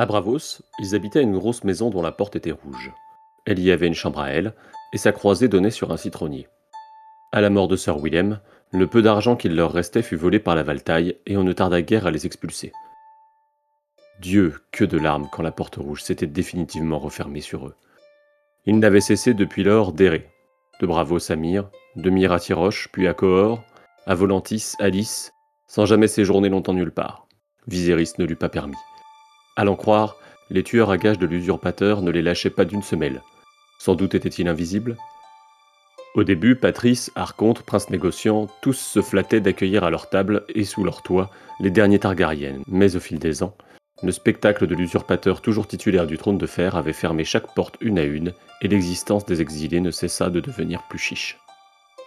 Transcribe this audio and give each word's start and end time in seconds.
À 0.00 0.06
Bravos, 0.06 0.62
ils 0.78 0.94
habitaient 0.94 1.22
une 1.22 1.36
grosse 1.36 1.62
maison 1.62 1.90
dont 1.90 2.00
la 2.00 2.10
porte 2.10 2.34
était 2.34 2.52
rouge. 2.52 2.90
Elle 3.44 3.58
y 3.58 3.70
avait 3.70 3.86
une 3.86 3.92
chambre 3.92 4.20
à 4.20 4.30
elle, 4.30 4.54
et 4.94 4.96
sa 4.96 5.12
croisée 5.12 5.46
donnait 5.46 5.70
sur 5.70 5.92
un 5.92 5.98
citronnier. 5.98 6.48
À 7.32 7.42
la 7.42 7.50
mort 7.50 7.68
de 7.68 7.76
Sir 7.76 8.00
William, 8.00 8.40
le 8.72 8.86
peu 8.86 9.02
d'argent 9.02 9.36
qu'il 9.36 9.54
leur 9.54 9.70
restait 9.70 10.00
fut 10.00 10.16
volé 10.16 10.38
par 10.38 10.54
la 10.54 10.62
Valtaille, 10.62 11.18
et 11.26 11.36
on 11.36 11.44
ne 11.44 11.52
tarda 11.52 11.82
guère 11.82 12.06
à 12.06 12.10
les 12.10 12.24
expulser. 12.24 12.72
Dieu, 14.22 14.62
que 14.72 14.86
de 14.86 14.96
larmes 14.96 15.28
quand 15.30 15.42
la 15.42 15.52
porte 15.52 15.76
rouge 15.76 16.02
s'était 16.02 16.26
définitivement 16.26 16.98
refermée 16.98 17.42
sur 17.42 17.66
eux. 17.66 17.74
Ils 18.64 18.78
n'avaient 18.78 19.02
cessé 19.02 19.34
depuis 19.34 19.64
lors 19.64 19.92
d'errer, 19.92 20.30
de 20.80 20.86
Bravos 20.86 21.30
à 21.30 21.36
Myre, 21.36 21.68
de 21.96 22.08
Myre 22.08 22.32
à 22.32 22.40
Tiroche, 22.40 22.88
puis 22.90 23.06
à 23.06 23.12
Cohor, 23.12 23.62
à 24.06 24.14
Volantis, 24.14 24.76
à 24.78 24.88
Lys, 24.88 25.34
sans 25.66 25.84
jamais 25.84 26.08
séjourner 26.08 26.48
longtemps 26.48 26.72
nulle 26.72 26.90
part. 26.90 27.26
Viserys 27.66 28.14
ne 28.16 28.24
l'eût 28.24 28.34
pas 28.34 28.48
permis. 28.48 28.78
À 29.60 29.64
l'en 29.64 29.76
croire, 29.76 30.16
les 30.48 30.62
tueurs 30.62 30.90
à 30.90 30.96
gages 30.96 31.18
de 31.18 31.26
l'usurpateur 31.26 32.00
ne 32.00 32.10
les 32.10 32.22
lâchaient 32.22 32.48
pas 32.48 32.64
d'une 32.64 32.80
semelle. 32.80 33.20
Sans 33.78 33.94
doute 33.94 34.14
était-il 34.14 34.48
invisible 34.48 34.96
Au 36.14 36.24
début, 36.24 36.56
Patrice, 36.56 37.12
Arconte, 37.14 37.60
Prince 37.60 37.90
négociant, 37.90 38.48
tous 38.62 38.72
se 38.72 39.02
flattaient 39.02 39.42
d'accueillir 39.42 39.84
à 39.84 39.90
leur 39.90 40.08
table 40.08 40.46
et 40.54 40.64
sous 40.64 40.82
leur 40.82 41.02
toit 41.02 41.28
les 41.60 41.70
derniers 41.70 41.98
Targaryens, 41.98 42.62
mais 42.68 42.96
au 42.96 43.00
fil 43.00 43.18
des 43.18 43.42
ans, 43.42 43.54
le 44.02 44.12
spectacle 44.12 44.66
de 44.66 44.74
l'usurpateur 44.74 45.42
toujours 45.42 45.66
titulaire 45.66 46.06
du 46.06 46.16
trône 46.16 46.38
de 46.38 46.46
fer 46.46 46.74
avait 46.78 46.94
fermé 46.94 47.24
chaque 47.24 47.54
porte 47.54 47.76
une 47.82 47.98
à 47.98 48.04
une, 48.04 48.32
et 48.62 48.68
l'existence 48.68 49.26
des 49.26 49.42
exilés 49.42 49.82
ne 49.82 49.90
cessa 49.90 50.30
de 50.30 50.40
devenir 50.40 50.84
plus 50.88 50.98
chiche. 50.98 51.38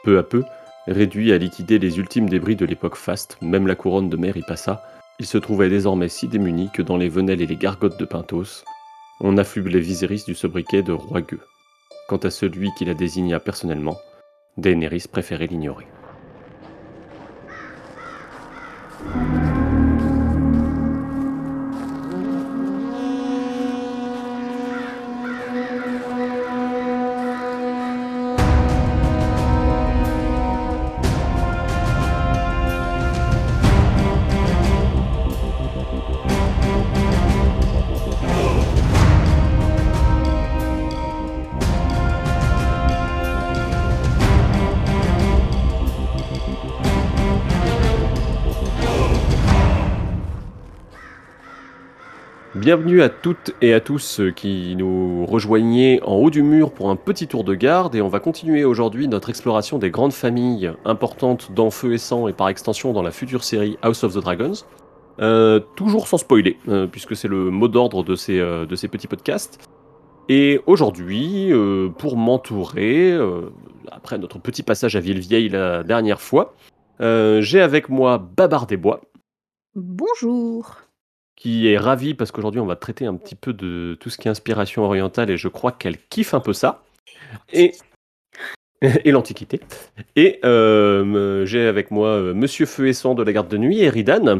Peu 0.03 0.17
à 0.17 0.23
peu, 0.23 0.43
réduit 0.87 1.31
à 1.31 1.37
liquider 1.37 1.77
les 1.77 1.99
ultimes 1.99 2.29
débris 2.29 2.55
de 2.55 2.65
l'époque 2.65 2.95
faste, 2.95 3.37
même 3.43 3.67
la 3.67 3.75
couronne 3.75 4.09
de 4.09 4.17
mer 4.17 4.37
y 4.37 4.41
passa, 4.41 4.83
il 5.19 5.25
se 5.25 5.37
trouvait 5.37 5.69
désormais 5.69 6.09
si 6.09 6.27
démuni 6.27 6.69
que 6.71 6.81
dans 6.81 6.97
les 6.97 7.09
venelles 7.09 7.41
et 7.41 7.47
les 7.47 7.55
gargotes 7.55 7.99
de 7.99 8.05
Pintos, 8.05 8.63
on 9.19 9.37
affublait 9.37 9.79
Viserys 9.79 10.23
du 10.25 10.35
sobriquet 10.35 10.81
de 10.81 10.91
roi 10.91 11.21
gueux. 11.21 11.41
Quant 12.09 12.17
à 12.17 12.29
celui 12.29 12.71
qui 12.77 12.85
la 12.85 12.93
désigna 12.93 13.39
personnellement, 13.39 13.97
Daenerys 14.57 15.05
préférait 15.11 15.47
l'ignorer. 15.47 15.87
Bienvenue 52.63 53.01
à 53.01 53.09
toutes 53.09 53.51
et 53.61 53.73
à 53.73 53.81
tous 53.81 54.21
qui 54.37 54.77
nous 54.77 55.25
rejoignez 55.25 56.01
en 56.03 56.15
haut 56.15 56.29
du 56.29 56.41
mur 56.43 56.71
pour 56.71 56.89
un 56.89 56.95
petit 56.95 57.27
tour 57.27 57.43
de 57.43 57.55
garde 57.55 57.93
et 57.93 58.01
on 58.01 58.07
va 58.07 58.21
continuer 58.21 58.63
aujourd'hui 58.63 59.09
notre 59.09 59.29
exploration 59.29 59.79
des 59.79 59.91
grandes 59.91 60.13
familles 60.13 60.71
importantes 60.85 61.51
dans 61.51 61.71
Feu 61.71 61.91
et 61.91 61.97
Sang 61.97 62.29
et 62.29 62.31
par 62.31 62.47
extension 62.47 62.93
dans 62.93 63.01
la 63.01 63.11
future 63.11 63.43
série 63.43 63.77
House 63.81 64.05
of 64.05 64.13
the 64.13 64.19
Dragons. 64.19 64.53
Euh, 65.19 65.59
toujours 65.75 66.07
sans 66.07 66.17
spoiler, 66.17 66.57
euh, 66.69 66.87
puisque 66.87 67.17
c'est 67.17 67.27
le 67.27 67.49
mot 67.49 67.67
d'ordre 67.67 68.01
de 68.01 68.15
ces, 68.15 68.39
euh, 68.39 68.65
de 68.65 68.77
ces 68.77 68.87
petits 68.87 69.07
podcasts. 69.07 69.59
Et 70.29 70.61
aujourd'hui, 70.65 71.51
pour 71.97 72.15
m'entourer, 72.15 73.13
après 73.91 74.17
notre 74.17 74.39
petit 74.39 74.63
passage 74.63 74.95
à 74.95 75.01
Villevieille 75.01 75.49
la 75.49 75.83
dernière 75.83 76.21
fois, 76.21 76.53
j'ai 77.01 77.59
avec 77.59 77.89
moi 77.89 78.19
Babar 78.19 78.65
des 78.67 78.77
Bois. 78.77 79.01
Bonjour 79.75 80.82
qui 81.35 81.67
est 81.67 81.77
ravie 81.77 82.13
parce 82.13 82.31
qu'aujourd'hui 82.31 82.61
on 82.61 82.65
va 82.65 82.75
traiter 82.75 83.05
un 83.05 83.15
petit 83.15 83.35
peu 83.35 83.53
de 83.53 83.97
tout 83.99 84.09
ce 84.09 84.17
qui 84.17 84.27
est 84.27 84.31
inspiration 84.31 84.83
orientale 84.83 85.29
et 85.29 85.37
je 85.37 85.47
crois 85.47 85.71
qu'elle 85.71 85.97
kiffe 85.97 86.33
un 86.33 86.39
peu 86.39 86.53
ça. 86.53 86.83
Et, 87.51 87.73
et 89.05 89.11
l'Antiquité. 89.11 89.61
Et 90.15 90.39
euh, 90.45 91.45
j'ai 91.45 91.65
avec 91.65 91.91
moi 91.91 92.09
euh, 92.09 92.33
Monsieur 92.33 92.65
Feu 92.65 92.87
et 92.87 92.93
Sang 92.93 93.15
de 93.15 93.23
la 93.23 93.33
garde 93.33 93.47
de 93.47 93.57
nuit, 93.57 93.79
Eridan. 93.81 94.39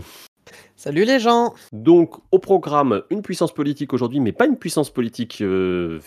Salut 0.76 1.06
les 1.06 1.20
gens 1.20 1.54
Donc 1.72 2.16
au 2.32 2.40
programme, 2.40 3.04
une 3.10 3.22
puissance 3.22 3.54
politique 3.54 3.94
aujourd'hui, 3.94 4.20
mais 4.20 4.34
pas 4.34 4.46
une 4.46 4.58
puissance 4.58 4.90
politique 4.90 5.40
euh, 5.42 6.00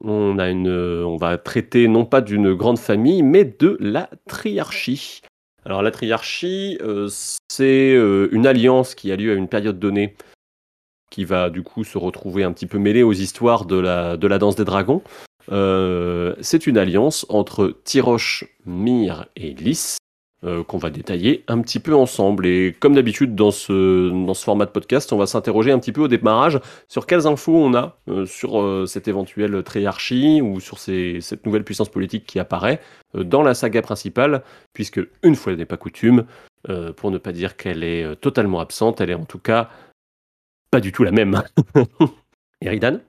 On, 0.00 0.38
a 0.38 0.50
une, 0.50 0.68
on 0.68 1.16
va 1.16 1.36
traiter 1.38 1.88
non 1.88 2.04
pas 2.04 2.20
d'une 2.20 2.54
grande 2.54 2.78
famille, 2.78 3.22
mais 3.22 3.44
de 3.44 3.76
la 3.80 4.08
triarchie. 4.28 5.22
Alors 5.66 5.82
la 5.82 5.90
triarchie, 5.90 6.78
euh, 6.80 7.08
c'est 7.48 7.92
euh, 7.92 8.28
une 8.30 8.46
alliance 8.46 8.94
qui 8.94 9.10
a 9.10 9.16
lieu 9.16 9.32
à 9.32 9.34
une 9.34 9.48
période 9.48 9.80
donnée, 9.80 10.14
qui 11.10 11.24
va 11.24 11.50
du 11.50 11.64
coup 11.64 11.82
se 11.82 11.98
retrouver 11.98 12.44
un 12.44 12.52
petit 12.52 12.66
peu 12.66 12.78
mêlée 12.78 13.02
aux 13.02 13.12
histoires 13.12 13.64
de 13.64 13.76
la, 13.76 14.16
danse 14.16 14.54
des 14.54 14.64
dragons. 14.64 15.02
Euh, 15.50 16.36
c'est 16.40 16.68
une 16.68 16.78
alliance 16.78 17.26
entre 17.30 17.80
Tiroche, 17.82 18.44
Myr 18.64 19.26
et 19.34 19.54
Lys, 19.54 19.98
euh, 20.44 20.62
qu'on 20.62 20.76
va 20.76 20.90
détailler 20.90 21.44
un 21.48 21.62
petit 21.62 21.80
peu 21.80 21.94
ensemble. 21.94 22.46
Et 22.46 22.76
comme 22.78 22.94
d'habitude 22.94 23.34
dans 23.34 23.50
ce, 23.50 24.10
dans 24.10 24.34
ce 24.34 24.44
format 24.44 24.66
de 24.66 24.70
podcast, 24.70 25.10
on 25.14 25.16
va 25.16 25.26
s'interroger 25.26 25.72
un 25.72 25.78
petit 25.78 25.92
peu 25.92 26.02
au 26.02 26.08
démarrage 26.08 26.60
sur 26.88 27.06
quelles 27.06 27.26
infos 27.26 27.56
on 27.56 27.72
a 27.72 27.96
euh, 28.10 28.26
sur 28.26 28.60
euh, 28.60 28.84
cette 28.84 29.08
éventuelle 29.08 29.62
triarchie 29.62 30.42
ou 30.42 30.60
sur 30.60 30.78
cette 30.78 31.46
nouvelle 31.46 31.64
puissance 31.64 31.88
politique 31.88 32.26
qui 32.26 32.38
apparaît 32.38 32.82
dans 33.14 33.42
la 33.42 33.54
saga 33.54 33.80
principale, 33.80 34.42
puisque 34.74 35.00
une 35.22 35.36
fois 35.36 35.56
n'est 35.56 35.64
pas 35.64 35.78
coutume, 35.78 36.26
pour 36.96 37.10
ne 37.10 37.16
pas 37.16 37.32
dire 37.32 37.56
qu'elle 37.56 37.82
est 37.82 38.16
totalement 38.16 38.60
absente, 38.60 39.00
elle 39.00 39.10
est 39.10 39.14
en 39.14 39.24
tout 39.24 39.38
cas 39.38 39.70
pas 40.70 40.80
du 40.80 40.92
tout 40.92 41.02
la 41.02 41.12
même. 41.12 41.42
Eridan 42.60 43.00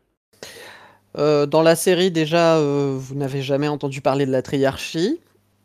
dans 1.16 1.64
la 1.64 1.76
série, 1.76 2.12
déjà, 2.12 2.62
vous 2.62 3.16
n'avez 3.16 3.42
jamais 3.42 3.68
entendu 3.68 4.02
parler 4.02 4.28
de 4.28 4.32
la 4.32 4.44
triarchie 4.44 5.20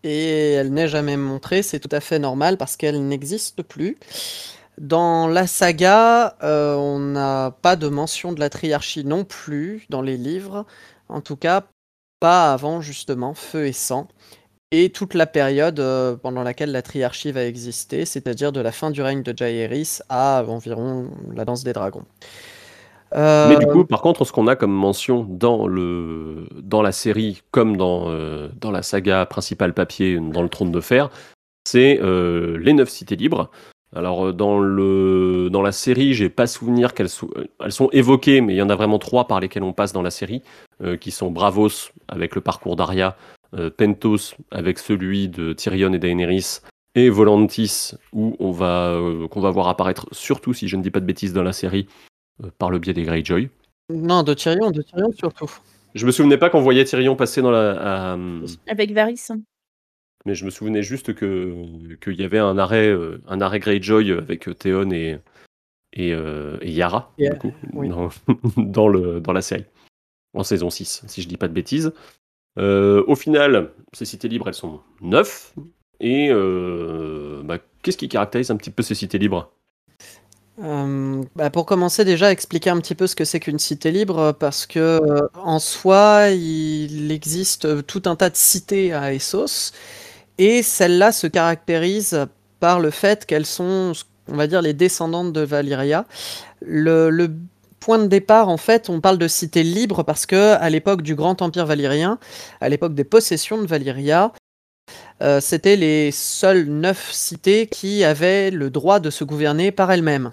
et 0.04 0.52
elle 0.52 0.72
n'est 0.72 0.88
jamais 0.88 1.16
montrée, 1.16 1.62
c'est 1.62 1.80
tout 1.80 1.94
à 1.94 2.00
fait 2.00 2.18
normal 2.18 2.56
parce 2.56 2.76
qu'elle 2.76 3.06
n'existe 3.06 3.62
plus. 3.62 3.96
Dans 4.78 5.28
la 5.28 5.46
saga, 5.46 6.36
euh, 6.42 6.74
on 6.74 6.98
n'a 6.98 7.56
pas 7.62 7.76
de 7.76 7.88
mention 7.88 8.32
de 8.32 8.40
la 8.40 8.48
triarchie 8.48 9.04
non 9.04 9.24
plus 9.24 9.86
dans 9.90 10.02
les 10.02 10.16
livres, 10.16 10.66
en 11.08 11.20
tout 11.20 11.36
cas 11.36 11.64
pas 12.20 12.52
avant 12.52 12.80
justement 12.80 13.34
Feu 13.34 13.66
et 13.66 13.72
Sang, 13.72 14.08
et 14.70 14.90
toute 14.90 15.14
la 15.14 15.26
période 15.26 15.78
euh, 15.80 16.16
pendant 16.16 16.42
laquelle 16.42 16.72
la 16.72 16.82
triarchie 16.82 17.32
va 17.32 17.44
exister, 17.44 18.06
c'est-à-dire 18.06 18.52
de 18.52 18.60
la 18.60 18.72
fin 18.72 18.90
du 18.90 19.02
règne 19.02 19.22
de 19.22 19.36
Jaehaerys 19.36 20.00
à 20.08 20.42
environ 20.48 21.10
la 21.34 21.44
danse 21.44 21.64
des 21.64 21.74
dragons. 21.74 22.06
Mais 23.14 23.56
du 23.58 23.66
euh, 23.66 23.72
coup, 23.72 23.84
par 23.84 24.00
contre, 24.00 24.24
ce 24.24 24.32
qu'on 24.32 24.46
a 24.46 24.56
comme 24.56 24.72
mention 24.72 25.26
dans, 25.28 25.66
le, 25.66 26.46
dans 26.62 26.82
la 26.82 26.92
série, 26.92 27.42
comme 27.50 27.76
dans, 27.76 28.04
euh, 28.08 28.48
dans 28.60 28.70
la 28.70 28.82
saga 28.82 29.26
principale 29.26 29.74
papier, 29.74 30.18
dans 30.18 30.42
le 30.42 30.48
trône 30.48 30.72
de 30.72 30.80
fer, 30.80 31.10
c'est 31.64 32.00
euh, 32.02 32.58
les 32.58 32.72
neuf 32.72 32.88
cités 32.88 33.16
libres. 33.16 33.50
Alors 33.94 34.32
dans, 34.32 34.58
le, 34.58 35.50
dans 35.50 35.60
la 35.60 35.72
série, 35.72 36.14
j'ai 36.14 36.30
pas 36.30 36.46
souvenir 36.46 36.94
qu'elles 36.94 37.10
sont, 37.10 37.28
elles 37.62 37.72
sont 37.72 37.90
évoquées, 37.92 38.40
mais 38.40 38.54
il 38.54 38.56
y 38.56 38.62
en 38.62 38.70
a 38.70 38.74
vraiment 38.74 38.98
trois 38.98 39.26
par 39.26 39.38
lesquelles 39.38 39.62
on 39.62 39.74
passe 39.74 39.92
dans 39.92 40.00
la 40.00 40.10
série, 40.10 40.40
qui 40.98 41.10
sont 41.10 41.30
Bravos 41.30 41.90
avec 42.08 42.34
le 42.34 42.40
parcours 42.40 42.74
d'Arya, 42.74 43.18
Pentos 43.76 44.34
avec 44.50 44.78
celui 44.78 45.28
de 45.28 45.52
Tyrion 45.52 45.92
et 45.92 45.98
Daenerys, 45.98 46.60
et 46.94 47.10
Volantis 47.10 47.92
où 48.14 48.34
on 48.38 48.50
va 48.50 48.98
qu'on 49.30 49.40
va 49.42 49.50
voir 49.50 49.68
apparaître 49.68 50.06
surtout 50.10 50.54
si 50.54 50.68
je 50.68 50.76
ne 50.76 50.82
dis 50.82 50.90
pas 50.90 51.00
de 51.00 51.04
bêtises 51.04 51.34
dans 51.34 51.42
la 51.42 51.52
série 51.52 51.86
euh, 51.86 52.11
par 52.58 52.70
le 52.70 52.78
biais 52.78 52.94
des 52.94 53.02
Greyjoy. 53.02 53.48
Non, 53.90 54.22
de 54.22 54.34
Tyrion, 54.34 54.70
de 54.70 54.82
Tyrion 54.82 55.12
surtout. 55.12 55.50
Je 55.94 56.06
me 56.06 56.12
souvenais 56.12 56.38
pas 56.38 56.50
qu'on 56.50 56.60
voyait 56.60 56.84
Tyrion 56.84 57.16
passer 57.16 57.42
dans 57.42 57.50
la. 57.50 58.16
Avec 58.66 58.92
Varys. 58.92 59.28
Mais 60.24 60.34
je 60.34 60.44
me 60.44 60.50
souvenais 60.50 60.82
juste 60.82 61.14
que 61.14 61.96
qu'il 61.96 62.20
y 62.20 62.24
avait 62.24 62.38
un 62.38 62.56
arrêt, 62.56 62.88
euh, 62.88 63.20
un 63.26 63.40
arrêt 63.40 63.58
Greyjoy 63.58 64.12
avec 64.12 64.48
euh, 64.48 64.54
Theon 64.54 64.90
et 64.90 65.18
et, 65.94 66.14
Yara 66.62 67.12
du 67.18 67.30
coup, 67.38 67.52
dans, 68.56 68.88
le 68.88 69.20
dans 69.20 69.32
la 69.32 69.42
série 69.42 69.66
en 70.32 70.42
saison 70.42 70.70
6, 70.70 71.02
si 71.06 71.20
je 71.20 71.28
dis 71.28 71.36
pas 71.36 71.48
de 71.48 71.52
bêtises. 71.52 71.92
au 72.56 73.14
final, 73.14 73.72
ces 73.92 74.06
cités 74.06 74.28
libres, 74.28 74.48
elles 74.48 74.54
sont 74.54 74.80
neuf. 75.02 75.54
Et 76.00 76.30
bah, 77.44 77.58
qu'est-ce 77.82 77.98
qui 77.98 78.08
caractérise 78.08 78.50
un 78.50 78.56
petit 78.56 78.70
peu 78.70 78.82
ces 78.82 78.94
cités 78.94 79.18
libres? 79.18 79.52
Euh, 80.60 81.22
bah, 81.34 81.50
pour 81.50 81.64
commencer 81.64 82.04
déjà, 82.04 82.30
expliquer 82.30 82.70
un 82.70 82.78
petit 82.78 82.94
peu 82.94 83.06
ce 83.06 83.16
que 83.16 83.24
c'est 83.24 83.40
qu'une 83.40 83.58
cité 83.58 83.90
libre, 83.90 84.32
parce 84.32 84.66
que 84.66 84.78
euh, 84.78 85.28
en 85.34 85.58
soi, 85.58 86.28
il 86.30 87.10
existe 87.10 87.86
tout 87.86 88.02
un 88.06 88.16
tas 88.16 88.30
de 88.30 88.36
cités 88.36 88.92
à 88.92 89.14
Essos, 89.14 89.72
et 90.38 90.62
celles-là 90.62 91.12
se 91.12 91.26
caractérisent 91.26 92.26
par 92.60 92.80
le 92.80 92.90
fait 92.90 93.26
qu'elles 93.26 93.46
sont, 93.46 93.92
on 94.28 94.36
va 94.36 94.46
dire, 94.46 94.62
les 94.62 94.74
descendantes 94.74 95.32
de 95.32 95.40
Valyria. 95.40 96.06
Le, 96.60 97.28
point 97.80 97.98
de 97.98 98.06
départ, 98.06 98.48
en 98.48 98.58
fait, 98.58 98.88
on 98.88 99.00
parle 99.00 99.18
de 99.18 99.26
cité 99.26 99.64
libre 99.64 100.04
parce 100.04 100.24
que 100.24 100.54
à 100.54 100.70
l'époque 100.70 101.02
du 101.02 101.16
Grand 101.16 101.42
Empire 101.42 101.66
valyrien, 101.66 102.20
à 102.60 102.68
l'époque 102.68 102.94
des 102.94 103.02
possessions 103.02 103.60
de 103.60 103.66
Valyria, 103.66 104.32
euh, 105.20 105.40
c'était 105.40 105.74
les 105.74 106.12
seules 106.12 106.66
neuf 106.66 107.10
cités 107.12 107.66
qui 107.66 108.04
avaient 108.04 108.52
le 108.52 108.70
droit 108.70 109.00
de 109.00 109.10
se 109.10 109.24
gouverner 109.24 109.72
par 109.72 109.90
elles-mêmes. 109.90 110.30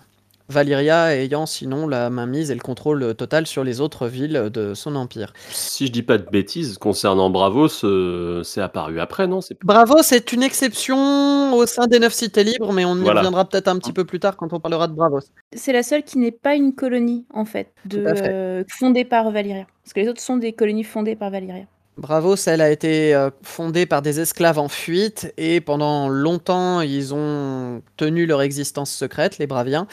Valyria 0.49 1.15
ayant 1.15 1.45
sinon 1.45 1.87
la 1.87 2.09
mainmise 2.09 2.51
et 2.51 2.55
le 2.55 2.59
contrôle 2.61 3.13
total 3.15 3.45
sur 3.47 3.63
les 3.63 3.81
autres 3.81 4.07
villes 4.07 4.49
de 4.51 4.73
son 4.73 4.95
empire. 4.95 5.31
Si 5.49 5.87
je 5.87 5.91
dis 5.91 6.01
pas 6.03 6.17
de 6.17 6.29
bêtises, 6.29 6.77
concernant 6.77 7.29
Bravos, 7.29 7.83
euh, 7.85 8.43
c'est 8.43 8.61
apparu 8.61 8.99
après, 8.99 9.27
non? 9.27 9.41
C'est... 9.41 9.57
Bravos 9.63 10.01
est 10.11 10.31
une 10.33 10.43
exception 10.43 11.53
au 11.53 11.65
sein 11.65 11.87
des 11.87 11.99
neuf 11.99 12.13
cités 12.13 12.43
libres, 12.43 12.73
mais 12.73 12.85
on 12.85 12.95
y 12.97 13.01
Voilà. 13.01 13.19
reviendra 13.21 13.45
peut-être 13.45 13.67
un 13.67 13.77
petit 13.77 13.93
peu 13.93 14.05
plus 14.05 14.19
tard 14.19 14.37
quand 14.37 14.51
on 14.53 14.59
parlera 14.59 14.87
de 14.87 14.93
Bravos. 14.93 15.19
C'est 15.55 15.73
la 15.73 15.83
seule 15.83 16.03
qui 16.03 16.17
n'est 16.17 16.31
pas 16.31 16.55
une 16.55 16.73
colonie, 16.73 17.25
en 17.33 17.45
fait, 17.45 17.71
de, 17.85 18.03
fait. 18.15 18.29
euh, 18.29 18.63
fondée 18.67 19.05
par 19.05 19.29
Valyria. 19.31 19.65
Parce 19.83 19.93
que 19.93 19.99
les 19.99 20.07
autres 20.09 20.21
sont 20.21 20.37
des 20.37 20.53
colonies 20.53 20.83
fondées 20.83 21.15
par 21.15 21.29
Valyria. 21.29 21.65
Bravos, 21.99 22.37
elle 22.47 22.61
a 22.61 22.71
été 22.71 23.13
euh, 23.13 23.29
fondée 23.43 23.85
par 23.85 24.01
des 24.01 24.21
esclaves 24.21 24.57
en 24.57 24.69
fuite 24.69 25.33
et 25.37 25.59
pendant 25.59 26.07
longtemps 26.07 26.79
ils 26.79 27.13
ont 27.13 27.81
tenu 27.97 28.25
leur 28.25 28.41
existence 28.41 28.89
secrète, 28.89 29.37
les 29.37 29.47
Braviens. 29.47 29.85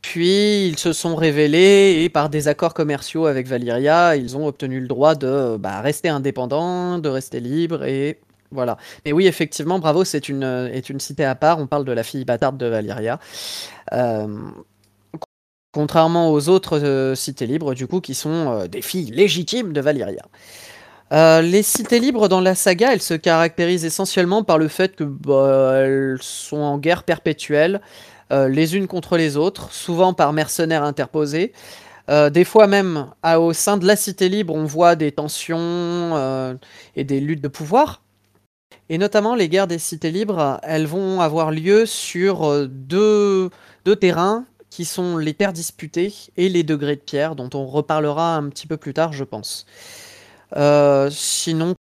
Puis 0.00 0.68
ils 0.68 0.78
se 0.78 0.92
sont 0.92 1.16
révélés 1.16 2.02
et 2.04 2.08
par 2.10 2.28
des 2.28 2.46
accords 2.46 2.74
commerciaux 2.74 3.26
avec 3.26 3.48
Valyria, 3.48 4.14
ils 4.14 4.36
ont 4.36 4.46
obtenu 4.46 4.80
le 4.80 4.86
droit 4.86 5.16
de 5.16 5.56
bah, 5.56 5.80
rester 5.80 6.08
indépendants, 6.08 6.98
de 6.98 7.08
rester 7.08 7.40
libres 7.40 7.82
et 7.82 8.20
voilà. 8.52 8.76
Mais 9.04 9.12
oui, 9.12 9.26
effectivement, 9.26 9.80
Bravos 9.80 10.04
est 10.04 10.28
une, 10.28 10.80
cité 11.00 11.24
à 11.24 11.34
part. 11.34 11.58
On 11.58 11.66
parle 11.66 11.84
de 11.84 11.92
la 11.92 12.04
fille 12.04 12.24
bâtarde 12.24 12.56
de 12.56 12.66
Valyria. 12.66 13.18
Euh, 13.92 14.28
contrairement 15.72 16.30
aux 16.30 16.48
autres 16.48 16.78
euh, 16.78 17.14
cités 17.16 17.46
libres, 17.46 17.74
du 17.74 17.88
coup, 17.88 18.00
qui 18.00 18.14
sont 18.14 18.66
des 18.66 18.80
filles 18.80 19.10
légitimes 19.10 19.72
de 19.72 19.80
Valyria. 19.80 20.22
Euh, 21.12 21.40
les 21.40 21.62
cités 21.62 22.00
libres 22.00 22.28
dans 22.28 22.40
la 22.40 22.54
saga, 22.54 22.92
elles 22.92 23.02
se 23.02 23.14
caractérisent 23.14 23.84
essentiellement 23.84 24.44
par 24.44 24.58
le 24.58 24.68
fait 24.68 24.94
que 24.94 25.04
bah, 25.04 25.72
elles 25.76 26.18
sont 26.20 26.58
en 26.58 26.78
guerre 26.78 27.02
perpétuelle, 27.02 27.80
euh, 28.30 28.48
les 28.48 28.76
unes 28.76 28.86
contre 28.86 29.16
les 29.16 29.36
autres, 29.36 29.72
souvent 29.72 30.12
par 30.12 30.32
mercenaires 30.32 30.82
interposés. 30.82 31.52
Euh, 32.10 32.30
des 32.30 32.44
fois 32.44 32.66
même, 32.66 33.06
au 33.38 33.52
sein 33.52 33.76
de 33.78 33.86
la 33.86 33.96
cité 33.96 34.28
libre, 34.28 34.54
on 34.54 34.64
voit 34.64 34.96
des 34.96 35.12
tensions 35.12 36.58
et 36.96 37.04
des 37.04 37.20
luttes 37.20 37.42
de 37.42 37.48
pouvoir. 37.48 38.02
Et 38.90 38.98
notamment, 38.98 39.34
les 39.34 39.48
guerres 39.48 39.66
des 39.66 39.78
cités 39.78 40.10
libres, 40.10 40.60
elles 40.62 40.86
vont 40.86 41.20
avoir 41.20 41.50
lieu 41.50 41.84
sur 41.86 42.66
deux, 42.68 43.50
deux 43.84 43.96
terrains 43.96 44.44
qui 44.70 44.84
sont 44.84 45.16
les 45.16 45.34
terres 45.34 45.52
disputées 45.52 46.12
et 46.36 46.48
les 46.48 46.62
degrés 46.62 46.96
de 46.96 47.00
pierre, 47.00 47.34
dont 47.34 47.50
on 47.54 47.66
reparlera 47.66 48.36
un 48.36 48.48
petit 48.48 48.66
peu 48.66 48.76
plus 48.76 48.94
tard, 48.94 49.12
je 49.12 49.24
pense. 49.24 49.66
Euh, 50.56 51.10
sinon, 51.10 51.74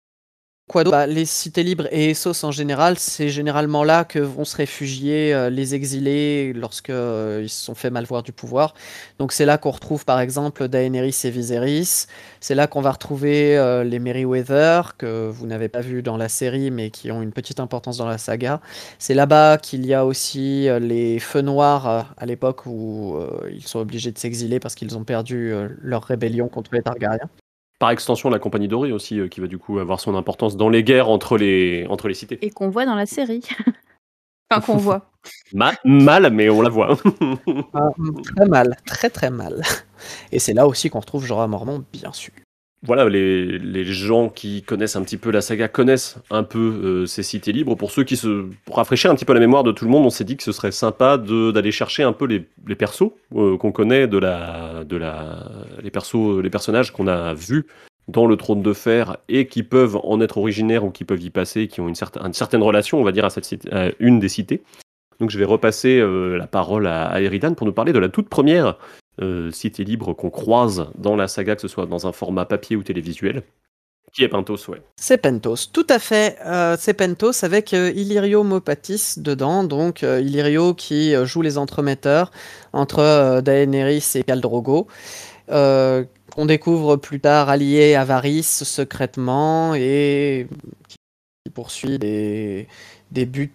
quoi 0.69 0.85
Bah, 0.85 1.07
Les 1.07 1.27
cités 1.27 1.63
libres 1.63 1.87
et 1.91 2.11
Essos 2.11 2.45
en 2.45 2.51
général, 2.51 2.99
c'est 2.99 3.29
généralement 3.29 3.85
là 3.85 4.05
que 4.05 4.19
vont 4.19 4.45
se 4.45 4.57
réfugier 4.57 5.35
euh, 5.35 5.51
les 5.51 5.75
exilés 5.75 6.53
lorsque 6.55 6.91
euh, 6.91 7.47
se 7.49 7.65
sont 7.67 7.75
fait 7.75 7.91
mal 7.91 8.05
voir 8.05 8.23
du 8.23 8.33
pouvoir. 8.33 8.75
Donc 9.19 9.33
c'est 9.33 9.45
là 9.47 9.59
qu'on 9.59 9.71
retrouve 9.71 10.05
par 10.05 10.21
exemple 10.21 10.69
Daenerys 10.69 11.17
et 11.25 11.31
Viserys. 11.31 12.07
C'est 12.41 12.55
là 12.55 12.67
qu'on 12.67 12.81
va 12.81 12.93
retrouver 12.93 13.83
les 13.87 13.99
Merryweather 13.99 14.97
que 14.97 15.29
vous 15.29 15.47
n'avez 15.47 15.69
pas 15.69 15.81
vu 15.81 16.03
dans 16.03 16.17
la 16.17 16.29
série 16.29 16.71
mais 16.71 16.91
qui 16.91 17.11
ont 17.13 17.23
une 17.23 17.33
petite 17.33 17.61
importance 17.61 17.99
dans 17.99 18.09
la 18.09 18.19
saga. 18.19 18.61
C'est 18.99 19.15
là-bas 19.15 19.59
qu'il 19.59 19.87
y 19.87 19.95
a 19.95 20.05
aussi 20.07 20.69
les 20.81 21.19
Feux 21.19 21.41
Noirs 21.43 22.15
à 22.17 22.27
l'époque 22.27 22.67
où 22.67 23.19
ils 23.51 23.67
sont 23.67 23.79
obligés 23.81 24.13
de 24.13 24.19
s'exiler 24.19 24.61
parce 24.61 24.75
qu'ils 24.75 24.97
ont 24.97 25.05
perdu 25.05 25.55
leur 25.81 26.05
rébellion 26.05 26.49
contre 26.49 26.75
les 26.75 26.83
Targaryens. 26.83 27.29
Par 27.85 27.91
extension, 27.91 28.31
la 28.31 28.39
Compagnie 28.39 28.67
Dorée 28.67 28.93
aussi, 28.93 29.21
euh, 29.21 29.29
qui 29.29 29.43
va 29.43 29.47
du 29.47 29.59
coup 29.59 29.79
avoir 29.79 30.01
son 30.01 30.15
importance 30.15 30.57
dans 30.57 30.71
les 30.71 30.83
guerres 30.83 31.11
entre 31.11 31.37
les, 31.37 31.87
entre 31.91 32.09
les 32.09 32.15
cités. 32.15 32.39
Et 32.41 32.49
qu'on 32.49 32.71
voit 32.71 32.87
dans 32.87 32.95
la 32.95 33.05
série. 33.05 33.43
enfin, 34.51 34.63
qu'on 34.65 34.79
voit. 34.79 35.11
Ma- 35.53 35.75
mal, 35.85 36.31
mais 36.33 36.49
on 36.49 36.63
la 36.63 36.71
voit. 36.71 36.97
Ah, 37.75 37.91
très 38.37 38.47
mal, 38.47 38.75
très 38.87 39.11
très 39.11 39.29
mal. 39.29 39.61
Et 40.33 40.39
c'est 40.39 40.55
là 40.55 40.67
aussi 40.67 40.89
qu'on 40.89 41.01
retrouve 41.01 41.27
Jorah 41.27 41.47
Mormont, 41.47 41.85
bien 41.93 42.11
sûr. 42.15 42.33
Voilà, 42.87 43.09
les, 43.09 43.85
gens 43.85 44.29
qui 44.29 44.63
connaissent 44.63 44.97
un 44.97 45.03
petit 45.03 45.17
peu 45.17 45.31
la 45.31 45.41
saga 45.41 45.69
connaissent 45.69 46.19
un 46.31 46.43
peu 46.43 46.59
euh, 46.59 47.07
ces 47.07 47.23
cités 47.23 47.53
libres. 47.53 47.75
Pour 47.77 47.91
ceux 47.91 48.05
qui 48.05 48.17
se. 48.17 48.47
Pour 48.67 48.77
rafraîchir 48.77 49.11
un 49.11 49.15
petit 49.15 49.25
peu 49.25 49.33
la 49.33 49.41
mémoire 49.41 49.65
de 49.65 49.73
tout 49.73 49.85
le 49.87 49.91
monde, 49.91 50.05
on 50.05 50.11
s'est 50.11 50.25
dit 50.25 50.37
que 50.37 50.43
ce 50.43 50.53
serait 50.53 50.73
sympa 50.73 51.17
d'aller 51.17 51.73
chercher 51.73 52.03
un 52.03 52.13
peu 52.13 52.27
les, 52.27 52.47
les 52.67 52.75
persos 52.75 53.13
euh, 53.35 53.57
qu'on 53.57 53.73
connaît, 53.73 54.07
de 54.07 54.19
la, 54.19 54.85
de 54.85 54.97
la, 54.97 55.49
les, 55.83 55.91
persos, 55.91 56.43
les 56.43 56.51
personnages 56.51 56.93
qu'on 56.93 57.07
a 57.07 57.33
vus 57.33 57.67
dans 58.07 58.27
le 58.27 58.37
trône 58.37 58.63
de 58.63 58.73
fer 58.75 59.17
et 59.29 59.47
qui 59.47 59.63
peuvent 59.63 59.99
en 60.03 60.21
être 60.21 60.37
originaires 60.37 60.85
ou 60.85 60.91
qui 60.91 61.05
peuvent 61.05 61.23
y 61.23 61.31
passer, 61.31 61.69
qui 61.69 61.81
ont 61.81 61.89
une, 61.89 61.95
certaine 61.95 62.63
relation, 62.63 63.01
on 63.01 63.05
va 63.05 63.13
dire, 63.13 63.25
à, 63.25 63.31
cette 63.31 63.67
une 63.99 64.21
des 64.21 64.29
cités. 64.29 64.63
Donc 65.21 65.31
je 65.31 65.39
vais 65.39 65.47
repasser 65.47 66.01
euh, 66.01 66.37
la 66.37 66.47
parole 66.47 66.87
à, 66.87 67.07
à 67.07 67.21
Eridan 67.23 67.55
pour 67.55 67.67
nous 67.67 67.73
parler 67.73 67.95
de 67.95 67.99
la 67.99 68.11
toute 68.11 68.29
première 68.29 68.77
euh, 69.23 69.51
cité 69.51 69.85
libre 69.85 70.13
qu'on 70.15 70.31
croise 70.31 70.89
dans 70.97 71.17
la 71.17 71.29
saga, 71.29 71.55
que 71.57 71.63
ce 71.63 71.69
soit 71.69 71.87
dans 71.87 72.07
un 72.07 72.13
format 72.13 72.45
papier 72.47 72.77
ou 72.77 72.83
télévisuel, 72.83 73.43
qui 74.13 74.25
est 74.25 74.29
Pentos, 74.29 74.69
ouais. 74.69 74.83
C'est 75.01 75.19
Pentos, 75.19 75.69
tout 75.73 75.87
à 75.89 75.99
fait. 75.99 76.37
euh, 76.47 76.77
c'est 76.79 76.95
Pentos 76.95 77.45
avec 77.45 77.75
euh, 77.75 77.91
Illyrio 77.95 78.45
Mopatis 78.45 79.15
dedans. 79.19 79.65
Donc 79.65 80.03
euh, 80.05 80.21
Illyrio 80.21 80.75
qui 80.75 81.15
joue 81.27 81.43
les 81.43 81.59
entremetteurs 81.59 82.31
entre 82.73 83.41
Daenerys 83.43 84.05
et 84.15 84.23
Khal 84.25 84.41
Drogo. 84.41 84.87
euh, 85.51 86.05
qu'on 86.35 86.47
découvre 86.47 86.97
plus 86.97 87.21
tard 87.21 87.49
allié 87.49 87.95
à 87.95 88.05
Varys 88.05 88.43
secrètement 88.45 89.75
et 89.75 90.49
qui 90.89 91.51
poursuit 91.53 91.99
des, 91.99 92.69
des 93.13 93.27
buts 93.27 93.53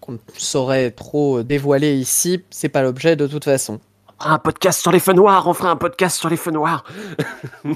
qu'on 0.00 0.12
ne 0.12 0.18
saurait 0.36 0.90
trop 0.90 1.42
dévoiler 1.42 1.96
ici. 1.96 2.42
C'est 2.50 2.68
pas 2.68 2.82
l'objet 2.82 3.16
de 3.16 3.26
toute 3.26 3.44
façon. 3.44 3.80
Un 4.20 4.38
podcast 4.38 4.80
sur 4.80 4.92
les 4.92 5.00
feux 5.00 5.12
noirs, 5.12 5.46
on 5.46 5.54
fera 5.54 5.70
un 5.70 5.76
podcast 5.76 6.18
sur 6.18 6.28
les 6.28 6.36
feux 6.36 6.50
noirs. 6.50 6.84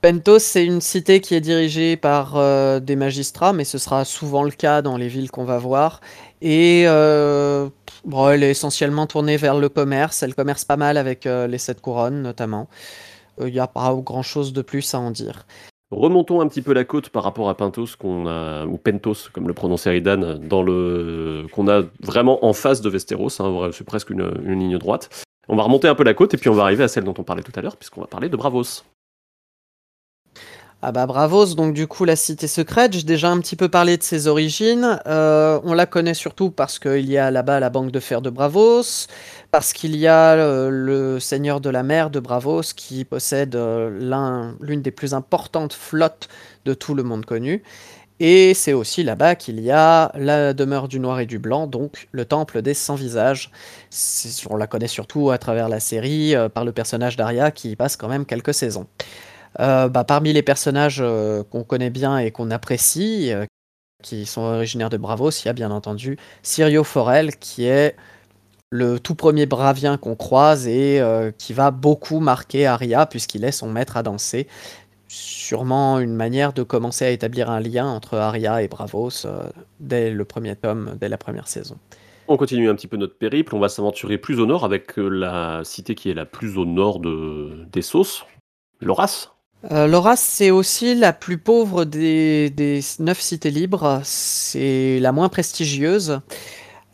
Pentos, 0.00 0.40
c'est 0.40 0.66
une 0.66 0.82
cité 0.82 1.20
qui 1.20 1.34
est 1.34 1.40
dirigée 1.40 1.96
par 1.96 2.36
euh, 2.36 2.78
des 2.78 2.94
magistrats, 2.94 3.54
mais 3.54 3.64
ce 3.64 3.78
sera 3.78 4.04
souvent 4.04 4.42
le 4.42 4.50
cas 4.50 4.82
dans 4.82 4.98
les 4.98 5.08
villes 5.08 5.30
qu'on 5.30 5.44
va 5.44 5.56
voir. 5.56 6.02
Et 6.42 6.84
euh, 6.86 7.70
elle 8.30 8.42
est 8.42 8.50
essentiellement 8.50 9.06
tournée 9.06 9.38
vers 9.38 9.56
le 9.56 9.70
commerce. 9.70 10.22
Elle 10.22 10.34
commerce 10.34 10.66
pas 10.66 10.76
mal 10.76 10.98
avec 10.98 11.24
euh, 11.24 11.46
les 11.46 11.56
sept 11.56 11.80
couronnes, 11.80 12.20
notamment. 12.20 12.68
Il 13.40 13.52
n'y 13.52 13.60
a 13.60 13.66
pas 13.66 13.94
grand-chose 13.94 14.52
de 14.52 14.60
plus 14.60 14.94
à 14.94 14.98
en 14.98 15.10
dire. 15.10 15.46
Remontons 15.90 16.40
un 16.40 16.48
petit 16.48 16.62
peu 16.62 16.72
la 16.72 16.84
côte 16.84 17.10
par 17.10 17.22
rapport 17.22 17.48
à 17.48 17.56
Pentos, 17.56 17.96
qu'on 17.98 18.26
a, 18.26 18.66
ou 18.66 18.78
Pentos, 18.78 19.28
comme 19.32 19.46
le 19.46 19.54
prononce 19.54 19.86
Eridan, 19.86 20.38
dans 20.38 20.62
le, 20.62 21.46
qu'on 21.52 21.68
a 21.68 21.82
vraiment 22.00 22.44
en 22.44 22.52
face 22.52 22.80
de 22.80 22.90
Westeros, 22.90 23.40
hein, 23.40 23.70
c'est 23.72 23.84
presque 23.84 24.10
une 24.10 24.58
ligne 24.58 24.78
droite. 24.78 25.08
On 25.48 25.56
va 25.56 25.62
remonter 25.62 25.88
un 25.88 25.94
peu 25.94 26.04
la 26.04 26.14
côte 26.14 26.34
et 26.34 26.36
puis 26.38 26.48
on 26.48 26.54
va 26.54 26.62
arriver 26.62 26.84
à 26.84 26.88
celle 26.88 27.04
dont 27.04 27.14
on 27.18 27.22
parlait 27.22 27.42
tout 27.42 27.52
à 27.54 27.60
l'heure, 27.60 27.76
puisqu'on 27.76 28.00
va 28.00 28.06
parler 28.06 28.28
de 28.28 28.36
Bravos. 28.36 28.82
Ah 30.86 30.92
bah 30.92 31.06
Bravos, 31.06 31.54
donc 31.54 31.72
du 31.72 31.86
coup 31.86 32.04
la 32.04 32.14
cité 32.14 32.46
secrète, 32.46 32.92
j'ai 32.92 33.04
déjà 33.04 33.30
un 33.30 33.40
petit 33.40 33.56
peu 33.56 33.70
parlé 33.70 33.96
de 33.96 34.02
ses 34.02 34.26
origines. 34.26 35.00
Euh, 35.06 35.58
on 35.64 35.72
la 35.72 35.86
connaît 35.86 36.12
surtout 36.12 36.50
parce 36.50 36.78
qu'il 36.78 37.10
y 37.10 37.16
a 37.16 37.30
là-bas 37.30 37.58
la 37.58 37.70
banque 37.70 37.90
de 37.90 38.00
fer 38.00 38.20
de 38.20 38.28
Bravos, 38.28 39.06
parce 39.50 39.72
qu'il 39.72 39.96
y 39.96 40.06
a 40.06 40.34
euh, 40.34 40.68
le 40.68 41.20
seigneur 41.20 41.62
de 41.62 41.70
la 41.70 41.82
mer 41.82 42.10
de 42.10 42.20
Bravos 42.20 42.74
qui 42.76 43.06
possède 43.06 43.56
euh, 43.56 43.96
l'un- 43.98 44.56
l'une 44.60 44.82
des 44.82 44.90
plus 44.90 45.14
importantes 45.14 45.72
flottes 45.72 46.28
de 46.66 46.74
tout 46.74 46.94
le 46.94 47.02
monde 47.02 47.24
connu. 47.24 47.62
Et 48.20 48.52
c'est 48.52 48.74
aussi 48.74 49.04
là-bas 49.04 49.36
qu'il 49.36 49.60
y 49.60 49.70
a 49.70 50.12
la 50.16 50.52
demeure 50.52 50.88
du 50.88 51.00
noir 51.00 51.18
et 51.18 51.26
du 51.26 51.38
blanc, 51.38 51.66
donc 51.66 52.08
le 52.12 52.26
temple 52.26 52.60
des 52.60 52.74
sans 52.74 52.94
visages. 52.94 53.50
On 54.50 54.56
la 54.56 54.66
connaît 54.66 54.86
surtout 54.86 55.30
à 55.30 55.38
travers 55.38 55.70
la 55.70 55.80
série, 55.80 56.34
par 56.52 56.66
le 56.66 56.72
personnage 56.72 57.16
d'Arya 57.16 57.50
qui 57.52 57.70
y 57.70 57.76
passe 57.76 57.96
quand 57.96 58.08
même 58.08 58.26
quelques 58.26 58.52
saisons. 58.52 58.86
Euh, 59.60 59.88
bah, 59.88 60.04
parmi 60.04 60.32
les 60.32 60.42
personnages 60.42 60.98
euh, 61.00 61.42
qu'on 61.44 61.62
connaît 61.62 61.90
bien 61.90 62.18
et 62.18 62.30
qu'on 62.30 62.50
apprécie, 62.50 63.32
euh, 63.32 63.44
qui 64.02 64.26
sont 64.26 64.42
originaires 64.42 64.90
de 64.90 64.96
Bravos, 64.96 65.30
il 65.30 65.46
y 65.46 65.48
a 65.48 65.52
bien 65.52 65.70
entendu 65.70 66.18
Sirio 66.42 66.84
Forel, 66.84 67.36
qui 67.36 67.64
est 67.64 67.96
le 68.70 68.98
tout 68.98 69.14
premier 69.14 69.46
Bravien 69.46 69.96
qu'on 69.96 70.16
croise 70.16 70.66
et 70.66 71.00
qui 71.38 71.52
va 71.52 71.70
beaucoup 71.70 72.18
marquer 72.18 72.66
Arya, 72.66 73.06
puisqu'il 73.06 73.44
est 73.44 73.52
son 73.52 73.70
maître 73.70 73.96
à 73.96 74.02
danser. 74.02 74.48
Sûrement 75.06 76.00
une 76.00 76.14
manière 76.14 76.52
de 76.52 76.64
commencer 76.64 77.04
à 77.04 77.10
établir 77.10 77.50
un 77.50 77.60
lien 77.60 77.86
entre 77.86 78.18
Arya 78.18 78.62
et 78.62 78.68
Bravos 78.68 79.26
dès 79.78 80.10
le 80.10 80.24
premier 80.24 80.56
tome, 80.56 80.96
dès 81.00 81.08
la 81.08 81.16
première 81.16 81.46
saison. 81.46 81.76
On 82.26 82.36
continue 82.36 82.68
un 82.68 82.74
petit 82.74 82.88
peu 82.88 82.96
notre 82.96 83.16
périple, 83.16 83.54
on 83.54 83.60
va 83.60 83.68
s'aventurer 83.68 84.18
plus 84.18 84.40
au 84.40 84.46
nord 84.46 84.64
avec 84.64 84.94
la 84.96 85.60
cité 85.62 85.94
qui 85.94 86.10
est 86.10 86.14
la 86.14 86.26
plus 86.26 86.58
au 86.58 86.64
nord 86.64 86.98
de, 86.98 87.66
des 87.70 87.82
Sauces, 87.82 88.26
Loras. 88.80 89.33
Euh, 89.70 90.14
c'est 90.16 90.50
aussi 90.50 90.94
la 90.94 91.12
plus 91.12 91.38
pauvre 91.38 91.84
des, 91.84 92.50
des 92.50 92.80
neuf 92.98 93.20
cités 93.20 93.50
libres. 93.50 94.00
C'est 94.04 94.98
la 95.00 95.12
moins 95.12 95.28
prestigieuse. 95.28 96.20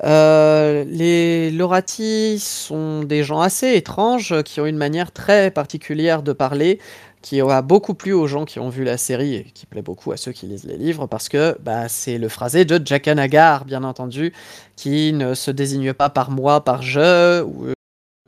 Euh, 0.04 0.84
les 0.86 1.50
Lorati 1.50 2.38
sont 2.38 3.02
des 3.02 3.22
gens 3.22 3.40
assez 3.40 3.74
étranges 3.74 4.42
qui 4.44 4.60
ont 4.60 4.66
une 4.66 4.78
manière 4.78 5.12
très 5.12 5.50
particulière 5.50 6.22
de 6.22 6.32
parler 6.32 6.78
qui 7.22 7.40
a 7.42 7.60
beaucoup 7.60 7.92
plu 7.92 8.14
aux 8.14 8.26
gens 8.26 8.46
qui 8.46 8.58
ont 8.60 8.70
vu 8.70 8.82
la 8.82 8.96
série 8.96 9.34
et 9.34 9.44
qui 9.44 9.66
plaît 9.66 9.82
beaucoup 9.82 10.10
à 10.12 10.16
ceux 10.16 10.32
qui 10.32 10.46
lisent 10.46 10.64
les 10.64 10.78
livres 10.78 11.06
parce 11.06 11.28
que 11.28 11.54
bah, 11.60 11.86
c'est 11.86 12.16
le 12.16 12.30
phrasé 12.30 12.64
de 12.64 12.80
Jakanagar, 12.82 13.66
bien 13.66 13.84
entendu, 13.84 14.32
qui 14.76 15.12
ne 15.12 15.34
se 15.34 15.50
désigne 15.50 15.92
pas 15.92 16.08
par 16.08 16.30
moi, 16.30 16.64
par 16.64 16.80
je, 16.80 16.98
euh, 17.00 17.74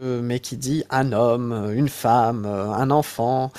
mais 0.02 0.40
qui 0.40 0.58
dit 0.58 0.84
un 0.90 1.12
homme, 1.12 1.72
une 1.75 1.88
femme, 1.88 2.44
un 2.44 2.90
enfant 2.90 3.50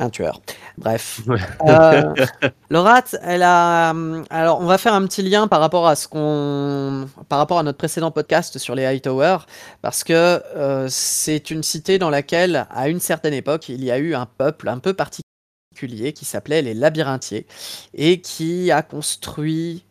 un 0.00 0.10
tueur. 0.10 0.40
Bref. 0.78 1.20
Euh, 1.66 2.14
Laura, 2.70 3.02
elle 3.22 3.42
a. 3.42 3.94
Alors, 4.30 4.60
on 4.60 4.66
va 4.66 4.78
faire 4.78 4.94
un 4.94 5.06
petit 5.06 5.22
lien 5.22 5.46
par 5.46 5.60
rapport 5.60 5.86
à 5.86 5.94
ce 5.94 6.08
qu'on, 6.08 7.08
par 7.28 7.38
rapport 7.38 7.58
à 7.58 7.62
notre 7.62 7.78
précédent 7.78 8.10
podcast 8.10 8.58
sur 8.58 8.74
les 8.74 8.84
Hightower, 8.84 9.38
parce 9.82 10.02
que 10.02 10.12
euh, 10.12 10.86
c'est 10.88 11.50
une 11.50 11.62
cité 11.62 11.98
dans 11.98 12.10
laquelle, 12.10 12.66
à 12.70 12.88
une 12.88 13.00
certaine 13.00 13.34
époque, 13.34 13.68
il 13.68 13.84
y 13.84 13.90
a 13.90 13.98
eu 13.98 14.14
un 14.14 14.26
peuple 14.26 14.68
un 14.68 14.78
peu 14.78 14.94
particulier 14.94 16.12
qui 16.12 16.24
s'appelait 16.24 16.62
les 16.62 16.74
Labyrinthiers 16.74 17.46
et 17.94 18.20
qui 18.20 18.70
a 18.70 18.82
construit 18.82 19.84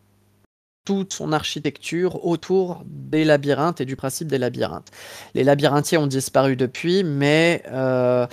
toute 0.89 1.13
son 1.13 1.33
architecture 1.33 2.25
autour 2.25 2.81
des 2.85 3.23
labyrinthes 3.23 3.79
et 3.79 3.85
du 3.85 3.95
principe 3.95 4.27
des 4.27 4.39
labyrinthes. 4.39 4.89
Les 5.35 5.43
labyrinthiers 5.43 5.99
ont 5.99 6.07
disparu 6.07 6.55
depuis, 6.55 7.03
mais 7.03 7.61
euh, 7.67 8.25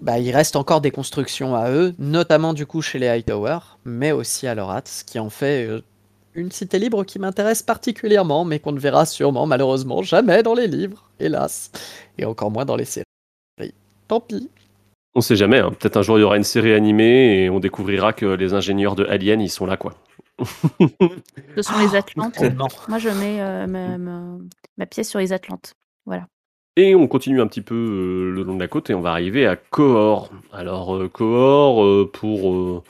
bah, 0.00 0.18
il 0.18 0.30
reste 0.30 0.56
encore 0.56 0.80
des 0.80 0.90
constructions 0.90 1.54
à 1.54 1.70
eux, 1.70 1.94
notamment 1.98 2.54
du 2.54 2.66
coup 2.66 2.82
chez 2.82 2.98
les 2.98 3.08
Hightower, 3.08 3.58
mais 3.84 4.12
aussi 4.12 4.46
à 4.46 4.54
Lorat, 4.54 4.82
ce 4.84 5.04
qui 5.04 5.18
en 5.18 5.30
fait 5.30 5.66
euh, 5.66 5.82
une 6.34 6.50
cité 6.50 6.78
libre 6.78 7.04
qui 7.04 7.18
m'intéresse 7.18 7.62
particulièrement, 7.62 8.44
mais 8.44 8.58
qu'on 8.58 8.72
ne 8.72 8.78
verra 8.78 9.04
sûrement 9.04 9.46
malheureusement 9.46 10.02
jamais 10.02 10.42
dans 10.42 10.54
les 10.54 10.68
livres, 10.68 11.10
hélas, 11.18 11.70
et 12.18 12.24
encore 12.24 12.50
moins 12.50 12.64
dans 12.64 12.76
les 12.76 12.84
séries. 12.84 13.04
Tant 14.08 14.20
pis. 14.20 14.50
On 15.14 15.20
sait 15.20 15.36
jamais, 15.36 15.58
hein. 15.58 15.70
peut-être 15.70 15.96
un 15.96 16.02
jour 16.02 16.18
il 16.18 16.22
y 16.22 16.24
aura 16.24 16.36
une 16.36 16.44
série 16.44 16.72
animée 16.72 17.42
et 17.42 17.50
on 17.50 17.60
découvrira 17.60 18.12
que 18.12 18.26
les 18.26 18.54
ingénieurs 18.54 18.94
de 18.94 19.04
Alien 19.04 19.40
ils 19.40 19.50
sont 19.50 19.66
là 19.66 19.76
quoi. 19.76 19.94
Ce 21.56 21.62
sont 21.62 21.78
les 21.78 21.94
Atlantes. 21.94 22.40
Moi 22.88 22.98
je 22.98 23.08
mets 23.08 23.40
euh, 23.40 23.66
ma 24.78 24.86
pièce 24.86 25.10
sur 25.10 25.18
les 25.18 25.32
Atlantes. 25.32 25.74
Voilà. 26.06 26.26
Et 26.76 26.94
on 26.94 27.08
continue 27.08 27.40
un 27.40 27.46
petit 27.46 27.62
peu 27.62 27.74
euh, 27.74 28.30
le 28.30 28.42
long 28.42 28.54
de 28.54 28.60
la 28.60 28.68
côte 28.68 28.90
et 28.90 28.94
on 28.94 29.00
va 29.00 29.10
arriver 29.10 29.46
à 29.46 29.56
Cohor. 29.56 30.30
Alors 30.52 30.94
euh, 30.94 31.08
Cohor, 31.08 31.84
euh, 31.84 32.10
pour... 32.12 32.84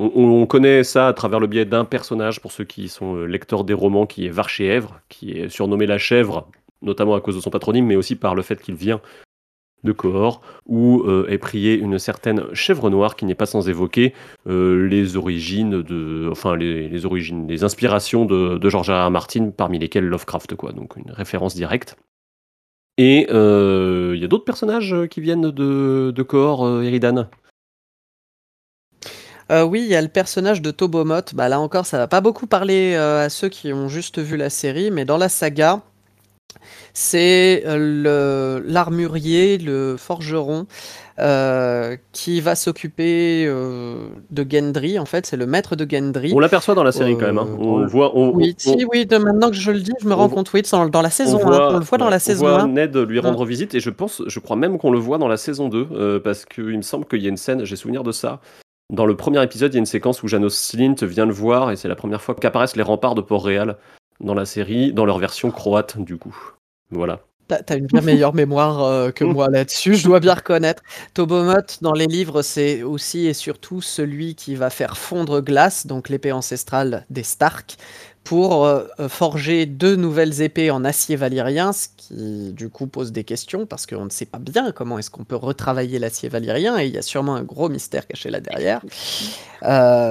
On, 0.00 0.46
connaît 0.46 0.84
ça 0.84 1.08
à 1.08 1.12
travers 1.12 1.40
le 1.40 1.48
biais 1.48 1.64
d'un 1.64 1.84
personnage, 1.84 2.40
pour 2.40 2.52
ceux 2.52 2.62
qui 2.62 2.88
sont 2.88 3.16
lecteurs 3.24 3.64
des 3.64 3.74
romans, 3.74 4.06
qui 4.06 4.26
est 4.26 4.30
Varchéèvre, 4.30 5.00
qui 5.08 5.32
est 5.32 5.48
surnommé 5.48 5.86
la 5.86 5.98
chèvre, 5.98 6.48
notamment 6.82 7.16
à 7.16 7.20
cause 7.20 7.34
de 7.34 7.40
son 7.40 7.50
patronyme, 7.50 7.86
mais 7.86 7.96
aussi 7.96 8.14
par 8.14 8.36
le 8.36 8.42
fait 8.42 8.60
qu'il 8.60 8.76
vient 8.76 9.00
de 9.82 9.90
Cohor, 9.90 10.40
où 10.66 11.04
est 11.28 11.38
priée 11.38 11.74
une 11.74 11.98
certaine 11.98 12.44
chèvre 12.52 12.90
noire 12.90 13.16
qui 13.16 13.24
n'est 13.24 13.34
pas 13.34 13.46
sans 13.46 13.68
évoquer 13.68 14.14
les 14.46 15.16
origines 15.16 15.82
de, 15.82 16.28
enfin 16.30 16.54
les, 16.54 17.04
origines, 17.04 17.48
les 17.48 17.64
inspirations 17.64 18.24
de, 18.24 18.56
de 18.56 18.70
George. 18.70 18.92
Martin, 19.10 19.50
parmi 19.50 19.80
lesquelles 19.80 20.06
Lovecraft, 20.06 20.54
quoi. 20.54 20.70
Donc 20.72 20.94
une 20.94 21.10
référence 21.10 21.56
directe. 21.56 21.96
Et 22.98 23.28
euh, 23.30 24.12
il 24.16 24.20
y 24.20 24.24
a 24.24 24.28
d'autres 24.28 24.44
personnages 24.44 24.92
euh, 24.92 25.06
qui 25.06 25.20
viennent 25.20 25.52
de, 25.52 26.12
de 26.14 26.22
Cohor, 26.24 26.66
euh, 26.66 26.82
Eridan? 26.82 27.28
Oui, 29.50 29.80
il 29.80 29.86
y 29.86 29.94
a 29.94 30.02
le 30.02 30.08
personnage 30.08 30.60
de 30.60 30.70
Tobomot. 30.70 31.22
Bah, 31.32 31.48
là 31.48 31.58
encore, 31.58 31.86
ça 31.86 31.96
va 31.96 32.06
pas 32.06 32.20
beaucoup 32.20 32.46
parler 32.46 32.94
à 32.96 33.30
ceux 33.30 33.48
qui 33.48 33.72
ont 33.72 33.88
juste 33.88 34.18
vu 34.18 34.36
la 34.36 34.50
série, 34.50 34.90
mais 34.90 35.06
dans 35.06 35.16
la 35.16 35.30
saga, 35.30 35.80
c'est 36.92 37.64
l'armurier, 37.64 39.56
le 39.56 39.96
forgeron, 39.96 40.66
euh, 41.20 41.96
qui 42.12 42.40
va 42.40 42.54
s'occuper 42.54 43.44
euh, 43.46 44.08
de 44.30 44.46
Gendry. 44.48 44.98
En 44.98 45.04
fait, 45.04 45.26
c'est 45.26 45.36
le 45.36 45.46
maître 45.46 45.74
de 45.74 45.86
Gendry. 45.88 46.32
On 46.34 46.38
l'aperçoit 46.38 46.74
dans 46.74 46.84
la 46.84 46.92
série 46.92 47.16
quand 47.18 47.26
même. 47.26 47.38
Hein. 47.38 47.48
Euh, 47.50 47.64
on 47.64 47.86
voit. 47.86 48.16
oui, 48.16 48.54
oui. 48.92 49.06
De 49.06 49.16
maintenant 49.16 49.50
que 49.50 49.56
je 49.56 49.70
le 49.72 49.80
dis, 49.80 49.92
je 50.00 50.06
me 50.06 50.14
rends 50.14 50.28
compte. 50.28 50.52
Oui, 50.52 50.62
dans, 50.70 50.86
dans 50.88 51.02
la 51.02 51.10
saison 51.10 51.38
1. 51.40 51.70
On 51.74 51.78
le 51.78 51.84
voit 51.84 51.98
dans 51.98 52.10
la 52.10 52.18
saison 52.18 52.46
1. 52.46 52.68
Ned 52.68 52.96
lui 52.96 53.18
rendre 53.20 53.44
visite 53.44 53.74
et 53.74 53.80
je 53.80 53.90
pense, 53.90 54.22
je 54.26 54.38
crois 54.38 54.56
même 54.56 54.78
qu'on 54.78 54.92
le 54.92 54.98
voit 54.98 55.18
dans 55.18 55.28
la 55.28 55.36
saison 55.36 55.68
2 55.68 56.20
parce 56.20 56.44
qu'il 56.44 56.76
me 56.76 56.82
semble 56.82 57.04
qu'il 57.04 57.22
y 57.22 57.26
a 57.26 57.30
une 57.30 57.36
scène. 57.36 57.64
J'ai 57.64 57.76
souvenir 57.76 58.04
de 58.04 58.12
ça. 58.12 58.40
Dans 58.90 59.04
le 59.04 59.16
premier 59.16 59.42
épisode, 59.42 59.72
il 59.74 59.76
y 59.76 59.78
a 59.78 59.80
une 59.80 59.86
séquence 59.86 60.22
où 60.22 60.28
Janos 60.28 60.54
Slint 60.54 60.94
vient 61.02 61.26
le 61.26 61.32
voir 61.32 61.70
et 61.70 61.76
c'est 61.76 61.88
la 61.88 61.96
première 61.96 62.22
fois 62.22 62.34
qu'apparaissent 62.34 62.76
les 62.76 62.82
remparts 62.82 63.14
de 63.14 63.20
Port-Réal 63.20 63.76
dans 64.20 64.34
la 64.34 64.46
série, 64.46 64.92
dans 64.92 65.04
leur 65.04 65.18
version 65.18 65.50
croate 65.50 65.98
du 65.98 66.16
coup. 66.16 66.36
Voilà. 66.90 67.20
T'as 67.48 67.78
une 67.78 67.86
bien 67.86 68.02
meilleure 68.02 68.34
mémoire 68.34 68.82
euh, 68.82 69.10
que 69.10 69.24
moi 69.24 69.48
là-dessus, 69.48 69.94
je 69.94 70.04
dois 70.04 70.20
bien 70.20 70.34
reconnaître. 70.34 70.82
Tobomot, 71.14 71.54
dans 71.80 71.94
les 71.94 72.06
livres, 72.06 72.42
c'est 72.42 72.82
aussi 72.82 73.26
et 73.26 73.32
surtout 73.32 73.80
celui 73.80 74.34
qui 74.34 74.54
va 74.54 74.68
faire 74.68 74.98
fondre 74.98 75.40
glace, 75.40 75.86
donc 75.86 76.10
l'épée 76.10 76.30
ancestrale 76.30 77.06
des 77.08 77.22
Stark, 77.22 77.76
pour 78.22 78.66
euh, 78.66 78.84
euh, 79.00 79.08
forger 79.08 79.64
deux 79.64 79.96
nouvelles 79.96 80.42
épées 80.42 80.70
en 80.70 80.84
acier 80.84 81.16
valyrien, 81.16 81.72
ce 81.72 81.88
qui 81.96 82.52
du 82.52 82.68
coup 82.68 82.86
pose 82.86 83.12
des 83.12 83.24
questions, 83.24 83.64
parce 83.64 83.86
qu'on 83.86 84.04
ne 84.04 84.10
sait 84.10 84.26
pas 84.26 84.38
bien 84.38 84.70
comment 84.70 84.98
est-ce 84.98 85.10
qu'on 85.10 85.24
peut 85.24 85.36
retravailler 85.36 85.98
l'acier 85.98 86.28
valyrien, 86.28 86.78
et 86.78 86.86
il 86.86 86.94
y 86.94 86.98
a 86.98 87.02
sûrement 87.02 87.34
un 87.34 87.44
gros 87.44 87.70
mystère 87.70 88.06
caché 88.06 88.28
là 88.28 88.40
derrière. 88.40 88.82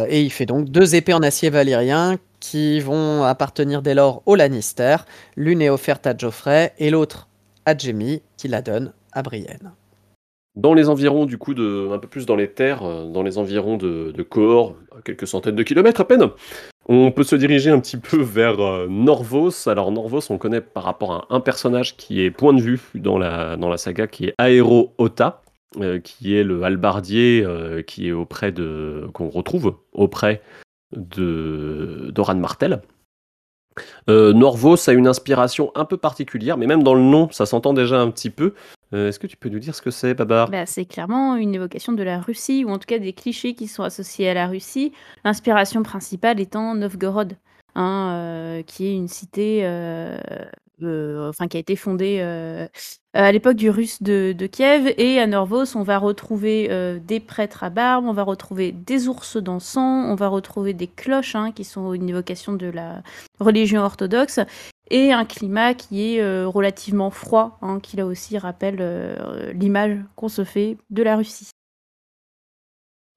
et 0.10 0.22
il 0.24 0.32
fait 0.32 0.48
donc 0.48 0.70
deux 0.70 0.96
épées 0.96 1.14
en 1.14 1.22
acier 1.22 1.52
valyrien 1.52 2.18
qui 2.40 2.80
vont 2.80 3.24
appartenir 3.24 3.82
dès 3.82 3.94
lors 3.94 4.24
au 4.26 4.36
Lannister. 4.36 4.98
L'une 5.36 5.62
est 5.62 5.70
offerte 5.70 6.08
à 6.08 6.16
Geoffrey 6.18 6.74
et 6.78 6.90
l'autre 6.90 7.27
à 7.68 7.78
Jamie, 7.78 8.22
qui 8.38 8.48
la 8.48 8.62
donne 8.62 8.94
à 9.12 9.22
Brienne. 9.22 9.74
Dans 10.56 10.74
les 10.74 10.88
environs, 10.88 11.26
du 11.26 11.38
coup, 11.38 11.54
de, 11.54 11.90
un 11.92 12.00
peu 12.00 12.08
plus 12.08 12.26
dans 12.26 12.38
les 12.38 12.48
terres, 12.48 12.82
euh, 12.84 13.06
dans 13.12 13.24
les 13.24 13.38
environs 13.38 13.76
de, 13.76 14.12
de 14.16 14.26
quelques 15.04 15.28
centaines 15.28 15.56
de 15.56 15.64
kilomètres 15.64 16.00
à 16.00 16.08
peine, 16.08 16.30
on 16.88 17.12
peut 17.12 17.26
se 17.26 17.36
diriger 17.36 17.70
un 17.70 17.80
petit 17.82 17.98
peu 17.98 18.22
vers 18.22 18.60
euh, 18.62 18.88
Norvos. 18.90 19.68
Alors 19.68 19.92
Norvos, 19.92 20.32
on 20.32 20.38
connaît 20.38 20.62
par 20.62 20.84
rapport 20.84 21.12
à 21.12 21.28
un 21.30 21.42
personnage 21.42 21.98
qui 21.98 22.22
est 22.22 22.32
point 22.32 22.54
de 22.54 22.62
vue 22.62 22.80
dans 22.96 23.18
la, 23.18 23.58
dans 23.58 23.70
la 23.70 23.78
saga, 23.78 24.08
qui 24.08 24.28
est 24.28 24.34
Aero 24.40 24.94
Ota, 24.98 25.42
euh, 25.82 26.00
qui 26.00 26.38
est 26.38 26.44
le 26.44 26.64
halbardier 26.64 27.46
qui 27.86 28.08
est 28.08 28.14
auprès 28.14 28.54
de 28.54 29.08
qu'on 29.14 29.28
retrouve 29.28 29.76
auprès 29.92 30.42
de 30.96 32.12
d'Oran 32.12 32.36
Martel. 32.36 32.82
Euh, 34.10 34.34
Norvos 34.34 34.90
a 34.90 34.94
une 34.94 35.08
inspiration 35.08 35.72
un 35.76 35.86
peu 35.86 35.98
particulière, 35.98 36.58
mais 36.58 36.68
même 36.68 36.84
dans 36.84 36.94
le 36.94 37.02
nom, 37.02 37.30
ça 37.32 37.46
s'entend 37.46 37.74
déjà 37.74 38.00
un 38.00 38.10
petit 38.12 38.30
peu. 38.30 38.54
Euh, 38.94 39.10
est-ce 39.10 39.20
que 39.20 39.28
tu 39.28 39.38
peux 39.38 39.50
nous 39.50 39.60
dire 39.60 39.76
ce 39.76 39.82
que 39.82 39.92
c'est, 39.92 40.14
Babar? 40.14 40.50
Bah, 40.50 40.66
C'est 40.66 40.86
clairement 40.86 41.36
une 41.36 41.56
évocation 41.56 41.94
de 41.94 42.04
la 42.04 42.20
Russie, 42.20 42.64
ou 42.66 42.70
en 42.70 42.78
tout 42.78 42.88
cas 42.88 43.00
des 43.00 43.14
clichés 43.14 43.54
qui 43.54 43.68
sont 43.68 43.84
associés 43.84 44.30
à 44.30 44.34
la 44.34 44.48
Russie. 44.48 44.94
L'inspiration 45.26 45.84
principale 45.84 46.40
étant 46.40 46.74
Novgorod, 46.76 47.34
hein, 47.76 48.12
euh, 48.14 48.62
qui 48.64 48.88
est 48.88 48.94
une 48.94 49.08
cité 49.08 49.64
euh, 50.84 51.32
qui 51.50 51.58
a 51.58 51.60
été 51.60 51.76
fondée 51.76 52.20
euh, 52.22 52.68
à 53.14 53.32
l'époque 53.32 53.56
du 53.56 53.70
russe 53.70 54.02
de, 54.04 54.34
Kiev. 54.52 54.94
Et 54.98 55.20
à 55.20 55.28
Norvos, 55.28 55.76
on 55.76 55.84
va 55.84 55.98
retrouver 55.98 56.68
euh, 56.70 57.00
des 57.00 57.20
prêtres 57.20 57.64
à 57.64 57.70
barbe, 57.70 58.06
on 58.06 58.14
va 58.14 58.24
retrouver 58.24 58.72
des 58.72 59.08
ours 59.08 59.38
dansants, 59.38 60.06
on 60.06 60.16
va 60.16 60.28
retrouver 60.28 60.74
des 60.74 60.88
cloches 60.88 61.36
hein, 61.36 61.52
qui 61.52 61.64
sont 61.64 61.94
une 61.94 62.10
évocation 62.10 62.54
de 62.54 62.68
la 62.68 63.02
religion 63.40 63.82
orthodoxe. 63.82 64.40
Et 64.90 65.12
un 65.12 65.26
climat 65.26 65.74
qui 65.74 66.16
est 66.16 66.46
relativement 66.46 67.10
froid, 67.10 67.58
hein, 67.62 67.80
qui 67.82 67.98
là 67.98 68.06
aussi 68.06 68.38
rappelle 68.38 69.18
l'image 69.54 69.98
qu'on 70.16 70.30
se 70.30 70.46
fait 70.46 70.78
de 70.92 71.04
la 71.04 71.18
Russie. 71.18 71.50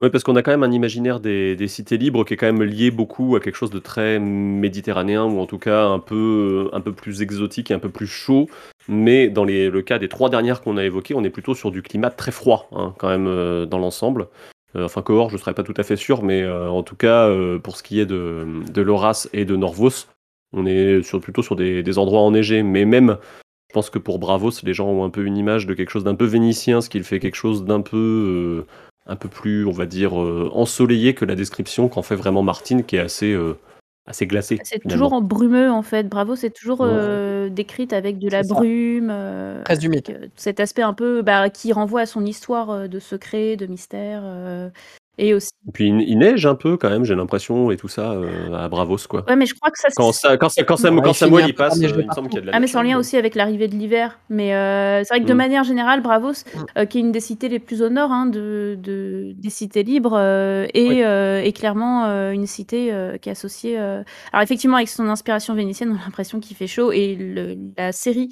Oui, 0.02 0.09
parce 0.09 0.25
qu'on 0.25 0.35
a 0.37 0.42
quand 0.42 0.50
même 0.50 0.62
un 0.62 0.73
imaginaire 0.73 1.21
des, 1.21 1.69
cités 1.69 1.99
libres 1.99 2.25
qui 2.25 2.33
est 2.33 2.37
quand 2.38 2.47
même 2.47 2.62
lié 2.62 2.90
beaucoup 2.90 3.37
à 3.37 3.40
quelque 3.40 3.57
chose 3.57 3.71
de 3.71 3.78
très 3.78 4.19
méditerranéen, 4.19 5.25
ou 5.25 5.38
en 5.40 5.47
tout 5.47 5.59
cas 5.59 5.85
un 5.85 5.99
peu, 5.99 6.71
un 6.73 6.80
peu 6.80 6.92
plus 6.92 7.21
exotique 7.21 7.71
et 7.71 7.75
un 7.75 7.78
peu 7.78 7.90
plus 7.90 8.07
chaud. 8.07 8.49
Mais 8.88 9.28
dans 9.28 9.45
le 9.45 9.83
cas 9.83 9.99
des 9.99 10.09
trois 10.09 10.30
dernières 10.30 10.62
qu'on 10.62 10.78
a 10.78 10.85
évoquées, 10.85 11.14
on 11.14 11.23
est 11.23 11.30
plutôt 11.30 11.54
sur 11.54 11.71
du 11.71 11.83
climat 11.83 12.11
très 12.11 12.33
froid, 12.33 12.66
hein, 12.73 12.95
quand 12.99 13.11
même, 13.11 13.26
euh, 13.26 13.66
dans 13.66 13.78
l'ensemble. 13.78 14.28
Euh, 14.75 14.87
enfin, 14.87 15.02
Cohor, 15.02 15.28
je 15.28 15.35
ne 15.35 15.40
serais 15.40 15.52
pas 15.52 15.64
tout 15.64 15.75
à 15.76 15.83
fait 15.83 15.97
sûr, 15.97 16.23
mais 16.23 16.42
euh, 16.42 16.71
en 16.71 16.83
tout 16.83 16.97
cas, 16.97 17.28
pour 17.62 17.76
ce 17.76 17.83
qui 17.83 18.00
est 18.00 18.07
de, 18.07 18.47
de 18.73 18.80
Loras 18.80 19.28
et 19.35 19.45
de 19.45 19.54
Norvos, 19.54 20.07
on 20.54 20.64
est 20.64 21.02
plutôt 21.21 21.42
sur 21.42 21.57
des, 21.57 21.83
des 21.83 21.99
endroits 21.99 22.23
enneigés. 22.23 22.62
Mais 22.62 22.87
même, 22.87 23.19
je 23.69 23.75
pense 23.75 23.90
que 23.90 23.99
pour 23.99 24.19
Bravos, 24.19 24.62
les 24.62 24.73
gens 24.73 24.88
ont 24.88 25.04
un 25.04 25.11
peu 25.11 25.26
une 25.26 25.37
image 25.37 25.66
de 25.66 25.75
quelque 25.75 25.90
chose 25.90 26.04
d'un 26.04 26.14
peu 26.14 26.25
vénitien, 26.25 26.80
ce 26.80 26.88
qui 26.88 27.02
fait 27.02 27.21
quelque 27.21 27.37
chose 27.37 27.66
d'un 27.66 27.83
peu 27.83 28.64
un 29.11 29.17
peu 29.17 29.29
plus, 29.29 29.67
on 29.67 29.73
va 29.73 29.87
dire, 29.87 30.19
euh, 30.21 30.50
ensoleillé 30.55 31.14
que 31.14 31.25
la 31.25 31.35
description 31.35 31.88
qu'en 31.88 32.02
fait 32.02 32.14
vraiment 32.14 32.43
Martine, 32.43 32.85
qui 32.85 32.95
est 32.95 33.00
assez, 33.00 33.33
euh, 33.33 33.59
assez 34.07 34.25
glacée. 34.25 34.59
C'est 34.62 34.79
toujours 34.88 35.12
en 35.12 35.21
brumeux, 35.21 35.69
en 35.71 35.83
fait. 35.83 36.09
Bravo, 36.09 36.37
c'est 36.37 36.50
toujours 36.50 36.79
euh, 36.83 37.49
décrite 37.49 37.93
avec 37.93 38.19
de 38.19 38.29
la 38.31 38.45
brume. 38.45 39.12
Presque 39.64 39.83
humide. 39.83 40.31
cet 40.37 40.61
aspect 40.61 40.83
un 40.83 40.95
peu 40.95 41.23
bah, 41.23 41.50
qui 41.50 41.73
renvoie 41.73 42.02
à 42.02 42.07
son 42.07 42.25
histoire 42.25 42.88
de 42.88 42.99
secret, 43.00 43.57
de 43.57 43.67
mystère. 43.67 44.23
Et 45.19 45.35
aussi 45.35 45.50
Et 45.69 45.73
puis 45.73 45.88
il 45.88 46.00
il 46.09 46.19
neige 46.19 46.47
un 46.47 46.55
peu 46.55 46.76
quand 46.76 46.88
même, 46.90 47.05
j'ai 47.05 47.14
l'impression 47.14 47.71
et 47.71 47.76
tout 47.76 47.88
ça, 47.88 48.14
heu, 48.14 48.55
à 48.55 48.69
Bravos, 48.69 48.97
quoi. 49.09 49.25
Ouais, 49.29 49.37
mais 49.37 49.47
je 49.47 49.55
crois 49.55 49.71
que 49.71 49.79
ça 49.79 49.88
Quand 49.95 50.12
ça 50.12 50.37
quand 50.38 50.49
ça 50.49 50.62
quand 50.64 50.76
Ouais, 50.79 51.00
quand 51.02 51.12
il 51.12 51.14
Samuel 51.14 51.55
passe, 51.55 51.79
neiger 51.79 52.00
il 52.00 52.07
me 52.07 52.12
semble 52.12 52.29
qu'il 52.29 52.37
y 52.37 52.38
a 52.38 52.43
de 52.43 52.47
la 52.47 52.52
Ah 52.57 52.61
mais 52.61 52.67
c'est 52.67 52.79
en 52.79 52.83
lien 52.83 52.99
aussi 52.99 53.17
avec 53.17 53.35
l'arrivée 53.35 53.69
de 53.69 53.75
l'hiver. 53.76 54.19
Mais, 54.31 54.52
heu, 54.55 55.02
c'est 55.05 55.14
vrai 55.14 55.21
que 55.21 55.26
de 55.26 55.35
Mmh. 55.35 55.37
manière 55.37 55.64
générale, 55.64 56.00
Bravos, 56.02 56.33
heu, 56.79 56.85
qui 56.87 56.99
est 56.99 57.00
une 57.02 57.12
des 57.12 57.21
cités 57.21 57.49
les 57.49 57.59
plus 57.59 57.83
au 57.83 57.90
nord, 57.90 58.11
hein, 58.12 58.26
de 58.26 58.76
de 58.81 59.33
des 59.37 59.50
cités 59.50 59.83
libres, 59.83 60.12
Oui. 60.87 61.00
est, 61.45 61.57
clairement, 61.57 62.07
une 62.33 62.47
cité, 62.47 62.93
qui 63.21 63.29
est 63.29 63.33
associée, 63.33 63.76
alors 63.79 64.43
effectivement 64.43 64.76
avec 64.76 64.88
son 64.88 65.09
inspiration 65.09 65.55
vénitienne, 65.55 65.90
on 65.93 65.97
a 66.00 66.05
l'impression 66.05 66.40
qu'il 66.40 66.57
fait 66.57 66.67
chaud 66.67 66.93
et 66.93 67.14
le 67.14 67.57
la 67.76 67.93
série, 67.93 68.31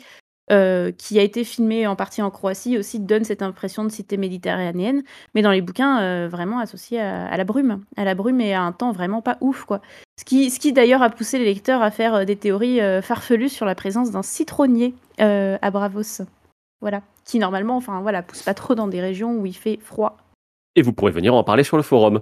heu, 0.51 0.93
qui 0.97 1.19
a 1.19 1.23
été 1.23 1.45
filmée 1.45 1.87
en 1.87 1.97
partie 1.97 2.23
en 2.23 2.31
Croatie 2.31 2.79
aussi 2.79 3.01
donne 3.01 3.25
cette 3.25 3.43
impression 3.43 3.85
de 3.85 3.91
cité 3.91 4.17
méditerranéenne. 4.17 5.03
Mais 5.35 5.43
dans 5.43 5.51
les 5.51 5.61
bouquins, 5.63 6.01
heu, 6.03 6.27
vraiment 6.29 6.59
associée 6.59 7.01
à 7.01 7.37
la 7.37 7.45
brume. 7.45 7.83
À 7.97 8.05
la 8.05 8.15
brume 8.15 8.41
et 8.41 8.55
à 8.55 8.63
un 8.63 8.73
temps 8.73 8.93
vraiment 8.93 9.23
pas 9.23 9.39
ouf, 9.41 9.65
quoi. 9.65 9.81
Ce 10.19 10.25
qui 10.25 10.51
ce 10.51 10.59
qui 10.59 10.73
d'ailleurs 10.73 11.03
a 11.03 11.11
poussé 11.11 11.39
les 11.39 11.45
lecteurs 11.45 11.83
à 11.83 11.91
faire, 11.91 12.15
heu, 12.15 12.25
des 12.25 12.37
théories, 12.37 12.81
farfelues 13.03 13.49
sur 13.49 13.67
la 13.67 13.75
présence 13.75 14.11
d'un 14.11 14.23
citronnier, 14.23 14.95
à 15.19 15.71
Bravos. 15.71 16.23
Voilà. 16.81 17.03
Qui 17.25 17.39
normalement, 17.39 17.77
enfin 17.77 18.01
voilà, 18.01 18.23
pousse 18.23 18.43
pas 18.43 18.55
trop 18.55 18.75
dans 18.75 18.89
des 18.89 19.01
régions 19.01 19.37
où 19.37 19.47
il 19.47 19.57
fait 19.57 19.79
froid. 19.83 20.17
Et 20.79 20.83
vous 20.83 20.93
pourrez 20.93 21.11
venir 21.11 21.35
en 21.35 21.43
parler 21.43 21.65
sur 21.65 21.77
le 21.77 21.83
forum. 21.83 22.21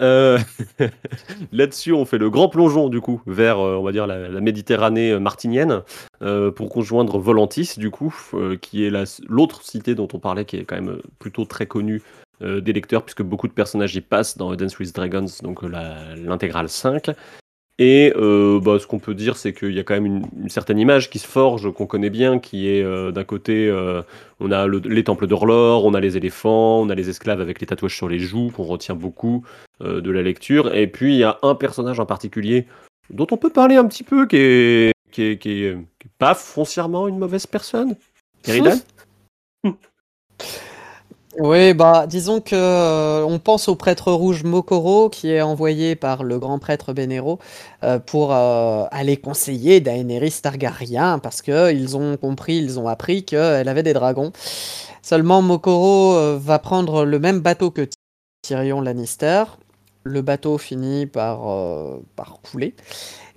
Heu, 0.00 0.38
là-dessus, 1.52 1.92
on 1.92 2.04
fait 2.04 2.18
le 2.18 2.30
grand 2.30 2.48
plongeon 2.48 2.88
du 2.88 3.00
coup 3.00 3.20
vers, 3.26 3.58
heu, 3.58 3.76
on 3.76 3.82
va 3.82 3.90
dire 3.90 4.06
la 4.06 4.40
Méditerranée, 4.40 5.10
heu, 5.10 5.18
martinienne, 5.18 5.82
pour 6.20 6.72
rejoindre 6.72 7.18
Volantis 7.18 7.74
du 7.78 7.90
coup, 7.90 8.14
qui 8.60 8.84
est 8.84 8.92
l'autre 9.28 9.64
cité 9.64 9.96
dont 9.96 10.06
on 10.12 10.20
parlait 10.20 10.44
qui 10.44 10.56
est 10.56 10.64
quand 10.64 10.76
même, 10.76 11.00
plutôt 11.18 11.46
très 11.46 11.66
connue, 11.66 12.00
des 12.40 12.72
lecteurs 12.72 13.02
puisque 13.02 13.22
beaucoup 13.22 13.48
de 13.48 13.52
personnages 13.52 13.96
y 13.96 14.00
passent 14.00 14.38
dans 14.38 14.54
Dance 14.54 14.78
with 14.78 14.94
Dragons, 14.94 15.26
donc 15.42 15.62
l'intégrale 15.64 16.68
5 16.68 17.10
et 17.78 18.12
heu, 18.16 18.58
bah, 18.62 18.78
ce 18.78 18.86
qu'on 18.86 18.98
peut 18.98 19.14
dire, 19.14 19.36
c'est 19.36 19.52
qu'il 19.52 19.72
y 19.72 19.78
a 19.78 19.82
quand 19.84 19.94
même 19.94 20.22
une 20.40 20.48
certaine 20.48 20.78
image 20.78 21.10
qui 21.10 21.18
se 21.18 21.26
forge, 21.26 21.70
qu'on 21.72 21.86
connaît 21.86 22.10
bien, 22.10 22.38
qui 22.38 22.68
est, 22.68 22.82
heu, 22.82 23.12
d'un 23.12 23.24
côté, 23.24 23.66
heu, 23.66 24.02
on 24.40 24.50
a 24.50 24.66
le 24.66 24.78
les 24.78 25.04
temples 25.04 25.26
d'Orlor, 25.26 25.84
on 25.84 25.94
a 25.94 26.00
les 26.00 26.16
éléphants, 26.16 26.80
on 26.80 26.88
a 26.88 26.94
les 26.94 27.10
esclaves 27.10 27.40
avec 27.40 27.60
les 27.60 27.66
tatouages 27.66 27.96
sur 27.96 28.08
les 28.08 28.18
joues, 28.18 28.50
qu'on 28.54 28.64
retient 28.64 28.94
beaucoup, 28.94 29.44
de 29.80 30.10
la 30.10 30.22
lecture 30.22 30.74
et 30.74 30.86
puis 30.86 31.16
il 31.16 31.18
y 31.18 31.24
a 31.24 31.38
un 31.42 31.54
personnage 31.54 32.00
en 32.00 32.06
particulier, 32.06 32.66
dont 33.10 33.26
on 33.30 33.36
peut 33.36 33.50
parler 33.50 33.76
un 33.76 33.84
petit 33.86 34.04
peu, 34.04 34.26
qui 34.26 34.36
est 34.36 34.92
qui 35.10 35.22
est 35.22 35.38
qui 35.38 35.64
est 35.64 35.76
pas 36.18 36.34
foncièrement 36.34 37.08
une 37.08 37.18
mauvaise 37.18 37.46
personne. 37.46 37.94
Eridan? 38.46 38.78
Oui, 41.38 41.74
bah, 41.74 42.06
disons 42.06 42.40
que, 42.40 42.54
heu, 42.56 43.24
on 43.26 43.38
pense 43.38 43.68
au 43.68 43.74
prêtre 43.76 44.10
rouge 44.12 44.42
Mokoro 44.44 45.10
qui 45.10 45.30
est 45.30 45.42
envoyé 45.42 45.94
par 45.94 46.22
le 46.24 46.38
grand 46.38 46.58
prêtre 46.58 46.92
Bénérot, 46.94 47.38
heu, 47.84 47.98
pour, 48.06 48.32
heu, 48.32 48.84
aller 48.90 49.18
conseiller 49.18 49.80
Daenerys 49.80 50.40
Targaryen 50.42 51.18
parce 51.18 51.42
qu'ils 51.42 51.96
ont 51.96 52.16
compris, 52.16 52.56
ils 52.56 52.78
ont 52.80 52.88
appris 52.88 53.24
qu'elle 53.24 53.68
avait 53.68 53.82
des 53.82 53.92
dragons. 53.92 54.32
Seulement 55.02 55.42
Mokoro, 55.42 56.14
heu, 56.16 56.36
va 56.40 56.58
prendre 56.58 57.04
le 57.04 57.18
même 57.18 57.40
bateau 57.40 57.70
que 57.70 57.86
Tyrion 58.42 58.80
Lannister. 58.80 59.44
Le 60.04 60.22
bateau 60.22 60.56
finit 60.58 61.06
par, 61.06 61.40
par 62.16 62.38
couler 62.42 62.74